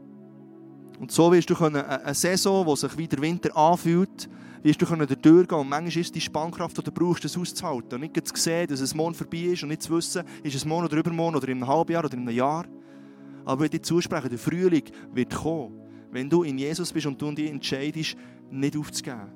Und 0.99 1.11
so 1.11 1.31
wirst 1.31 1.49
du 1.49 1.55
eine 1.55 2.13
Saison, 2.13 2.67
die 2.67 2.75
sich 2.75 2.97
wie 2.97 3.07
der 3.07 3.21
Winter 3.21 3.55
anfühlt, 3.55 4.29
wirst 4.61 4.81
du 4.81 4.85
durchgehen 4.85 5.59
Und 5.59 5.69
manchmal 5.69 6.01
ist 6.01 6.13
die 6.13 6.19
Spannkraft, 6.19 6.77
die 6.77 6.83
du 6.83 6.91
brauchst, 6.91 7.23
das 7.23 7.37
auszuhalten. 7.37 7.95
Und 7.95 8.01
nicht 8.01 8.27
zu 8.27 8.35
sehen, 8.35 8.67
dass 8.67 8.81
es 8.81 8.93
morgen 8.93 9.15
vorbei 9.15 9.37
ist 9.37 9.63
und 9.63 9.69
nicht 9.69 9.83
zu 9.83 9.95
wissen, 9.95 10.23
ist 10.43 10.55
es 10.55 10.65
morgen 10.65 10.85
oder 10.85 10.97
übermorgen 10.97 11.37
oder 11.37 11.47
in 11.47 11.57
einem 11.57 11.67
halben 11.67 11.93
Jahr 11.93 12.03
oder 12.03 12.13
in 12.15 12.27
einem 12.27 12.35
Jahr. 12.35 12.65
Aber 13.45 13.63
ich 13.63 13.71
dir 13.71 13.81
zusprechen, 13.81 14.29
der 14.29 14.37
Frühling 14.37 14.83
wird 15.13 15.33
kommen, 15.33 15.79
wenn 16.11 16.29
du 16.29 16.43
in 16.43 16.57
Jesus 16.57 16.91
bist 16.91 17.05
und 17.05 17.21
du 17.21 17.31
dich 17.31 17.49
entscheidest, 17.49 18.17
nicht 18.51 18.75
aufzugeben. 18.75 19.31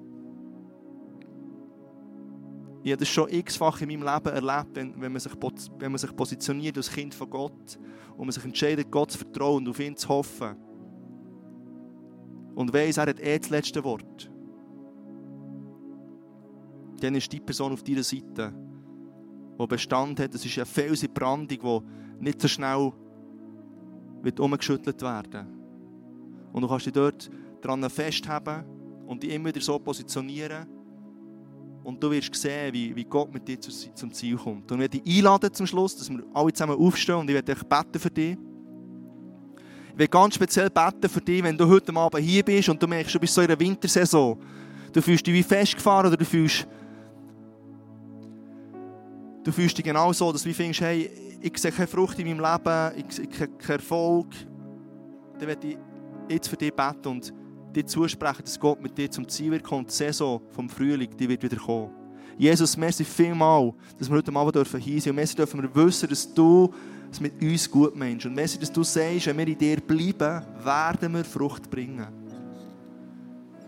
Ich 2.83 2.91
habe 2.91 2.99
das 2.99 3.07
schon 3.07 3.29
x-fach 3.29 3.79
in 3.79 3.87
meinem 3.87 4.03
Leben 4.03 4.35
erlebt, 4.35 4.71
wenn, 4.73 5.01
wenn, 5.01 5.13
man 5.13 5.21
sich, 5.21 5.31
wenn 5.79 5.91
man 5.93 5.97
sich 5.97 6.13
positioniert 6.13 6.75
als 6.75 6.91
Kind 6.91 7.15
von 7.15 7.29
Gott 7.29 7.79
und 8.17 8.25
man 8.25 8.31
sich 8.31 8.43
entscheidet, 8.43 8.91
Gott 8.91 9.11
zu 9.11 9.19
vertrauen 9.19 9.63
und 9.63 9.69
auf 9.69 9.79
ihn 9.79 9.95
zu 9.95 10.09
hoffen 10.09 10.57
und 12.55 12.73
weiss, 12.73 12.97
er 12.97 13.07
hat 13.07 13.19
eh 13.19 13.37
das 13.37 13.49
letzte 13.49 13.83
Wort, 13.83 14.31
dann 17.01 17.15
ist 17.15 17.31
die 17.31 17.39
Person 17.39 17.73
auf 17.73 17.83
deiner 17.83 18.03
Seite, 18.03 18.53
die 19.59 19.67
Bestand 19.67 20.19
hat. 20.19 20.33
Das 20.33 20.45
ist 20.45 20.57
eine 20.57 20.65
Felsbrandung, 20.65 21.81
die 22.19 22.23
nicht 22.23 22.41
so 22.41 22.47
schnell 22.47 22.91
wird 24.21 24.39
umgeschüttelt 24.39 25.01
werden 25.01 25.47
Und 26.53 26.61
du 26.61 26.67
kannst 26.67 26.85
dich 26.85 26.93
dort 26.93 27.29
dran 27.61 27.87
festhalten 27.89 28.63
und 29.05 29.21
dich 29.21 29.31
immer 29.33 29.49
wieder 29.49 29.61
so 29.61 29.77
positionieren. 29.79 30.65
Und 31.83 32.01
du 32.01 32.09
wirst 32.11 32.33
sehen, 32.35 32.73
wie, 32.73 32.95
wie 32.95 33.03
Gott 33.03 33.33
mit 33.33 33.45
dir 33.45 33.59
zum 33.59 34.13
Ziel 34.13 34.37
kommt. 34.37 34.71
Und 34.71 34.77
ich 34.77 34.81
werde 34.83 34.99
dich 34.99 35.17
einladen 35.17 35.53
zum 35.53 35.67
Schluss, 35.67 35.97
dass 35.97 36.09
wir 36.09 36.23
alle 36.33 36.53
zusammen 36.53 36.77
aufstehen 36.77 37.15
und 37.15 37.29
ich 37.29 37.33
werde 37.33 37.53
dich 37.53 37.63
beten 37.63 37.99
für 37.99 38.09
dich. 38.09 38.37
Ich 39.93 39.99
will 39.99 40.07
ganz 40.07 40.33
speziell 40.33 40.71
beten 40.71 41.07
für 41.07 41.21
dich, 41.21 41.43
wenn 41.43 41.55
du 41.55 41.67
heute 41.67 41.95
Abend 41.95 42.23
hier 42.23 42.43
bist 42.43 42.67
und 42.67 42.81
du 42.81 42.87
merkst, 42.87 43.13
du 43.13 43.19
bist 43.19 43.33
so 43.33 43.41
in 43.41 43.47
einer 43.47 43.59
Wintersaison. 43.59 44.39
Du 44.91 45.01
fühlst 45.01 45.25
dich 45.25 45.33
wie 45.33 45.43
festgefahren 45.43 46.07
oder 46.07 46.17
du 46.17 46.25
fühlst, 46.25 46.67
du 49.43 49.51
fühlst 49.51 49.77
dich 49.77 49.85
genau 49.85 50.11
so, 50.11 50.31
dass 50.31 50.41
du 50.41 50.51
findest, 50.51 50.81
hey, 50.81 51.11
ich 51.39 51.55
sehe 51.59 51.71
keine 51.71 51.87
Frucht 51.87 52.17
in 52.17 52.27
meinem 52.27 52.39
Leben, 52.39 53.05
ich 53.07 53.15
sehe 53.15 53.27
keinen 53.27 53.59
Erfolg. 53.67 54.27
Dann 55.37 55.47
werde 55.47 55.67
ich 55.67 55.77
jetzt 56.27 56.47
für 56.47 56.57
dich 56.57 56.73
beten 56.73 57.07
und 57.09 57.31
dir 57.75 57.85
zusprechen, 57.85 58.43
dass 58.43 58.59
Gott 58.59 58.81
mit 58.81 58.97
dir 58.97 59.11
zum 59.11 59.27
Ziel 59.27 59.51
wird 59.51 59.63
kommen. 59.63 59.85
Die 59.85 59.93
Saison 59.93 60.41
vom 60.49 60.69
Frühling, 60.69 61.15
die 61.15 61.29
wird 61.29 61.43
wieder 61.43 61.57
kommen. 61.57 61.91
Jesus, 62.37 62.75
merci 62.77 63.03
vielmal, 63.03 63.73
dass 63.99 64.09
wir 64.09 64.17
heute 64.17 64.35
Abend 64.35 64.55
dürfen 64.55 64.79
hier 64.79 64.99
sind. 64.99 65.11
Und 65.11 65.17
merci 65.17 65.35
dürfen 65.35 65.61
wir 65.61 65.75
wissen, 65.75 66.09
dass 66.09 66.33
du 66.33 66.73
es 67.13 67.21
mit 67.21 67.41
uns 67.41 67.69
gut 67.69 67.95
meinst. 67.95 68.25
Und 68.25 68.35
merci, 68.35 68.59
dass 68.59 68.71
du 68.71 68.83
sagst, 68.83 69.27
wenn 69.27 69.37
wir 69.37 69.47
in 69.47 69.57
dir 69.57 69.77
bleiben, 69.77 70.45
werden 70.63 71.13
wir 71.13 71.23
Frucht 71.23 71.69
bringen. 71.69 72.07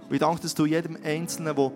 Und 0.08 0.14
ich 0.14 0.20
danke, 0.20 0.42
dass 0.42 0.54
du 0.54 0.66
jedem 0.66 0.98
Einzelnen, 1.04 1.56
der 1.56 1.72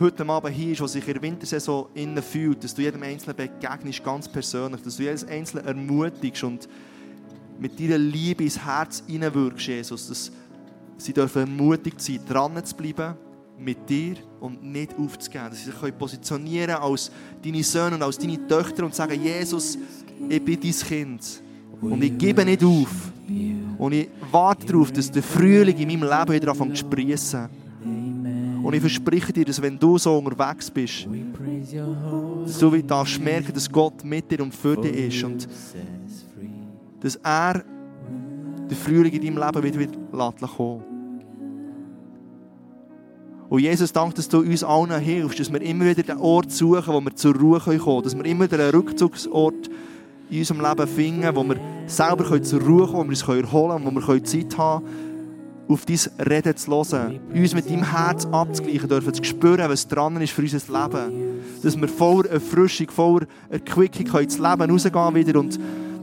heute 0.00 0.26
Abend 0.26 0.54
hier 0.54 0.72
ist, 0.72 0.80
der 0.80 0.88
sich 0.88 1.06
in 1.06 1.12
der 1.12 1.22
Wintersaison 1.22 1.86
innen 1.94 2.22
fühlt, 2.22 2.64
dass 2.64 2.74
du 2.74 2.82
jedem 2.82 3.02
Einzelnen 3.02 3.36
begegnest, 3.36 4.02
ganz 4.02 4.28
persönlich, 4.28 4.82
dass 4.82 4.96
du 4.96 5.02
jedes 5.02 5.24
Einzelne 5.24 5.64
ermutigst 5.64 6.42
und 6.42 6.68
mit 7.58 7.78
deiner 7.78 7.98
Liebe 7.98 8.44
ins 8.44 8.58
Herz 8.64 9.02
hineinwirkst, 9.06 9.66
Jesus, 9.66 10.08
dass 10.08 10.32
sie 10.96 11.12
dürfen 11.12 11.42
ermutigt 11.42 12.00
sein, 12.00 12.20
dran 12.26 12.64
zu 12.64 12.74
bleiben 12.74 13.14
mit 13.58 13.88
dir 13.88 14.16
und 14.40 14.62
nicht 14.62 14.98
aufzugeben. 14.98 15.50
Dass 15.50 15.58
sie 15.64 15.70
sich 15.70 15.98
positionieren 15.98 16.76
als 16.76 17.10
deine 17.44 17.62
Söhne 17.62 17.96
und 17.96 18.02
als 18.02 18.18
deine 18.18 18.46
Töchter 18.46 18.84
und 18.84 18.94
sagen, 18.94 19.22
Jesus, 19.22 19.76
ich 20.28 20.44
bin 20.44 20.58
dein 20.60 20.72
Kind 20.72 21.42
und 21.80 22.02
ich 22.02 22.16
gebe 22.18 22.44
nicht 22.44 22.64
auf. 22.64 23.12
Und 23.78 23.92
ich 23.92 24.08
warte 24.30 24.66
darauf, 24.66 24.92
dass 24.92 25.10
der 25.10 25.22
Frühling 25.22 25.76
in 25.76 25.88
meinem 25.88 26.18
Leben 26.18 26.32
wieder 26.34 26.50
anfängt 26.50 26.76
zu 26.76 26.80
sprießen. 26.80 27.48
Und 28.62 28.74
ich 28.74 28.80
verspreche 28.80 29.32
dir, 29.32 29.44
dass 29.44 29.62
wenn 29.62 29.78
du 29.78 29.96
so 29.96 30.18
unterwegs 30.18 30.70
bist, 30.70 31.08
dass 32.44 32.58
du 32.58 32.72
wieder 32.72 32.88
darfst 32.88 33.20
merken, 33.20 33.52
dass 33.54 33.70
Gott 33.70 34.04
mit 34.04 34.30
dir 34.30 34.42
und 34.42 34.54
für 34.54 34.76
dich 34.76 35.14
ist 35.14 35.24
und 35.24 35.48
dass 37.00 37.16
er 37.16 37.64
den 38.70 38.76
Frühling 38.76 39.12
in 39.12 39.34
deinem 39.34 39.38
Leben 39.38 39.62
wieder, 39.62 39.78
wieder 39.80 40.48
kommen 40.48 40.82
Und 43.48 43.60
Jesus, 43.60 43.92
danke, 43.92 44.14
dass 44.16 44.28
du 44.28 44.40
uns 44.40 44.62
allen 44.62 45.00
hilfst, 45.00 45.40
dass 45.40 45.52
wir 45.52 45.62
immer 45.62 45.86
wieder 45.86 46.02
den 46.02 46.18
Ort 46.18 46.52
suchen, 46.52 46.92
wo 46.92 47.00
wir 47.00 47.16
zur 47.16 47.34
Ruhe 47.34 47.58
kommen 47.58 47.80
können, 47.80 48.02
dass 48.02 48.16
wir 48.16 48.24
immer 48.26 48.44
wieder 48.44 48.62
einen 48.62 48.70
Rückzugsort 48.70 49.70
in 50.30 50.38
unserem 50.38 50.60
Leben 50.60 50.86
finden, 50.86 51.36
wo 51.36 51.44
wir 51.44 51.56
selber 51.86 52.42
zur 52.42 52.60
Ruhe 52.60 52.86
kommen, 52.86 52.92
wo 52.92 53.04
wir 53.04 53.08
uns 53.10 53.22
erholen 53.22 53.82
können, 53.82 53.96
wo 53.96 54.14
wir 54.14 54.24
Zeit 54.24 54.56
haben 54.56 54.84
auf 55.68 55.84
dein 55.84 55.98
Reden 56.26 56.56
zu 56.56 56.70
hören, 56.70 57.20
uns 57.32 57.54
mit 57.54 57.70
deinem 57.70 57.84
Herz 57.84 58.26
abzugleichen 58.26 58.88
dürfen, 58.88 59.14
zu 59.14 59.22
spüren, 59.22 59.70
was 59.70 59.86
dran 59.86 60.20
ist 60.20 60.32
für 60.32 60.42
unser 60.42 60.58
Leben. 60.58 61.40
Dass 61.62 61.80
wir 61.80 61.88
voller 61.88 62.30
Erfrischung, 62.30 62.90
voller 62.90 63.26
Erquickung 63.48 64.20
ins 64.20 64.38
Leben 64.38 64.70
rausgehen 64.70 65.14
wieder 65.14 65.38
und 65.38 65.58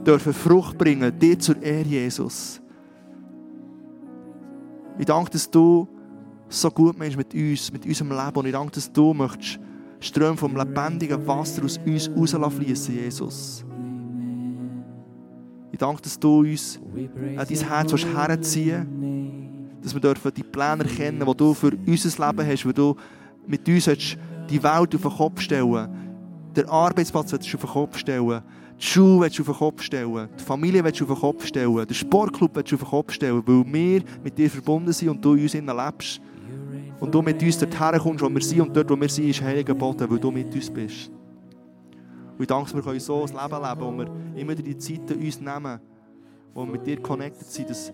dürfen 0.06 0.34
Frucht 0.34 0.78
bringen, 0.78 1.18
dir 1.20 1.38
zur 1.38 1.62
Ehre, 1.62 1.88
Jesus. 1.88 2.62
Ich 4.98 5.06
danke, 5.06 5.32
dass 5.32 5.52
du 5.52 5.88
so 6.48 6.72
gut 6.72 6.98
meinst 6.98 7.18
mit 7.18 7.34
uns, 7.34 7.72
mit 7.72 7.86
unserem 7.86 8.12
Leben. 8.12 8.38
Und 8.38 8.46
ich 8.46 8.54
danke, 8.54 8.72
dass 8.72 8.92
du 8.92 9.14
möchtest 9.14 9.60
Ströme 10.00 10.38
vom 10.38 10.56
lebendigen 10.56 11.26
Wasser 11.28 11.66
aus 11.66 11.80
uns 11.86 12.10
rausfließen, 12.16 12.96
Jesus. 12.96 13.66
Ich 15.78 15.80
danke, 15.80 16.02
dass 16.02 16.20
du 16.20 16.40
uns 16.40 16.80
an 17.38 17.46
dein 17.48 17.70
Herz 17.70 18.04
herziehen. 18.04 19.78
dass 19.80 19.94
wir 19.94 20.02
dürfen 20.02 20.32
die 20.36 20.42
Pläne 20.42 20.84
erkennen, 20.84 21.24
die 21.24 21.38
du 21.38 21.54
für 21.54 21.72
unser 21.86 22.28
Leben 22.28 22.48
hast, 22.48 22.66
wo 22.66 22.72
du 22.72 22.96
mit 23.46 23.70
uns 23.70 23.86
die 24.50 24.64
Welt 24.64 24.96
auf 24.96 25.02
den 25.04 25.12
Kopf 25.12 25.40
stellen. 25.40 25.88
Den 26.56 26.68
Arbeitsplatz 26.68 27.32
auf 27.32 27.42
den 27.42 27.60
Kopf 27.60 27.96
stellen. 27.96 28.42
Die 28.80 28.86
Schule 28.88 29.22
willst 29.22 29.38
du 29.38 29.44
auf 29.44 29.50
den 29.50 29.56
Kopf 29.56 29.84
stellen, 29.84 30.30
die 30.40 30.44
Familie 30.44 30.84
willst 30.84 31.00
du 31.00 31.04
auf 31.04 31.12
den 31.12 31.20
Kopf 31.20 31.46
stellen, 31.46 31.86
den 31.86 31.94
Sportclub 31.94 32.56
willst 32.56 32.72
du 32.72 32.76
auf 32.78 32.82
den 32.82 32.90
Kopf 32.90 33.14
stellen, 33.14 33.44
weil 33.46 33.72
wir 33.72 34.02
mit 34.24 34.36
dir 34.36 34.50
verbunden 34.50 34.92
sind 34.92 35.10
und 35.10 35.24
du 35.24 35.36
in 35.36 35.44
uns 35.44 35.54
lebst. 35.54 36.22
Und 37.00 37.14
du 37.14 37.22
mit 37.22 37.40
uns 37.44 37.60
dorthin 37.60 38.00
kommst, 38.00 38.24
wo 38.24 38.30
wir 38.30 38.42
sind. 38.42 38.62
Und 38.62 38.76
dort, 38.76 38.90
wo 38.90 39.00
wir 39.00 39.10
sind, 39.10 39.30
ist 39.30 39.44
heiliger 39.44 39.76
Boden, 39.76 40.10
weil 40.10 40.18
du 40.18 40.32
mit 40.32 40.52
uns 40.56 40.72
bist. 40.72 41.12
Und 42.38 42.42
ich 42.42 42.48
danke, 42.48 42.74
wir 42.76 42.84
können 42.84 43.00
so 43.00 43.24
ein 43.24 43.28
Leben 43.28 43.64
leben, 43.64 43.82
wo 43.82 43.98
wir 43.98 44.40
immer 44.40 44.54
die 44.54 44.78
Zeiten 44.78 45.20
uns 45.20 45.42
nehmen, 45.42 45.80
wo 46.54 46.66
wir 46.66 46.72
mit 46.74 46.86
dir 46.86 47.02
connected 47.02 47.48
sind, 47.48 47.70
dass 47.70 47.92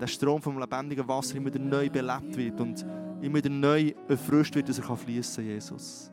der 0.00 0.06
Strom 0.06 0.40
vom 0.40 0.58
lebendigen 0.58 1.08
Wasser 1.08 1.36
immer 1.36 1.52
wieder 1.52 1.58
neu 1.58 1.90
belebt 1.90 2.36
wird 2.36 2.60
und 2.60 2.86
immer 3.20 3.36
wieder 3.36 3.50
neu 3.50 3.92
erfrischt 4.08 4.54
wird, 4.54 4.68
dass 4.68 4.78
er 4.78 4.96
fließen 4.96 5.44
kann, 5.44 5.52
Jesus. 5.52 6.12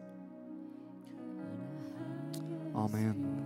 Amen. 2.73 3.40